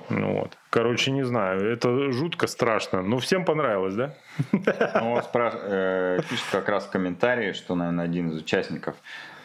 Ну, 0.09 0.39
вот. 0.39 0.57
Короче, 0.69 1.11
не 1.11 1.23
знаю, 1.23 1.71
это 1.71 2.11
жутко 2.11 2.47
страшно. 2.47 3.01
Но 3.01 3.19
всем 3.19 3.45
понравилось, 3.45 3.95
да? 3.95 4.13
Ну, 4.51 5.15
вот 5.15 5.25
спраш... 5.25 5.53
э, 5.55 6.19
пишет 6.29 6.45
как 6.51 6.69
раз 6.69 6.85
в 6.85 6.89
комментарии, 6.89 7.53
что, 7.53 7.75
наверное, 7.75 8.05
один 8.05 8.29
из 8.29 8.41
участников, 8.41 8.95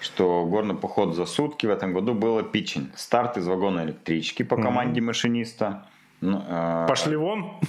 что 0.01 0.45
горный 0.47 0.75
поход 0.75 1.15
за 1.15 1.27
сутки 1.27 1.67
в 1.67 1.71
этом 1.71 1.93
году 1.93 2.15
было 2.15 2.43
печень. 2.43 2.91
Старт 2.95 3.37
из 3.37 3.47
вагона 3.47 3.85
электрички 3.85 4.43
по 4.43 4.57
команде 4.57 5.01
mm-hmm. 5.01 5.05
машиниста. 5.05 5.87
Ну, 6.21 6.43
э, 6.47 6.87
Пошли 6.89 7.17
вон. 7.17 7.61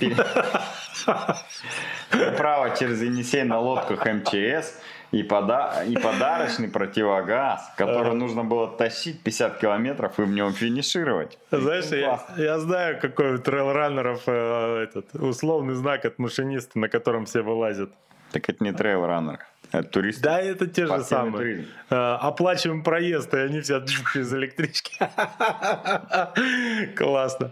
Право 2.37 2.75
через 2.77 3.01
Енисей 3.01 3.43
на 3.43 3.59
лодках 3.59 4.05
МЧС 4.05 4.79
и, 5.15 5.23
пода 5.23 5.83
и 5.87 5.95
подарочный 5.95 6.67
противогаз, 6.67 7.71
который 7.77 8.13
нужно 8.13 8.43
было 8.43 8.67
тащить 8.67 9.23
50 9.23 9.59
километров 9.59 10.19
и 10.19 10.23
в 10.23 10.29
нем 10.29 10.51
финишировать. 10.51 11.37
Знаешь, 11.51 11.85
я, 11.85 12.19
я 12.35 12.59
знаю, 12.59 12.99
какой 12.99 13.35
у 13.35 13.37
трейл-раннеров 13.37 14.23
э, 14.27 14.83
этот 14.83 15.15
условный 15.15 15.75
знак 15.75 16.03
от 16.03 16.19
машиниста, 16.19 16.79
на 16.79 16.89
котором 16.89 17.25
все 17.25 17.41
вылазят. 17.43 17.91
Так 18.31 18.49
это 18.49 18.61
не 18.61 18.73
трейл-раннер. 18.73 19.39
Это 19.71 19.83
туристы. 19.83 20.23
Да, 20.23 20.39
это 20.39 20.67
те 20.67 20.85
же 20.85 21.03
самые. 21.03 21.65
Э, 21.89 22.17
оплачиваем 22.21 22.83
проезд, 22.83 23.33
и 23.33 23.37
они 23.37 23.61
все 23.61 23.79
из 24.15 24.33
электрички. 24.33 24.97
Классно. 26.95 27.51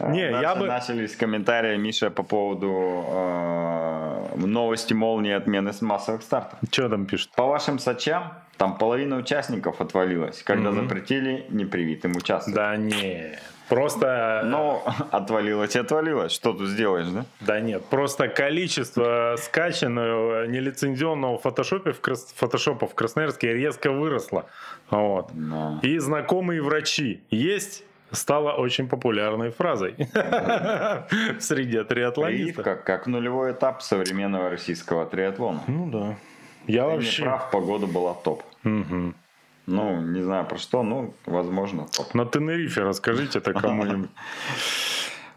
Не, 0.00 0.30
я 0.30 0.54
бы... 0.54 0.66
Начались 0.66 1.16
комментарии, 1.16 1.76
Миша, 1.76 2.10
по 2.10 2.22
поводу 2.22 3.04
э, 3.08 4.36
новости 4.36 4.92
молнии 4.92 5.32
отмены 5.32 5.72
массовых 5.80 6.22
стартов. 6.22 6.58
Что 6.70 6.88
там 6.88 7.06
пишут? 7.06 7.30
По 7.36 7.46
вашим 7.46 7.78
сочам, 7.78 8.34
там 8.56 8.78
половина 8.78 9.16
участников 9.16 9.80
отвалилась, 9.80 10.42
когда 10.42 10.70
mm-hmm. 10.70 10.82
запретили 10.82 11.46
непривитым 11.50 12.16
участвовать. 12.16 12.54
Да 12.54 12.76
не, 12.76 13.38
просто... 13.68 14.42
Ну, 14.44 14.82
отвалилось 15.10 15.76
и 15.76 15.78
отвалилось. 15.78 16.32
Что 16.32 16.52
тут 16.52 16.68
сделаешь, 16.68 17.08
да? 17.08 17.24
Да 17.40 17.60
нет, 17.60 17.84
просто 17.86 18.28
количество 18.28 19.36
скачанного 19.38 20.46
нелицензионного 20.46 21.38
фотошопа 21.38 21.92
в, 21.92 22.00
Крас... 22.00 22.32
фотошопа 22.36 22.86
в 22.86 22.94
Красноярске 22.94 23.52
резко 23.54 23.90
выросло. 23.90 24.46
Вот. 24.90 25.30
Но... 25.34 25.80
И 25.82 25.98
знакомые 25.98 26.62
врачи 26.62 27.22
есть 27.30 27.84
стала 28.12 28.52
очень 28.52 28.88
популярной 28.88 29.50
фразой 29.50 29.94
среди 31.40 31.82
триатлонистов. 31.82 32.64
Как, 32.64 32.84
как 32.84 33.06
нулевой 33.06 33.52
этап 33.52 33.82
современного 33.82 34.50
российского 34.50 35.06
триатлона. 35.06 35.62
Ну 35.66 35.90
да. 35.90 36.16
Я 36.66 36.84
Ты 36.84 36.90
вообще... 36.90 37.22
Прав, 37.22 37.50
погода 37.50 37.86
была 37.86 38.14
топ. 38.14 38.42
Угу. 38.64 39.14
Ну, 39.66 40.00
не 40.00 40.22
знаю 40.22 40.46
про 40.46 40.58
что, 40.58 40.82
ну, 40.82 41.14
возможно, 41.26 41.86
топ. 41.96 42.14
На 42.14 42.24
Тенерифе 42.24 42.82
расскажите 42.82 43.38
это 43.38 43.52
кому-нибудь. 43.52 44.10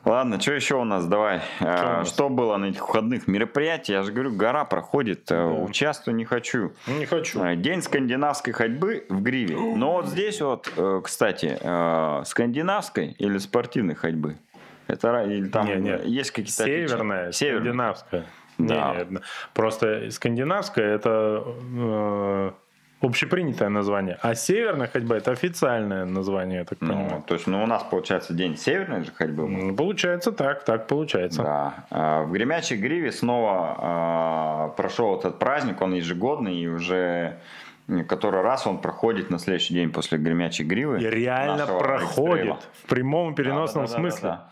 Ладно, 0.06 0.40
что 0.40 0.54
еще 0.54 0.76
у 0.76 0.86
нас? 0.86 1.06
Давай. 1.06 1.42
Что, 1.58 2.00
а, 2.00 2.06
что 2.06 2.30
было 2.30 2.56
на 2.58 2.66
этих 2.68 2.88
выходных 2.88 3.28
мероприятий? 3.28 3.92
Я 3.92 4.04
же 4.04 4.14
говорю, 4.14 4.34
гора 4.34 4.64
проходит. 4.64 5.30
Э, 5.30 5.36
да. 5.36 5.48
Участвую 5.48 6.16
не 6.16 6.24
хочу. 6.24 6.72
Не 6.88 7.06
хочу. 7.06 7.44
Э, 7.44 7.56
день 7.58 7.82
скандинавской 7.82 8.54
ходьбы 8.54 9.06
в 9.10 9.22
Гриве. 9.22 9.58
Но 9.58 9.94
вот 9.96 10.08
здесь 10.08 10.40
вот, 10.42 10.72
э, 10.78 11.02
кстати, 11.04 11.60
скандинавской 12.26 13.12
или 13.20 13.38
спортивной 13.40 13.96
ходьбы? 13.96 14.38
Это 14.88 15.24
или 15.24 15.48
там 15.50 15.68
Не, 15.68 15.76
не. 15.76 16.10
есть 16.10 16.32
какие-то 16.32 16.64
Северная, 16.64 17.20
отличия? 17.26 17.32
Северная. 17.32 17.94
скандинавская. 17.94 18.26
Да. 18.58 18.96
Не, 18.96 19.12
не, 19.16 19.20
просто 19.54 20.10
скандинавская 20.12 20.96
это 20.96 21.44
э, 21.78 22.52
общепринятое 23.10 23.70
название, 23.70 24.18
а 24.22 24.36
северная 24.36 24.88
ходьба 24.88 25.18
это 25.18 25.32
официальное 25.32 26.06
название, 26.06 26.60
я 26.60 26.66
так 26.66 26.78
Ну, 26.82 26.88
понимаю. 26.94 27.24
то 27.28 27.34
есть, 27.34 27.48
ну, 27.48 27.64
у 27.64 27.66
нас, 27.68 27.84
получается, 27.84 28.34
день 28.34 28.56
северной 28.58 29.04
же 29.04 29.12
ходьбы. 29.12 29.48
Ну, 29.48 29.76
Получается 29.76 30.32
так, 30.32 30.64
так 30.64 30.88
получается. 30.88 31.44
Да. 31.44 31.74
А, 31.90 32.24
В 32.24 32.32
Гремячей 32.32 32.78
Гриве 32.78 33.12
снова 33.12 33.76
а, 33.78 34.68
прошел 34.78 35.18
этот 35.18 35.40
праздник, 35.40 35.82
он 35.82 35.94
ежегодный, 35.94 36.56
и 36.56 36.68
уже 36.68 37.40
который 38.08 38.42
раз 38.44 38.68
он 38.68 38.78
проходит 38.78 39.32
на 39.32 39.40
следующий 39.40 39.74
день 39.74 39.90
после 39.92 40.20
Гремячей 40.20 40.64
Гривы. 40.64 41.02
И 41.02 41.10
реально 41.10 41.66
проходит 41.66 42.06
экстрейла. 42.46 42.60
в 42.84 42.88
прямом 42.88 43.32
и 43.32 43.36
переносном 43.36 43.86
Да, 43.86 43.92
да, 43.92 43.96
да, 43.96 44.00
смысле. 44.00 44.30
да, 44.30 44.50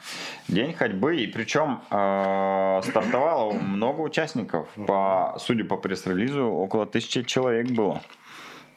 да. 0.48 0.54
День 0.56 0.74
ходьбы, 0.74 1.18
и 1.18 1.28
причем 1.28 1.80
э, 1.92 2.82
стартовало 2.84 3.54
много 3.54 4.02
участников. 4.02 4.68
По, 4.88 5.36
судя 5.38 5.66
по 5.66 5.78
пресс-релизу, 5.78 6.46
около 6.48 6.88
тысячи 6.88 7.22
человек 7.22 7.68
было. 7.70 8.02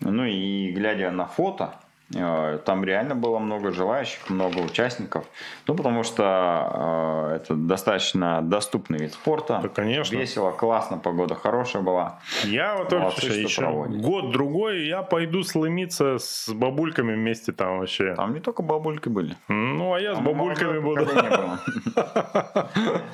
Ну 0.01 0.25
и 0.25 0.73
глядя 0.73 1.11
на 1.13 1.27
фото, 1.27 1.69
там 2.13 2.85
реально 2.85 3.15
было 3.15 3.39
много 3.39 3.71
желающих, 3.71 4.29
много 4.31 4.59
участников. 4.59 5.25
Ну, 5.67 5.75
потому 5.77 6.03
что 6.03 7.31
э, 7.31 7.37
это 7.37 7.55
достаточно 7.55 8.43
доступный 8.43 8.99
вид 8.99 9.13
спорта. 9.13 9.61
Да, 9.63 9.69
конечно. 9.69 10.17
Весело, 10.17 10.51
классно, 10.51 10.99
погода 10.99 11.37
хорошая 11.37 11.83
была. 11.83 12.19
Я 12.45 12.77
вот 12.77 12.91
Молодцы, 12.91 13.27
вообще 13.29 13.49
что 13.49 13.63
еще 13.63 13.85
год-другой, 14.01 14.87
я 14.87 15.03
пойду 15.03 15.45
сломиться 15.45 16.19
с 16.19 16.49
бабульками 16.53 17.15
вместе 17.15 17.53
там 17.53 17.79
вообще. 17.79 18.15
Там 18.17 18.35
не 18.35 18.41
только 18.41 18.63
бабульки 18.63 19.09
были. 19.09 19.37
Ну, 19.49 19.95
а 19.95 20.01
я 20.01 20.15
с 20.15 20.17
Там 20.17 20.25
бабульками 20.25 20.79
молодое 20.79 21.07
буду. 21.07 21.11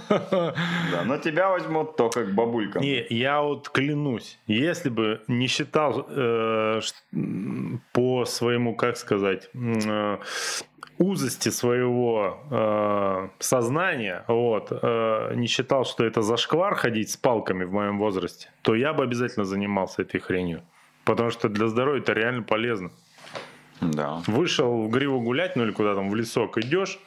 Да, 0.09 1.03
но 1.05 1.19
тебя 1.19 1.51
возьмут 1.51 1.97
только 1.97 2.25
к 2.25 2.35
бабулькам. 2.35 2.83
Не, 2.83 3.05
я 3.11 3.43
вот 3.43 3.69
клянусь, 3.69 4.39
если 4.47 4.89
бы 4.89 5.21
не 5.29 5.49
считал 5.49 6.07
э, 6.09 6.81
по 7.93 8.25
своему, 8.25 8.75
как 8.87 8.97
сказать, 8.97 9.51
э, 9.55 10.19
узости 10.99 11.51
своего 11.51 12.39
э, 12.51 13.29
сознания, 13.39 14.25
вот, 14.29 14.69
э, 14.71 15.35
не 15.35 15.47
считал, 15.47 15.85
что 15.85 16.05
это 16.05 16.23
зашквар 16.23 16.75
ходить 16.75 17.11
с 17.11 17.17
палками 17.17 17.65
в 17.65 17.73
моем 17.73 17.99
возрасте, 17.99 18.49
то 18.63 18.75
я 18.75 18.93
бы 18.93 19.03
обязательно 19.03 19.45
занимался 19.45 20.03
этой 20.03 20.21
хренью. 20.21 20.63
Потому 21.05 21.31
что 21.31 21.49
для 21.49 21.69
здоровья 21.69 22.01
это 22.01 22.13
реально 22.13 22.43
полезно. 22.43 22.91
Да. 23.81 24.23
Вышел 24.27 24.83
в 24.83 24.89
гриву 24.91 25.21
гулять, 25.21 25.57
ну 25.57 25.65
или 25.65 25.73
куда 25.73 25.95
там 25.95 26.09
в 26.11 26.15
лесок 26.15 26.59
идешь, 26.59 26.99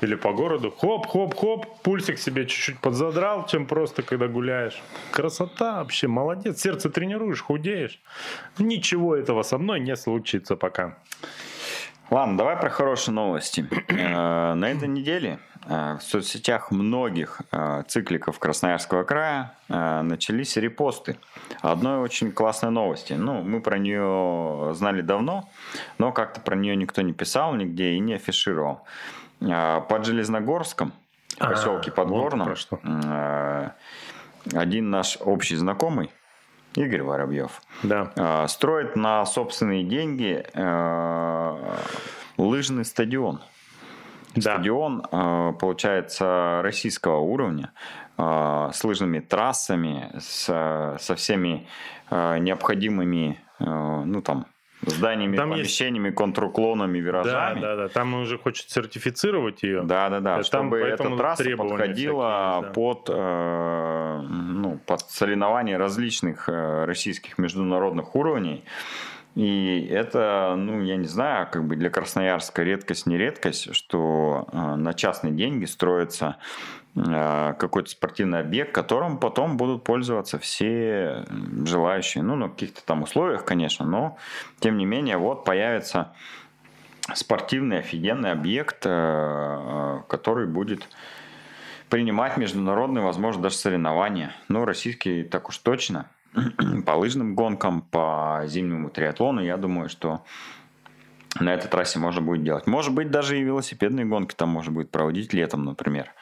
или 0.00 0.14
по 0.14 0.32
городу, 0.32 0.70
хоп-хоп-хоп, 0.70 1.66
пульсик 1.82 2.18
себе 2.18 2.46
чуть-чуть 2.46 2.80
подзадрал, 2.80 3.46
чем 3.46 3.66
просто 3.66 4.02
когда 4.02 4.28
гуляешь. 4.28 4.82
Красота 5.10 5.76
вообще, 5.76 6.06
молодец, 6.08 6.60
сердце 6.60 6.90
тренируешь, 6.90 7.42
худеешь. 7.42 8.00
Ничего 8.58 9.16
этого 9.16 9.42
со 9.42 9.58
мной 9.58 9.80
не 9.80 9.96
случится 9.96 10.56
пока. 10.56 10.96
Ладно, 12.08 12.38
давай 12.38 12.56
про 12.56 12.70
хорошие 12.70 13.14
новости. 13.14 13.68
Э, 13.88 14.54
На 14.54 14.70
этой 14.70 14.86
неделе 14.86 15.40
э, 15.68 15.96
в 15.98 16.02
соцсетях 16.02 16.70
многих 16.70 17.40
э, 17.50 17.82
цикликов 17.88 18.38
Красноярского 18.38 19.02
края 19.02 19.52
начались 19.68 20.56
репосты 20.56 21.16
одной 21.60 21.98
очень 21.98 22.30
классной 22.30 22.70
новости. 22.70 23.14
Ну, 23.14 23.42
мы 23.42 23.60
про 23.60 23.78
нее 23.78 24.72
знали 24.74 25.00
давно, 25.00 25.48
но 25.98 26.12
как-то 26.12 26.40
про 26.40 26.54
нее 26.54 26.76
никто 26.76 27.02
не 27.02 27.12
писал 27.12 27.52
нигде 27.54 27.94
и 27.94 27.98
не 27.98 28.14
афишировал. 28.14 28.82
Э, 29.40 29.80
Под 29.88 30.04
Железногорском, 30.06 30.92
в 31.38 31.42
А, 31.42 31.50
поселке 31.50 31.90
про 31.90 32.56
что. 32.56 32.78
э, 32.82 33.70
один 34.54 34.90
наш 34.90 35.18
общий 35.20 35.56
знакомый, 35.56 36.10
Игорь 36.74 37.02
Воробьев, 37.02 37.62
Да. 37.82 38.46
строит 38.48 38.96
на 38.96 39.24
собственные 39.26 39.84
деньги 39.84 40.44
лыжный 42.38 42.84
стадион. 42.84 43.40
Да. 44.34 44.40
Стадион, 44.54 45.02
получается, 45.58 46.60
российского 46.62 47.18
уровня, 47.20 47.72
с 48.18 48.84
лыжными 48.84 49.20
трассами, 49.20 50.12
с, 50.18 50.96
со 51.00 51.14
всеми 51.16 51.66
необходимыми, 52.10 53.40
ну 53.58 54.20
там, 54.22 54.46
зданиями, 54.82 55.36
Там 55.36 55.50
есть- 55.50 55.60
помещениями, 55.62 56.10
контруклонами, 56.10 56.98
Да, 57.00 57.04
виражами. 57.06 57.60
да, 57.60 57.76
да. 57.76 57.88
Там 57.88 58.14
уже 58.14 58.38
хочет 58.38 58.70
сертифицировать 58.70 59.62
ее. 59.62 59.82
Да, 59.82 60.08
да, 60.08 60.20
да, 60.20 60.20
Да, 60.20 60.34
там 60.36 60.44
чтобы 60.44 60.78
эта 60.78 61.16
трасса 61.16 61.44
подходила 61.56 61.76
всякие 61.76 62.04
есть, 62.04 62.66
да. 62.66 62.72
под, 62.72 63.10
э, 63.10 64.20
ну, 64.28 64.78
под 64.86 65.00
соревнования 65.00 65.78
различных 65.78 66.48
э, 66.48 66.84
российских 66.84 67.38
международных 67.38 68.14
уровней. 68.14 68.64
И 69.34 69.86
это, 69.90 70.54
ну, 70.56 70.80
я 70.82 70.96
не 70.96 71.04
знаю, 71.06 71.46
как 71.52 71.66
бы 71.66 71.76
для 71.76 71.90
Красноярска 71.90 72.62
редкость, 72.62 73.06
не 73.06 73.18
редкость, 73.18 73.74
что 73.74 74.46
э, 74.50 74.56
на 74.76 74.94
частные 74.94 75.32
деньги 75.34 75.66
строится 75.66 76.36
э, 76.36 76.85
какой-то 76.96 77.90
спортивный 77.90 78.40
объект, 78.40 78.72
которым 78.72 79.18
потом 79.18 79.58
будут 79.58 79.84
пользоваться 79.84 80.38
все 80.38 81.24
желающие. 81.64 82.22
Ну, 82.22 82.36
на 82.36 82.48
каких-то 82.48 82.84
там 82.84 83.02
условиях, 83.02 83.44
конечно, 83.44 83.84
но 83.84 84.16
тем 84.60 84.78
не 84.78 84.86
менее, 84.86 85.18
вот 85.18 85.44
появится 85.44 86.12
спортивный 87.14 87.80
офигенный 87.80 88.32
объект, 88.32 88.82
э, 88.84 90.00
который 90.08 90.46
будет 90.46 90.88
принимать 91.88 92.36
международные, 92.36 93.04
возможно, 93.04 93.42
даже 93.42 93.56
соревнования. 93.56 94.32
Ну, 94.48 94.64
российские 94.64 95.24
так 95.24 95.48
уж 95.48 95.58
точно. 95.58 96.08
По 96.86 96.92
лыжным 96.92 97.34
гонкам, 97.34 97.82
по 97.82 98.42
зимнему 98.46 98.90
триатлону, 98.90 99.42
я 99.42 99.56
думаю, 99.56 99.88
что 99.88 100.22
на 101.38 101.54
этой 101.54 101.68
трассе 101.68 101.98
можно 101.98 102.20
будет 102.20 102.42
делать. 102.42 102.66
Может 102.66 102.92
быть, 102.92 103.10
даже 103.10 103.38
и 103.38 103.42
велосипедные 103.42 104.06
гонки 104.06 104.34
там 104.34 104.48
можно 104.48 104.72
будет 104.72 104.90
проводить 104.90 105.32
летом, 105.32 105.64
например, 105.64 106.12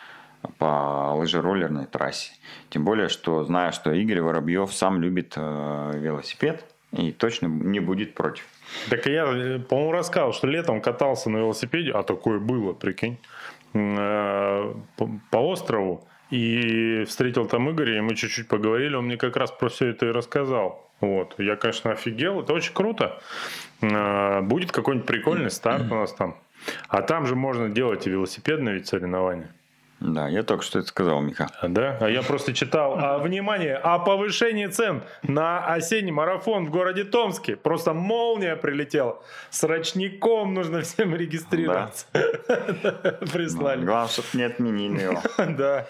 по 0.58 1.14
лыжероллерной 1.16 1.86
трассе. 1.86 2.32
Тем 2.70 2.84
более, 2.84 3.08
что 3.08 3.44
знаю, 3.44 3.72
что 3.72 3.92
Игорь 3.92 4.20
Воробьев 4.20 4.72
сам 4.72 5.00
любит 5.00 5.34
э, 5.36 5.92
велосипед 5.94 6.64
и 6.92 7.12
точно 7.12 7.46
не 7.46 7.80
будет 7.80 8.14
против. 8.14 8.46
Так 8.90 9.06
я, 9.06 9.24
э, 9.24 9.58
по-моему, 9.58 9.92
рассказывал, 9.92 10.32
что 10.32 10.46
летом 10.46 10.80
катался 10.80 11.30
на 11.30 11.38
велосипеде, 11.38 11.92
а 11.92 12.02
такое 12.02 12.38
было, 12.38 12.72
прикинь, 12.72 13.18
э, 13.74 14.74
по, 14.96 15.10
по 15.30 15.36
острову, 15.36 16.06
и 16.30 17.04
встретил 17.04 17.46
там 17.46 17.70
Игоря, 17.70 17.98
и 17.98 18.00
мы 18.00 18.14
чуть-чуть 18.14 18.48
поговорили, 18.48 18.96
он 18.96 19.06
мне 19.06 19.16
как 19.16 19.36
раз 19.36 19.50
про 19.50 19.68
все 19.68 19.88
это 19.88 20.06
и 20.06 20.10
рассказал. 20.10 20.90
Вот. 21.00 21.34
Я, 21.38 21.56
конечно, 21.56 21.92
офигел, 21.92 22.40
это 22.40 22.54
очень 22.54 22.72
круто. 22.72 23.20
Будет 23.80 24.72
какой-нибудь 24.72 25.06
прикольный 25.06 25.50
старт 25.50 25.92
у 25.92 25.96
нас 25.96 26.12
там. 26.14 26.36
А 26.88 27.02
там 27.02 27.26
же 27.26 27.36
можно 27.36 27.68
делать 27.68 28.06
и 28.06 28.10
велосипедные 28.10 28.76
ведь 28.76 28.86
соревнования. 28.86 29.54
Да, 30.04 30.28
я 30.28 30.42
только 30.42 30.62
что 30.62 30.80
это 30.80 30.88
сказал, 30.88 31.22
Миха. 31.22 31.48
А, 31.60 31.68
Да, 31.68 31.96
а 32.00 32.08
я 32.10 32.22
просто 32.22 32.52
читал, 32.52 32.98
а, 32.98 33.18
внимание, 33.18 33.76
о 33.76 33.98
повышении 33.98 34.66
цен 34.66 35.02
на 35.22 35.64
осенний 35.64 36.12
марафон 36.12 36.66
в 36.66 36.70
городе 36.70 37.04
Томске. 37.04 37.56
Просто 37.56 37.94
молния 37.94 38.54
прилетела. 38.56 39.22
Срочником 39.50 40.52
нужно 40.52 40.82
всем 40.82 41.14
регистрироваться. 41.14 42.06
Прислали. 43.32 43.84
Главное, 43.84 44.08
чтобы 44.08 44.28
не 44.34 44.42
отменили 44.42 45.02
его. 45.02 45.22
Да, 45.54 45.86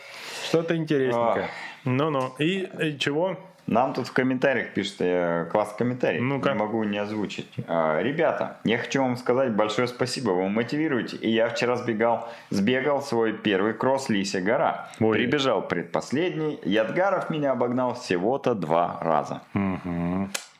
что-то 0.48 0.76
интересненькое. 0.76 1.48
Ну-ну, 1.84 2.34
и 2.38 2.68
и 2.80 2.98
чего? 2.98 3.36
Нам 3.66 3.94
тут 3.94 4.08
в 4.08 4.12
комментариях 4.12 4.74
пишут, 4.74 5.00
я 5.00 5.46
класс 5.50 5.74
комментарий, 5.78 6.20
Ну-ка. 6.20 6.50
не 6.52 6.54
могу 6.58 6.84
не 6.84 6.98
озвучить. 6.98 7.48
А, 7.66 8.00
Ребята, 8.02 8.58
я 8.64 8.76
хочу 8.78 9.00
вам 9.02 9.16
сказать 9.16 9.52
большое 9.52 9.88
спасибо, 9.88 10.30
вы 10.32 10.48
мотивируете. 10.50 11.16
И 11.16 11.30
я 11.30 11.48
вчера 11.48 11.76
сбегал, 11.76 12.28
сбегал 12.50 13.00
свой 13.00 13.32
первый 13.32 13.72
кросс 13.72 14.10
Лися 14.10 14.40
гора. 14.42 14.88
Ой. 15.00 15.16
Прибежал 15.16 15.62
предпоследний, 15.62 16.60
Ядгаров 16.64 17.30
меня 17.30 17.52
обогнал 17.52 17.94
всего-то 17.94 18.54
два 18.54 18.98
раза. 19.00 19.40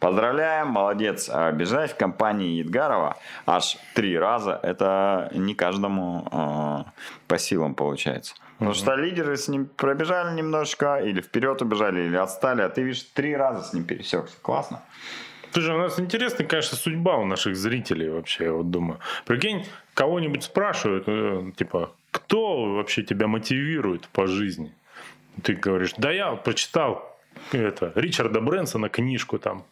Поздравляем, 0.01 0.69
молодец. 0.69 1.31
А 1.33 1.51
Бежать 1.53 1.93
в 1.93 1.97
компании 1.97 2.59
Едгарова 2.59 3.17
аж 3.47 3.79
три 3.95 4.19
раза, 4.19 4.59
это 4.63 5.31
не 5.35 5.55
каждому 5.55 6.29
э, 6.31 6.91
по 7.27 7.39
силам 7.39 7.75
получается. 7.75 8.35
Потому 8.59 8.75
что 8.75 8.95
лидеры 8.95 9.37
с 9.37 9.49
ним 9.49 9.67
пробежали 9.67 10.35
немножко, 10.37 10.97
или 10.99 11.21
вперед 11.21 11.61
убежали, 11.61 12.03
или 12.03 12.17
отстали, 12.17 12.63
а 12.63 12.69
ты 12.69 12.83
видишь, 12.83 13.03
три 13.03 13.37
раза 13.37 13.63
с 13.65 13.73
ним 13.73 13.85
пересекся. 13.85 14.37
Классно. 14.43 14.83
Слушай, 15.53 15.75
у 15.75 15.79
нас 15.79 16.01
интересная, 16.01 16.47
конечно, 16.47 16.77
судьба 16.77 17.17
у 17.17 17.27
наших 17.27 17.57
зрителей 17.57 18.09
вообще, 18.09 18.45
я 18.45 18.53
вот 18.53 18.71
думаю. 18.71 18.99
Прикинь, 19.25 19.67
кого-нибудь 19.95 20.43
спрашивают, 20.45 21.05
э, 21.07 21.53
типа, 21.57 21.93
кто 22.11 22.75
вообще 22.75 23.03
тебя 23.03 23.27
мотивирует 23.27 24.09
по 24.09 24.27
жизни? 24.27 24.73
Ты 25.43 25.55
говоришь, 25.55 25.95
да 25.97 26.11
я 26.11 26.33
прочитал 26.33 27.19
это, 27.53 27.93
Ричарда 27.95 28.41
Брэнсона 28.41 28.89
книжку 28.89 29.39
там. 29.39 29.65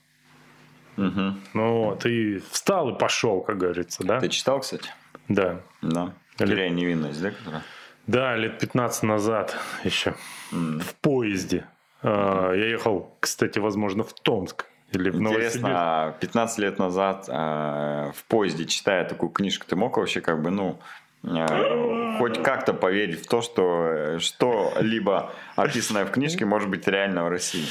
Мгм. 0.97 1.41
Ну 1.55 1.85
вот, 1.85 2.05
и 2.07 2.39
встал 2.51 2.91
и 2.91 2.99
пошел, 2.99 3.41
как 3.41 3.59
говорится, 3.59 4.05
да? 4.05 4.21
Ты 4.21 4.29
читал, 4.29 4.61
кстати? 4.61 4.91
Да. 5.29 5.61
Да. 5.81 6.13
Или- 6.39 6.69
невинность, 6.69 7.23
да, 7.23 7.31
которая? 7.31 7.63
Да, 8.07 8.37
лет 8.37 8.59
15 8.59 9.05
назад 9.05 9.57
еще. 9.85 10.15
Mm. 10.53 10.81
В 10.81 10.95
поезде. 10.97 11.67
Mm-hmm. 12.03 12.59
Я 12.59 12.67
ехал, 12.67 13.17
кстати, 13.21 13.59
возможно, 13.59 14.03
в 14.03 14.13
Томск. 14.13 14.67
Или 14.93 15.11
в 15.11 15.21
Интересно, 15.21 16.15
15 16.21 16.59
лет 16.59 16.79
назад 16.79 17.25
э, 17.29 18.13
в 18.15 18.25
поезде, 18.25 18.67
читая 18.67 19.05
такую 19.05 19.31
книжку, 19.31 19.67
ты 19.67 19.75
мог 19.75 19.97
вообще 19.97 20.21
как 20.21 20.43
бы, 20.43 20.51
ну, 20.51 20.79
э, 21.25 22.19
хоть 22.19 22.43
как-то 22.43 22.75
поверить 22.75 23.25
в 23.25 23.27
то, 23.27 23.41
что 23.41 24.19
что-либо 24.19 25.33
описанное 25.57 26.05
в 26.05 26.11
книжке 26.11 26.45
может 26.45 26.69
быть 26.69 26.87
реально 26.89 27.25
в 27.25 27.29
России? 27.29 27.65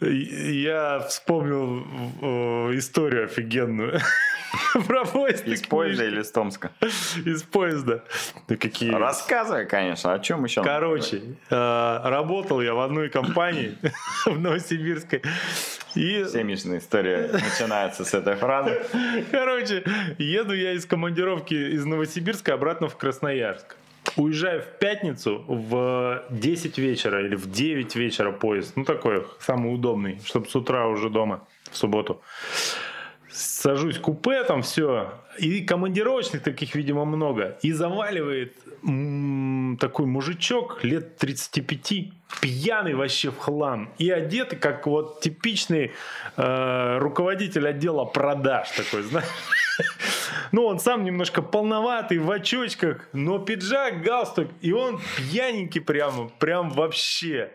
Я 0.00 1.00
вспомнил 1.08 1.86
э, 2.20 2.76
историю 2.76 3.24
офигенную. 3.24 4.00
Про 4.86 5.04
поезд. 5.04 5.46
Из 5.46 5.62
поезда 5.62 6.04
или 6.04 6.20
из 6.20 6.30
Томска? 6.30 6.70
Из 7.24 7.42
поезда. 7.42 8.04
Да 8.48 8.56
какие... 8.56 8.90
Рассказывай, 8.90 9.66
конечно, 9.66 10.12
о 10.12 10.18
чем 10.18 10.44
еще? 10.44 10.62
Короче, 10.62 11.22
э, 11.50 12.00
работал 12.04 12.60
я 12.60 12.74
в 12.74 12.80
одной 12.80 13.08
компании 13.08 13.76
в 14.26 14.38
Новосибирской. 14.38 15.22
И... 15.94 16.24
Семечная 16.24 16.78
история 16.78 17.30
начинается 17.32 18.04
с 18.04 18.14
этой 18.14 18.36
фразы. 18.36 18.82
Короче, 19.30 19.84
еду 20.18 20.54
я 20.54 20.72
из 20.72 20.86
командировки 20.86 21.54
из 21.54 21.84
Новосибирска 21.84 22.54
обратно 22.54 22.88
в 22.88 22.96
Красноярск. 22.96 23.76
Уезжаю 24.16 24.62
в 24.62 24.78
пятницу 24.78 25.44
в 25.46 26.24
10 26.30 26.78
вечера 26.78 27.24
или 27.24 27.36
в 27.36 27.50
9 27.50 27.96
вечера 27.96 28.32
поезд. 28.32 28.72
Ну, 28.76 28.84
такой 28.84 29.24
самый 29.40 29.74
удобный, 29.74 30.20
чтобы 30.24 30.48
с 30.48 30.56
утра 30.56 30.86
уже 30.88 31.10
дома 31.10 31.46
в 31.70 31.76
субботу. 31.76 32.20
Сажусь 33.32 33.96
в 33.96 34.00
купе, 34.00 34.42
там 34.44 34.62
все. 34.62 35.12
И 35.38 35.60
командировочных 35.62 36.42
таких, 36.42 36.74
видимо, 36.74 37.04
много. 37.04 37.58
И 37.62 37.72
заваливает 37.72 38.54
такой 39.78 40.06
мужичок 40.06 40.82
лет 40.82 41.16
35, 41.18 42.12
пьяный 42.40 42.94
вообще 42.94 43.30
в 43.30 43.38
хлам. 43.38 43.90
И 43.98 44.10
одетый, 44.10 44.58
как 44.58 44.86
вот 44.86 45.20
типичный 45.20 45.92
э, 46.36 46.98
руководитель 46.98 47.68
отдела 47.68 48.04
продаж 48.04 48.70
такой, 48.70 49.02
знаешь. 49.02 49.26
Ну, 50.52 50.66
он 50.66 50.78
сам 50.80 51.04
немножко 51.04 51.42
полноватый, 51.42 52.18
в 52.18 52.30
очочках, 52.30 53.08
но 53.12 53.38
пиджак, 53.38 54.02
галстук, 54.02 54.48
и 54.60 54.72
он 54.72 55.00
пьяненький 55.16 55.80
прямо, 55.80 56.28
прям 56.38 56.70
вообще. 56.70 57.50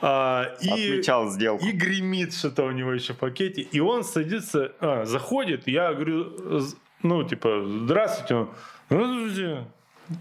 А, 0.00 0.54
и, 0.60 0.68
Отмечал 0.68 1.30
сделку. 1.30 1.64
И 1.64 1.72
гремит 1.72 2.34
что-то 2.34 2.64
у 2.64 2.70
него 2.70 2.92
еще 2.92 3.12
в 3.12 3.18
пакете. 3.18 3.62
И 3.62 3.80
он 3.80 4.04
садится, 4.04 4.72
а, 4.80 5.04
заходит, 5.04 5.66
я 5.66 5.92
говорю, 5.92 6.62
ну, 7.02 7.22
типа, 7.24 7.64
здравствуйте. 7.66 8.48
здравствуйте. 8.88 9.64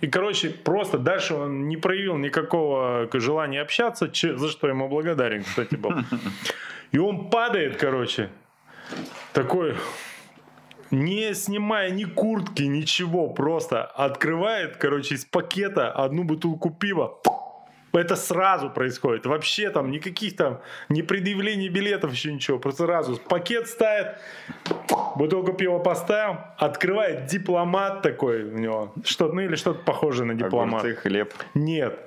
И, 0.02 0.08
короче, 0.08 0.50
просто 0.50 0.98
дальше 0.98 1.34
он 1.34 1.68
не 1.68 1.76
проявил 1.78 2.18
никакого 2.18 3.10
желания 3.14 3.62
общаться, 3.62 4.10
за 4.14 4.50
что 4.50 4.68
ему 4.68 4.88
благодарен, 4.88 5.44
кстати, 5.44 5.76
был. 5.76 5.92
И 6.92 6.98
он 6.98 7.30
падает, 7.30 7.78
короче, 7.78 8.30
такой, 9.34 9.76
не 10.94 11.34
снимая 11.34 11.90
ни 11.90 12.06
куртки, 12.06 12.64
ничего, 12.64 13.28
просто 13.30 13.84
открывает, 13.84 14.78
короче, 14.78 15.16
из 15.16 15.26
пакета 15.26 15.92
одну 15.92 16.24
бутылку 16.24 16.70
пива. 16.70 17.20
Это 17.94 18.16
сразу 18.16 18.72
происходит. 18.72 19.26
Вообще 19.28 19.70
там 19.70 19.92
никаких 19.92 20.36
там 20.36 20.62
не 20.90 21.04
предъявлений 21.04 21.70
билетов, 21.70 22.12
еще 22.12 22.34
ничего. 22.34 22.58
Просто 22.58 22.86
сразу 22.86 23.18
пакет 23.18 23.68
ставит, 23.68 24.18
бутылку 25.16 25.54
пива 25.54 25.78
поставил, 25.78 26.38
открывает 26.58 27.28
дипломат 27.28 28.02
такой 28.02 28.44
у 28.44 28.58
него. 28.58 28.94
Что, 29.06 29.28
ну 29.32 29.42
или 29.42 29.56
что-то 29.56 29.84
похожее 29.84 30.26
на 30.26 30.34
дипломат. 30.34 30.84
Огурцы, 30.84 31.02
хлеб. 31.02 31.34
Нет 31.54 32.00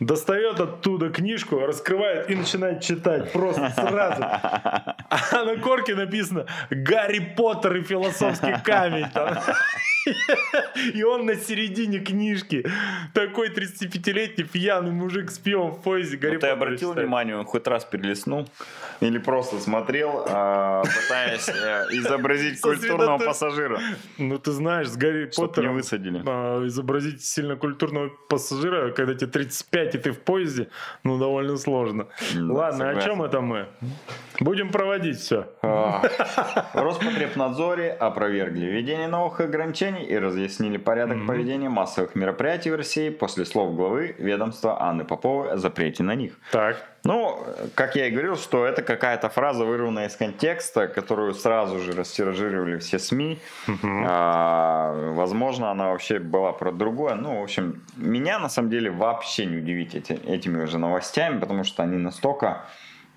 достает 0.00 0.60
оттуда 0.60 1.10
книжку, 1.10 1.58
раскрывает 1.60 2.30
и 2.30 2.34
начинает 2.34 2.82
читать 2.82 3.32
просто 3.32 3.72
сразу. 3.74 4.24
А 5.08 5.44
на 5.44 5.56
корке 5.56 5.94
написано 5.94 6.46
«Гарри 6.70 7.34
Поттер 7.36 7.76
и 7.76 7.82
философский 7.82 8.54
камень». 8.64 9.06
И 10.94 11.02
он 11.02 11.26
на 11.26 11.34
середине 11.34 11.98
книжки. 11.98 12.64
Такой 13.14 13.48
35-летний 13.50 14.44
пьяный 14.44 14.92
мужик 14.92 15.30
с 15.30 15.38
пивом 15.38 15.72
в 15.72 15.82
поезде. 15.82 16.16
Гарри 16.16 16.34
ну, 16.34 16.40
ты 16.40 16.46
обратил 16.48 16.90
читает. 16.90 17.06
внимание, 17.06 17.36
он 17.36 17.44
хоть 17.44 17.66
раз 17.66 17.84
перелистнул? 17.84 18.48
Или 19.00 19.18
просто 19.18 19.58
смотрел, 19.58 20.24
а, 20.28 20.82
пытаясь 20.82 21.48
э, 21.48 21.86
изобразить 21.90 22.60
культурного 22.60 23.18
пассажира? 23.18 23.80
Ну, 24.18 24.38
ты 24.38 24.52
знаешь, 24.52 24.88
с 24.88 24.96
Гарри 24.96 25.30
Поттером... 25.36 25.68
не 25.70 25.74
высадили. 25.74 26.22
А, 26.26 26.66
изобразить 26.66 27.24
сильно 27.24 27.56
культурного 27.56 28.10
пассажира, 28.28 28.90
когда 28.92 29.14
тебе 29.14 29.30
35 29.30 29.94
и 29.94 29.98
ты 29.98 30.12
в 30.12 30.20
поезде, 30.20 30.68
ну, 31.02 31.18
довольно 31.18 31.56
сложно. 31.56 32.08
Ладно, 32.34 32.90
о 32.90 33.00
чем 33.02 33.22
это 33.22 33.40
мы? 33.40 33.66
Будем 34.40 34.70
проводить 34.70 35.18
все. 35.18 35.48
А, 35.62 36.02
Роспотребнадзоре 36.74 37.90
опровергли 37.90 38.66
введение 38.66 39.08
новых 39.08 39.40
ограничений 39.40 39.95
и 40.04 40.16
разъяснили 40.16 40.76
порядок 40.76 41.18
mm-hmm. 41.18 41.26
проведения 41.26 41.68
массовых 41.68 42.14
мероприятий 42.14 42.70
в 42.70 42.76
России 42.76 43.10
после 43.10 43.44
слов 43.44 43.74
главы 43.74 44.14
ведомства 44.18 44.82
Анны 44.82 45.04
Поповой 45.04 45.52
о 45.52 45.56
запрете 45.56 46.02
на 46.02 46.14
них. 46.14 46.32
Так. 46.52 46.76
Ну, 47.04 47.38
как 47.74 47.94
я 47.94 48.08
и 48.08 48.10
говорил, 48.10 48.36
что 48.36 48.66
это 48.66 48.82
какая-то 48.82 49.28
фраза, 49.28 49.64
вырванная 49.64 50.08
из 50.08 50.16
контекста, 50.16 50.88
которую 50.88 51.34
сразу 51.34 51.78
же 51.78 51.92
растиражировали 51.92 52.78
все 52.78 52.98
СМИ. 52.98 53.38
Uh-huh. 53.68 54.04
А, 54.08 55.12
возможно, 55.12 55.70
она 55.70 55.90
вообще 55.90 56.18
была 56.18 56.52
про 56.52 56.72
другое. 56.72 57.14
Ну, 57.14 57.40
в 57.40 57.42
общем, 57.44 57.82
меня 57.96 58.40
на 58.40 58.48
самом 58.48 58.70
деле 58.70 58.90
вообще 58.90 59.46
не 59.46 59.58
удивить 59.58 59.94
эти, 59.94 60.12
этими 60.12 60.62
уже 60.62 60.78
новостями, 60.78 61.38
потому 61.38 61.62
что 61.62 61.84
они 61.84 61.96
настолько 61.96 62.64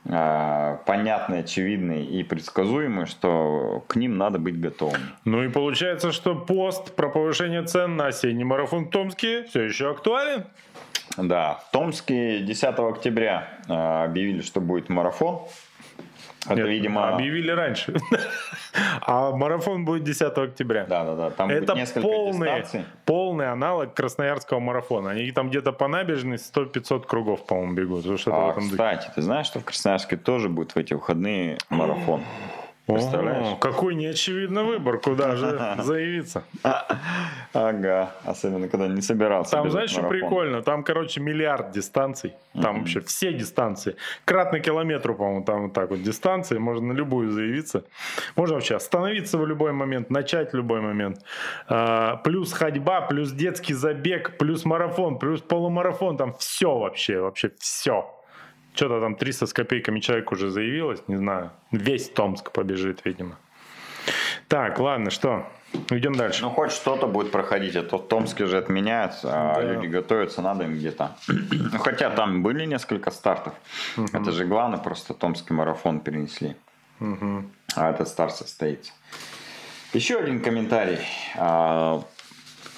а, 0.05 0.77
понятные, 0.85 1.41
очевидные 1.41 2.05
и 2.05 2.23
предсказуемые, 2.23 3.05
что 3.05 3.83
к 3.87 3.95
ним 3.95 4.17
надо 4.17 4.39
быть 4.39 4.59
готовым. 4.59 5.01
Ну 5.25 5.43
и 5.43 5.49
получается, 5.49 6.11
что 6.11 6.35
пост 6.35 6.95
про 6.95 7.09
повышение 7.09 7.63
цен 7.63 7.95
на 7.97 8.07
осенний 8.07 8.43
марафон 8.43 8.85
в 8.85 8.89
Томске 8.89 9.43
все 9.43 9.63
еще 9.63 9.91
актуален? 9.91 10.45
Да, 11.17 11.55
в 11.67 11.71
Томске 11.71 12.39
10 12.39 12.79
октября 12.79 13.49
а, 13.67 14.05
объявили, 14.05 14.41
что 14.41 14.61
будет 14.61 14.89
марафон. 14.89 15.41
Это, 16.45 16.55
Нет, 16.55 16.67
видимо... 16.67 17.09
Объявили 17.09 17.51
раньше. 17.51 17.93
а 19.01 19.31
марафон 19.31 19.85
будет 19.85 20.03
10 20.03 20.37
октября. 20.37 20.85
Да, 20.85 21.03
да, 21.03 21.15
да. 21.15 21.29
Там 21.31 21.49
Это 21.49 21.73
будет 21.73 21.75
несколько 21.75 22.01
полный, 22.01 22.61
дистанций. 22.61 22.85
полный 23.05 23.51
аналог 23.51 23.93
красноярского 23.93 24.59
марафона. 24.59 25.11
Они 25.11 25.31
там 25.31 25.49
где-то 25.49 25.73
по 25.73 25.87
набережной 25.87 26.37
100-500 26.37 27.05
кругов, 27.05 27.45
по-моему, 27.45 27.73
бегут. 27.73 28.05
А, 28.27 28.53
кстати, 28.53 29.11
ты 29.13 29.21
знаешь, 29.21 29.47
что 29.47 29.59
в 29.59 29.65
Красноярске 29.65 30.17
тоже 30.17 30.49
будет 30.49 30.71
в 30.71 30.77
эти 30.77 30.93
выходные 30.93 31.57
марафон? 31.69 32.21
Представляешь? 32.93 33.53
О, 33.53 33.55
какой 33.55 33.95
неочевидный 33.95 34.63
выбор, 34.63 34.99
куда 34.99 35.35
же 35.35 35.75
заявиться. 35.79 36.43
Ага, 37.53 38.11
особенно 38.25 38.67
когда 38.67 38.87
не 38.87 39.01
собирался. 39.01 39.51
Там, 39.51 39.69
знаешь, 39.69 39.91
что 39.91 40.03
прикольно? 40.03 40.61
Там, 40.61 40.83
короче, 40.83 41.21
миллиард 41.21 41.71
дистанций. 41.71 42.33
Там 42.59 42.79
вообще 42.79 43.01
все 43.01 43.33
дистанции. 43.33 43.95
Кратно 44.25 44.59
километру, 44.59 45.15
по-моему, 45.15 45.43
там 45.43 45.63
вот 45.63 45.73
так 45.73 45.89
вот 45.89 46.01
дистанции. 46.01 46.57
Можно 46.57 46.93
на 46.93 46.93
любую 46.93 47.31
заявиться. 47.31 47.83
Можно 48.35 48.55
вообще 48.55 48.75
остановиться 48.75 49.37
в 49.37 49.45
любой 49.45 49.71
момент, 49.71 50.09
начать 50.09 50.53
в 50.53 50.55
любой 50.55 50.81
момент. 50.81 51.19
А, 51.67 52.17
плюс 52.17 52.53
ходьба, 52.53 53.01
плюс 53.01 53.31
детский 53.31 53.73
забег, 53.73 54.37
плюс 54.37 54.65
марафон, 54.65 55.19
плюс 55.19 55.41
полумарафон. 55.41 56.17
Там 56.17 56.33
все 56.33 56.77
вообще, 56.77 57.19
вообще 57.19 57.51
все. 57.59 58.18
Что-то 58.79 59.01
там 59.01 59.15
300 59.15 59.45
с 59.45 59.51
копейками 59.51 59.99
человек 59.99 60.31
уже 60.31 60.49
заявилось, 60.49 61.01
не 61.09 61.17
знаю. 61.17 61.51
Весь 61.69 62.07
Томск 62.07 62.53
побежит, 62.53 63.01
видимо. 63.03 63.35
Так, 64.47 64.79
ладно, 64.79 65.11
что? 65.11 65.45
Идем 65.89 66.15
дальше. 66.15 66.43
Ну, 66.43 66.49
хоть 66.49 66.71
что-то 66.71 67.05
будет 67.05 67.29
проходить, 67.29 67.75
а 67.75 67.83
то 67.83 67.97
в 67.97 68.07
Томске 68.07 68.45
же 68.45 68.57
отменяют, 68.57 69.15
а 69.23 69.55
да. 69.55 69.61
люди 69.63 69.87
готовятся, 69.87 70.41
надо 70.41 70.63
им 70.63 70.75
где-то. 70.75 71.17
Ну, 71.27 71.77
хотя 71.79 72.09
там 72.09 72.41
были 72.41 72.63
несколько 72.63 73.11
стартов. 73.11 73.53
Угу. 73.97 74.07
Это 74.13 74.31
же 74.31 74.45
главное, 74.45 74.79
просто 74.79 75.13
Томский 75.13 75.53
марафон 75.53 75.99
перенесли. 75.99 76.55
Угу. 77.01 77.43
А 77.75 77.89
этот 77.89 78.07
старт 78.07 78.33
состоится. 78.33 78.93
Еще 79.91 80.19
один 80.19 80.39
комментарий. 80.39 80.99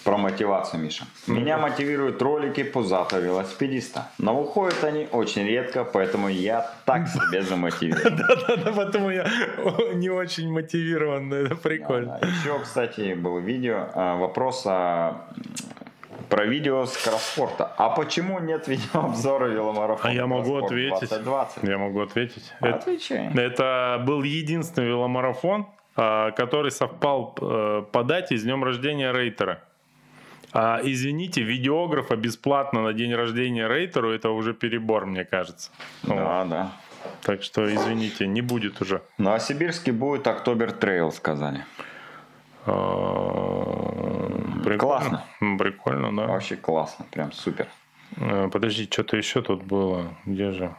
А, 0.02 0.10
про 0.10 0.18
мотивацию, 0.18 0.82
Миша. 0.82 1.06
Меня 1.28 1.58
мотивируют 1.58 2.22
ролики 2.22 2.64
пузатого 2.64 3.20
велосипедиста. 3.20 4.10
Но 4.18 4.39
уходят 4.39 4.84
они 4.84 5.08
очень 5.12 5.45
редко, 5.45 5.84
поэтому 5.84 6.28
я 6.30 6.70
так 6.86 7.08
себе 7.08 7.41
замотивирован. 7.41 8.16
Да-да-да, 8.28 8.74
поэтому 8.76 9.10
я 9.10 9.26
не 9.93 10.10
очень 10.10 10.52
мотивирован. 10.52 11.34
Это 11.34 11.56
прикольно. 11.56 12.20
Еще, 12.22 12.60
кстати, 12.60 13.14
было 13.14 13.39
видео, 13.39 13.89
а, 13.93 14.16
вопрос 14.16 14.66
про 16.32 16.45
видео 16.45 16.86
с 16.86 16.97
кросспорта. 16.97 17.72
А 17.78 17.89
почему 17.89 18.39
нет 18.39 18.68
видеообзора 18.68 19.47
веломарафона? 19.47 20.10
А 20.10 20.14
я 20.14 20.28
могу 20.28 20.56
ответить. 20.58 21.10
2020? 21.10 21.64
Я 21.64 21.78
могу 21.78 22.02
ответить. 22.02 22.54
Отвечай. 22.62 23.28
Это, 23.28 23.41
это 23.41 24.04
был 24.06 24.24
единственный 24.24 24.88
веломарафон, 24.88 25.68
а, 25.95 26.32
который 26.32 26.72
совпал 26.72 27.36
э, 27.41 27.84
по 27.91 28.04
дате 28.04 28.38
с 28.38 28.43
днем 28.43 28.64
рождения 28.64 29.12
Рейтера. 29.12 29.62
А, 30.54 30.80
извините, 30.84 31.41
видеографа 31.41 32.16
бесплатно 32.16 32.82
на 32.82 32.93
день 32.93 33.14
рождения 33.14 33.68
рейтеру 33.68 34.12
это 34.12 34.30
уже 34.32 34.54
перебор, 34.54 35.06
мне 35.06 35.24
кажется. 35.26 35.72
Да, 36.04 36.45
да. 36.45 36.72
Так 37.22 37.43
что, 37.43 37.74
извините, 37.74 38.28
не 38.28 38.41
будет 38.41 38.82
уже. 38.82 39.02
Ну, 39.18 39.32
а 39.32 39.39
сибирский 39.39 39.91
будет 39.91 40.28
October 40.28 40.72
Trail, 40.72 41.11
сказали. 41.12 41.66
А, 42.66 44.02
Прикольно. 44.64 44.78
Классно. 44.78 45.24
Прикольно, 45.58 46.16
да. 46.16 46.28
Вообще 46.28 46.56
классно, 46.56 47.06
прям 47.12 47.32
супер. 47.32 47.68
Э, 48.18 48.49
Подожди, 48.52 48.88
что-то 48.91 49.18
еще 49.18 49.41
тут 49.41 49.64
было. 49.64 50.14
Где 50.26 50.52
же? 50.52 50.76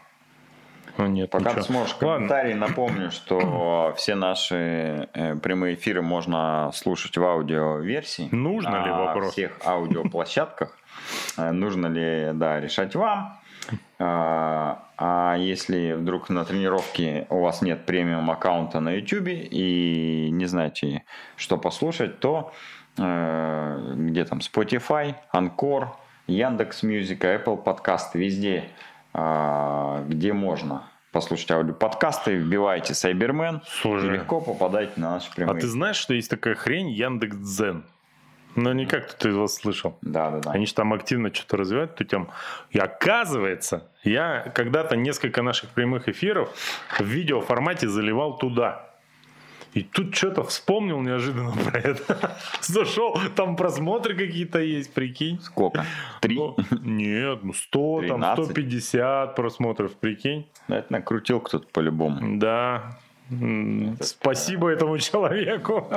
А, 0.96 1.06
нет, 1.06 1.30
Пока 1.30 1.50
ничего. 1.50 1.60
ты 1.60 1.62
сможешь 1.62 1.96
Ладно. 2.00 2.14
комментарий, 2.16 2.54
напомню, 2.54 3.10
что 3.10 3.92
все 3.96 4.14
наши 4.14 5.08
э, 5.14 5.36
прямые 5.36 5.74
эфиры 5.74 6.02
можно 6.02 6.70
слушать 6.74 7.16
в 7.16 7.24
аудиоверсии. 7.24 8.28
Нужно 8.30 8.84
ли 8.84 8.90
на 8.90 9.04
вопрос? 9.04 9.32
всех 9.32 9.58
аудиоплощадках. 9.64 10.76
Э, 11.36 11.50
Нужно 11.52 11.86
ли, 11.86 12.30
да, 12.34 12.60
решать 12.60 12.94
вам. 12.94 13.38
А 13.98 14.88
а 15.04 15.34
если 15.36 15.94
вдруг 15.94 16.28
на 16.28 16.44
тренировке 16.44 17.26
у 17.28 17.40
вас 17.40 17.60
нет 17.60 17.86
премиум 17.86 18.30
аккаунта 18.30 18.78
на 18.78 18.90
YouTube 18.90 19.28
и 19.30 20.28
не 20.30 20.46
знаете, 20.46 21.02
что 21.34 21.58
послушать, 21.58 22.20
то 22.20 22.52
э, 22.98 23.94
где 23.96 24.24
там 24.24 24.38
Spotify, 24.38 25.16
Anchor, 25.34 25.88
Яндекс 26.28 26.84
Мьюзика, 26.84 27.34
Apple 27.34 27.56
подкасты, 27.56 28.20
везде, 28.20 28.64
где 29.12 30.32
можно 30.32 30.84
послушать 31.12 31.50
аудиоподкасты, 31.50 32.34
вбивайте 32.36 32.94
Cyberman 32.94 33.58
и 33.58 33.60
Слушай, 33.82 34.10
легко 34.10 34.40
попадаете 34.40 34.92
на 34.96 35.12
наши 35.12 35.30
а 35.30 35.34
прямые. 35.34 35.60
ты 35.60 35.66
знаешь, 35.68 35.96
что 35.96 36.14
есть 36.14 36.30
такая 36.30 36.54
хрень 36.54 36.90
Яндекс 36.90 37.36
Дзен? 37.36 37.84
Ну, 38.54 38.72
никак 38.72 39.08
кто-то 39.08 39.28
из 39.30 39.34
вас 39.36 39.54
слышал. 39.54 39.96
Да, 40.02 40.30
да, 40.30 40.40
да. 40.40 40.50
Они 40.50 40.66
же 40.66 40.74
там 40.74 40.92
активно 40.92 41.32
что-то 41.32 41.56
развивают 41.56 41.92
эту 41.92 42.04
тему. 42.04 42.28
И 42.70 42.78
оказывается, 42.78 43.88
я 44.04 44.52
когда-то 44.54 44.96
несколько 44.96 45.42
наших 45.42 45.70
прямых 45.70 46.08
эфиров 46.08 46.50
в 46.98 47.04
видеоформате 47.04 47.88
заливал 47.88 48.36
туда. 48.36 48.91
И 49.74 49.82
тут 49.82 50.14
что-то 50.14 50.44
вспомнил 50.44 51.00
неожиданно 51.00 51.52
про 51.52 51.78
это. 51.78 52.36
Зашел, 52.60 53.18
там 53.34 53.56
просмотры 53.56 54.14
какие-то 54.14 54.60
есть, 54.60 54.92
прикинь. 54.92 55.40
Сколько? 55.40 55.84
Три? 56.20 56.36
Ну, 56.36 56.56
Нет, 56.82 57.42
ну 57.42 57.52
100, 57.52 58.02
там 58.08 58.20
13. 58.20 58.44
150 58.44 59.34
просмотров, 59.34 59.92
прикинь. 59.94 60.46
Ну, 60.68 60.76
Это 60.76 60.92
накрутил 60.92 61.40
кто-то 61.40 61.66
по-любому. 61.72 62.38
Да. 62.38 62.98
Спасибо 64.00 64.68
этому 64.68 64.98
человеку. 64.98 65.88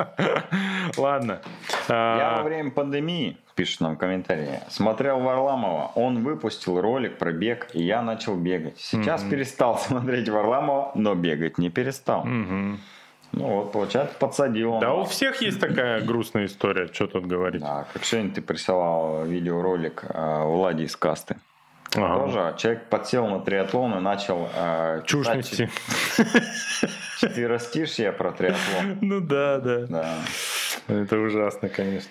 Ладно. 0.98 1.42
Я 1.90 2.38
А, 2.38 2.38
во 2.38 2.44
время 2.44 2.72
пандемии, 2.72 3.38
пишет 3.56 3.82
нам 3.82 3.96
в 3.96 3.98
комментарии, 3.98 4.62
смотрел 4.70 5.20
Варламова. 5.20 5.92
Он 5.96 6.24
выпустил 6.24 6.80
ролик 6.80 7.18
про 7.18 7.34
бег, 7.34 7.68
и 7.74 7.84
я 7.84 8.02
начал 8.02 8.36
бегать. 8.36 8.80
Сейчас 8.80 9.22
перестал 9.24 9.78
смотреть 9.80 10.30
Варламова, 10.30 10.92
но 10.96 11.14
бегать 11.16 11.58
не 11.58 11.70
перестал. 11.70 12.26
Ну 13.36 13.48
вот, 13.48 13.74
получается, 13.74 14.16
подсадил 14.18 14.74
он. 14.74 14.80
Да 14.80 14.94
у 14.94 15.04
всех 15.04 15.42
есть 15.42 15.60
такая 15.60 16.02
грустная 16.06 16.46
история, 16.46 16.88
что 16.92 17.08
тут 17.08 17.26
говорить. 17.26 17.62
Да, 17.62 17.86
как 17.92 18.06
сегодня 18.06 18.32
ты 18.32 18.42
присылал 18.42 19.26
видеоролик 19.26 20.06
э, 20.08 20.44
Влади 20.46 20.84
из 20.84 20.96
касты. 20.96 21.36
Ага. 21.96 22.20
Тоже 22.20 22.56
человек 22.58 22.86
подсел 22.86 23.28
на 23.28 23.40
триатлон 23.40 23.98
и 23.98 24.00
начал 24.00 24.50
э, 24.56 25.02
Чушь 25.06 25.28
нести. 25.28 25.70
четверостишье 27.20 28.12
про 28.14 28.32
триатлон. 28.32 29.00
Ну 29.02 29.20
да, 29.20 29.60
да. 29.60 29.86
Да. 29.88 30.16
Это 30.88 31.18
ужасно, 31.20 31.68
конечно. 31.68 32.10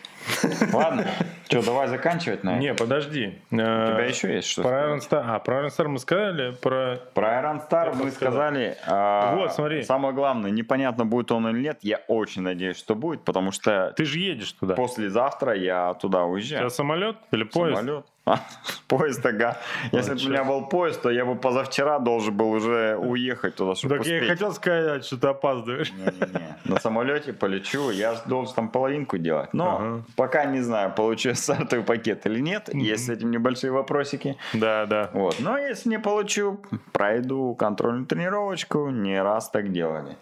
Ладно, 0.72 1.07
что, 1.47 1.62
давай 1.64 1.89
заканчивать 1.89 2.43
на 2.45 2.51
этом? 2.51 2.61
Не, 2.61 2.75
подожди. 2.75 3.39
У 3.51 3.57
тебя 3.57 4.05
еще 4.05 4.35
есть 4.35 4.49
что 4.49 4.62
Про? 4.62 4.89
Iron 4.89 4.99
Star. 5.01 5.22
А, 5.27 5.39
про 5.39 5.61
Iron 5.64 5.68
Star 5.68 5.89
мы 5.89 5.99
сказали, 5.99 6.51
про... 6.53 6.97
Про 7.14 7.29
Iron 7.43 7.68
Star 7.68 7.95
мы 7.95 8.11
сказали. 8.11 8.77
а, 8.87 9.35
Вот, 9.37 9.53
смотри. 9.53 9.83
Самое 9.83 10.14
главное, 10.14 10.51
непонятно, 10.51 11.05
будет 11.07 11.31
он 11.33 11.49
или 11.49 11.61
нет. 11.62 11.79
Я 11.83 12.01
очень 12.09 12.43
надеюсь, 12.43 12.79
что 12.79 12.95
будет, 12.95 13.25
потому 13.25 13.53
что 13.53 13.93
Ты 13.97 14.05
же 14.05 14.18
едешь 14.18 14.53
туда. 14.53 14.75
послезавтра 14.75 15.55
я 15.55 15.95
туда 15.95 16.25
У 16.25 16.33
уезжаю. 16.33 16.62
тебя 16.62 16.70
самолет 16.70 17.16
или 17.31 17.45
поезд? 17.45 17.79
Самолет. 17.79 18.07
Поезд, 18.89 19.25
ага. 19.27 19.59
Если 19.93 20.14
бы 20.14 20.20
у 20.25 20.29
меня 20.31 20.45
был 20.45 20.66
поезд, 20.66 21.03
то 21.03 21.11
я 21.11 21.25
бы 21.25 21.35
позавчера 21.37 21.99
должен 21.99 22.35
был 22.37 22.51
уже 22.53 22.97
уехать 22.97 23.57
туда, 23.57 23.75
чтобы 23.75 23.99
Так 23.99 24.07
я 24.07 24.14
и 24.16 24.20
успеть. 24.20 24.31
хотел 24.33 24.53
сказать, 24.53 25.05
что 25.05 25.18
ты 25.18 25.27
опаздываешь. 25.29 25.93
Не-не-не. 25.93 26.57
На 26.64 26.81
самолете 26.81 27.33
полечу, 27.33 27.91
я 27.91 28.14
должен 28.27 28.55
там 28.55 28.68
половинку 28.70 29.18
делать. 29.18 29.53
Но 29.53 29.77
Ага. 29.77 30.05
пока 30.16 30.45
не 30.47 30.61
знаю, 30.61 30.93
получу 30.95 31.31
я 31.31 31.35
стартовый 31.35 31.85
пакет 31.85 32.25
или 32.27 32.41
нет. 32.41 32.72
Есть 32.75 33.07
с 33.07 33.09
этим 33.11 33.31
небольшие 33.31 33.70
вопросики. 33.72 34.37
Да, 34.55 34.87
да. 34.87 35.11
Вот. 35.12 35.37
Но 35.41 35.59
если 35.59 35.91
не 35.91 35.99
получу, 35.99 36.61
пройду 36.93 37.55
контрольную 37.55 38.07
тренировочку. 38.07 38.89
Не 38.91 39.20
раз 39.22 39.51
так 39.51 39.70
делали. 39.72 40.16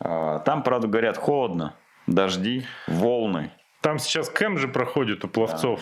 А, 0.00 0.40
Там, 0.40 0.62
правда, 0.62 0.88
говорят, 0.88 1.16
холодно. 1.16 1.74
Дожди, 2.06 2.64
волны. 2.88 3.50
Там 3.80 3.98
сейчас 3.98 4.28
кэм 4.28 4.58
же 4.58 4.68
проходит 4.68 5.24
у 5.24 5.28
пловцов 5.28 5.80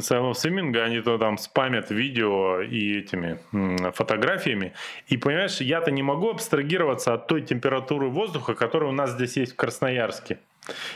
Сайлов 0.00 0.36
Свиминга, 0.36 0.82
они 0.82 1.00
то 1.00 1.16
там 1.16 1.38
спамят 1.38 1.90
видео 1.90 2.60
и 2.60 2.98
этими 2.98 3.38
фотографиями. 3.92 4.72
И 5.06 5.16
понимаешь, 5.16 5.60
я-то 5.60 5.92
не 5.92 6.02
могу 6.02 6.30
абстрагироваться 6.30 7.14
от 7.14 7.28
той 7.28 7.42
температуры 7.42 8.08
воздуха, 8.08 8.54
которая 8.54 8.90
у 8.90 8.92
нас 8.92 9.12
здесь 9.12 9.36
есть 9.36 9.52
в 9.52 9.56
Красноярске. 9.56 10.38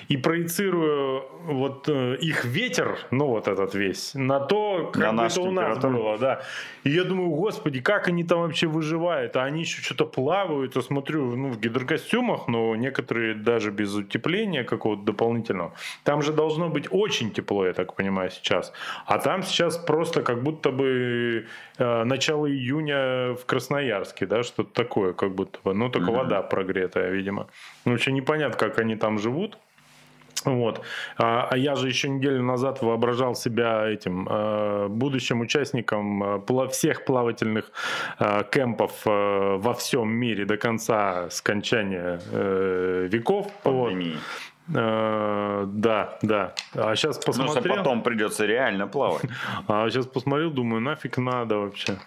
И 0.08 0.16
проецирую 0.16 1.24
вот 1.42 1.88
э, 1.88 2.16
их 2.20 2.44
ветер, 2.44 2.98
ну 3.10 3.26
вот 3.26 3.48
этот 3.48 3.74
весь, 3.74 4.14
на 4.14 4.38
то, 4.38 4.90
как 4.92 5.02
На 5.02 5.12
бы 5.12 5.26
это 5.26 5.40
у 5.40 5.50
нас 5.50 5.78
было, 5.78 6.18
да. 6.18 6.42
И 6.84 6.90
я 6.90 7.02
думаю, 7.02 7.30
господи, 7.30 7.80
как 7.80 8.06
они 8.06 8.22
там 8.22 8.42
вообще 8.42 8.68
выживают? 8.68 9.36
А 9.36 9.42
они 9.44 9.62
еще 9.62 9.82
что-то 9.82 10.06
плавают, 10.06 10.76
я 10.76 10.82
смотрю, 10.82 11.34
ну, 11.36 11.48
в 11.48 11.58
гидрокостюмах, 11.58 12.46
но 12.46 12.76
некоторые 12.76 13.34
даже 13.34 13.72
без 13.72 13.92
утепления 13.94 14.62
какого-то 14.62 15.02
дополнительного. 15.02 15.72
Там 16.04 16.22
же 16.22 16.32
должно 16.32 16.68
быть 16.68 16.86
очень 16.90 17.32
тепло, 17.32 17.66
я 17.66 17.72
так 17.72 17.94
понимаю, 17.94 18.30
сейчас. 18.30 18.72
А 19.06 19.18
там 19.18 19.42
сейчас 19.42 19.76
просто 19.76 20.22
как 20.22 20.44
будто 20.44 20.70
бы 20.70 21.46
э, 21.78 22.04
начало 22.04 22.48
июня 22.48 23.34
в 23.34 23.44
Красноярске, 23.46 24.26
да, 24.26 24.44
что-то 24.44 24.72
такое, 24.72 25.12
как 25.12 25.34
будто 25.34 25.58
бы. 25.64 25.74
Ну, 25.74 25.88
только 25.88 26.12
Мгм. 26.12 26.18
вода 26.20 26.42
прогретая, 26.42 27.10
видимо. 27.10 27.48
Ну, 27.84 27.92
вообще 27.92 28.12
непонятно, 28.12 28.56
как 28.56 28.78
они 28.78 28.94
там 28.94 29.18
живут. 29.18 29.55
Вот. 30.47 30.80
А, 31.18 31.49
а 31.51 31.57
я 31.57 31.74
же 31.74 31.88
еще 31.88 32.09
неделю 32.09 32.42
назад 32.42 32.80
воображал 32.80 33.34
себя 33.34 33.86
этим 33.88 34.28
э, 34.30 34.86
будущим 34.88 35.40
участником 35.40 36.22
э, 36.22 36.68
всех 36.70 37.05
плавательных 37.05 37.72
э, 38.18 38.44
кемпов 38.51 38.92
э, 39.07 39.57
во 39.59 39.74
всем 39.74 40.09
мире 40.09 40.44
до 40.44 40.57
конца 40.57 41.28
скончания 41.30 42.20
э, 42.30 43.09
веков. 43.11 43.51
Вот. 43.64 43.90
Пандемии. 43.90 44.16
Э, 44.74 45.64
да, 45.66 46.18
да. 46.22 46.55
А 46.74 46.94
сейчас 46.97 47.18
Потому 47.18 47.34
что 47.34 47.47
посмотрел. 47.47 47.76
потом 47.76 48.03
придется 48.03 48.47
реально 48.47 48.86
плавать. 48.86 49.24
А 49.68 49.88
сейчас 49.90 50.07
посмотрел, 50.07 50.51
думаю, 50.51 50.80
нафиг 50.80 51.18
надо 51.18 51.59
вообще. 51.59 51.99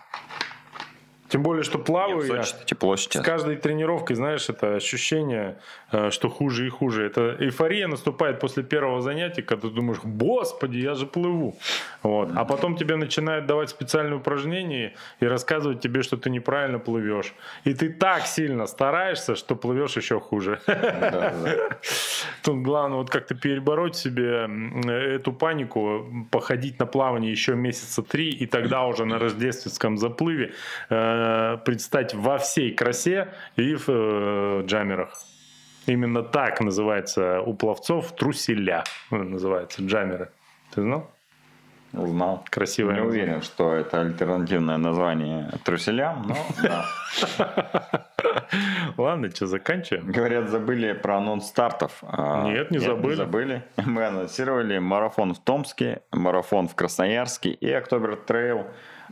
Тем 1.29 1.43
более, 1.43 1.63
что 1.63 1.77
плаваю 1.77 2.25
я. 2.25 2.43
Тепло 2.65 2.97
С 2.97 3.01
сейчас. 3.01 3.23
каждой 3.23 3.55
тренировкой, 3.55 4.15
знаешь, 4.15 4.49
это 4.49 4.75
ощущение, 4.75 5.59
э, 5.91 6.09
что 6.09 6.29
хуже 6.29 6.65
и 6.65 6.69
хуже. 6.69 7.05
Это 7.05 7.35
эйфория 7.39 7.87
наступает 7.87 8.39
после 8.39 8.63
первого 8.63 9.01
занятия, 9.01 9.43
когда 9.43 9.69
ты 9.69 9.73
думаешь, 9.73 9.99
господи, 10.03 10.77
я 10.77 10.95
же 10.95 11.05
плыву. 11.05 11.55
Вот. 12.03 12.31
А 12.35 12.45
потом 12.45 12.75
тебе 12.77 12.95
начинают 12.95 13.45
давать 13.45 13.69
специальные 13.69 14.17
упражнения 14.17 14.93
и 15.19 15.25
рассказывать 15.25 15.81
тебе, 15.81 16.01
что 16.01 16.17
ты 16.17 16.29
неправильно 16.29 16.79
плывешь. 16.79 17.33
И 17.65 17.73
ты 17.73 17.89
так 17.89 18.25
сильно 18.25 18.67
стараешься, 18.67 19.35
что 19.35 19.55
плывешь 19.55 19.97
еще 19.97 20.19
хуже. 20.19 20.59
Да, 20.67 21.33
да. 21.43 21.69
Тут 22.43 22.61
главное 22.61 22.97
вот 22.97 23.09
как-то 23.09 23.35
перебороть 23.35 23.95
себе 23.95 24.49
эту 25.15 25.33
панику, 25.33 26.27
походить 26.31 26.79
на 26.79 26.85
плавание 26.85 27.31
еще 27.31 27.55
месяца 27.55 28.01
три, 28.01 28.29
и 28.29 28.45
тогда 28.45 28.85
уже 28.85 29.05
на 29.05 29.19
рождественском 29.19 29.97
заплыве 29.97 30.53
э, 30.89 31.57
предстать 31.65 32.13
во 32.13 32.37
всей 32.37 32.71
красе 32.73 33.33
и 33.55 33.75
в 33.75 33.85
э, 33.87 34.63
джамерах. 34.65 35.21
Именно 35.85 36.23
так 36.23 36.61
называется 36.61 37.41
у 37.41 37.53
пловцов 37.53 38.15
труселя. 38.15 38.83
Называется 39.09 39.81
джамеры. 39.81 40.29
Ты 40.71 40.81
знал? 40.81 41.09
Узнал. 41.93 42.43
Красивое 42.49 42.93
Не 42.95 42.99
название. 43.01 43.23
уверен, 43.25 43.41
что 43.41 43.73
это 43.73 44.01
альтернативное 44.01 44.77
название 44.77 45.49
труселям, 45.63 46.21
но 46.27 46.35
да. 46.61 46.85
Ладно, 48.97 49.29
что, 49.31 49.47
заканчиваем? 49.47 50.11
Говорят, 50.11 50.49
забыли 50.49 50.93
про 50.93 51.17
анонс 51.17 51.47
стартов. 51.47 51.99
А, 52.03 52.43
Нет, 52.45 52.71
не 52.71 52.79
забыли. 52.79 53.15
забыли. 53.15 53.63
Мы 53.77 54.05
анонсировали 54.05 54.77
марафон 54.79 55.33
в 55.33 55.39
Томске, 55.39 56.01
марафон 56.11 56.67
в 56.67 56.75
Красноярске 56.75 57.49
и 57.51 57.71
October 57.71 58.15
Trail 58.17 58.67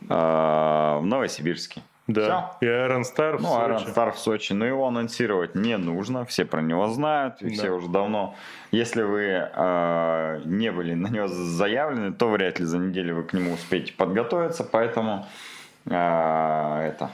а, 0.10 1.00
в 1.00 1.06
Новосибирске. 1.06 1.82
Да. 2.08 2.54
Всё. 2.60 2.66
И 2.66 2.70
Iron 2.70 3.02
Star 3.04 3.38
в 3.38 3.42
Ну, 3.42 3.50
Сочи. 3.50 3.70
Iron 3.86 3.94
Star 3.94 4.12
в 4.14 4.18
Сочи, 4.20 4.54
но 4.54 4.66
его 4.66 4.88
анонсировать 4.88 5.56
не 5.56 5.78
нужно, 5.78 6.24
все 6.26 6.46
про 6.46 6.62
него 6.62 6.88
знают, 6.88 7.42
и 7.42 7.50
Да. 7.50 7.54
все 7.54 7.70
уже 7.72 7.90
давно. 7.90 8.36
Если 8.72 9.02
вы 9.04 9.24
э, 9.54 10.42
не 10.46 10.72
были 10.72 10.94
на 10.94 11.08
него 11.08 11.28
заявлены, 11.28 12.14
то 12.14 12.30
вряд 12.30 12.60
ли 12.60 12.66
за 12.66 12.78
неделю 12.78 13.16
вы 13.16 13.24
к 13.24 13.34
нему 13.34 13.54
успеете 13.54 13.94
подготовиться, 13.94 14.64
поэтому 14.64 15.26
э, 15.86 15.92
это 15.92 17.10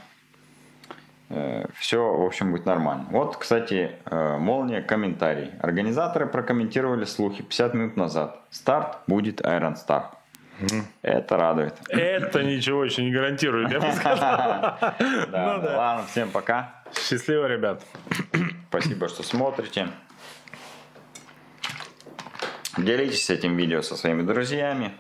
все, 1.80 1.98
в 2.14 2.24
общем, 2.26 2.52
будет 2.52 2.66
нормально. 2.68 3.08
Вот, 3.10 3.38
кстати, 3.38 3.94
э, 4.06 4.38
молния, 4.38 4.82
комментарий. 4.84 5.50
Организаторы 5.62 6.28
прокомментировали 6.28 7.06
слухи 7.06 7.42
50 7.42 7.74
минут 7.74 7.98
назад. 7.98 8.40
Старт 8.52 9.00
будет 9.08 9.42
Iron 9.42 9.74
Star. 9.76 10.04
Это 11.02 11.38
радует. 11.38 11.76
Это 11.90 12.44
ничего 12.44 12.86
еще 12.86 13.04
не 13.04 13.12
гарантирует, 13.12 13.72
я 13.72 13.80
бы 13.80 13.92
сказал. 13.92 14.78
Да, 15.32 15.58
Ну. 15.62 15.78
Ладно, 15.78 16.06
всем 16.08 16.30
пока. 16.30 16.84
Счастливо, 16.98 17.48
ребят. 17.48 17.84
Спасибо, 18.70 19.10
что 19.10 19.24
смотрите. 19.24 19.88
Делитесь 22.78 23.30
этим 23.30 23.56
видео 23.58 23.82
со 23.82 23.96
своими 23.96 24.22
друзьями. 24.24 24.94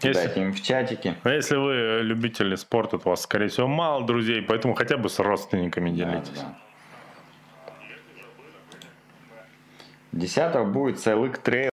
Если- 0.00 0.20
Кидайте 0.22 0.42
им 0.42 0.52
в 0.52 0.62
чатики. 0.62 1.16
А 1.24 1.30
если 1.30 1.56
вы 1.56 2.00
любители 2.02 2.54
спорта, 2.54 2.98
то 2.98 3.08
у 3.08 3.10
вас, 3.10 3.22
скорее 3.22 3.48
всего, 3.48 3.66
мало 3.66 4.04
друзей, 4.06 4.42
поэтому 4.42 4.74
хотя 4.74 4.96
бы 4.96 5.08
с 5.08 5.18
родственниками 5.18 5.90
делитесь. 5.90 6.30
Да, 6.40 6.42
да. 6.42 6.58
10 10.12 10.66
будет 10.68 11.00
Сайлык 11.00 11.38
Trail. 11.38 11.66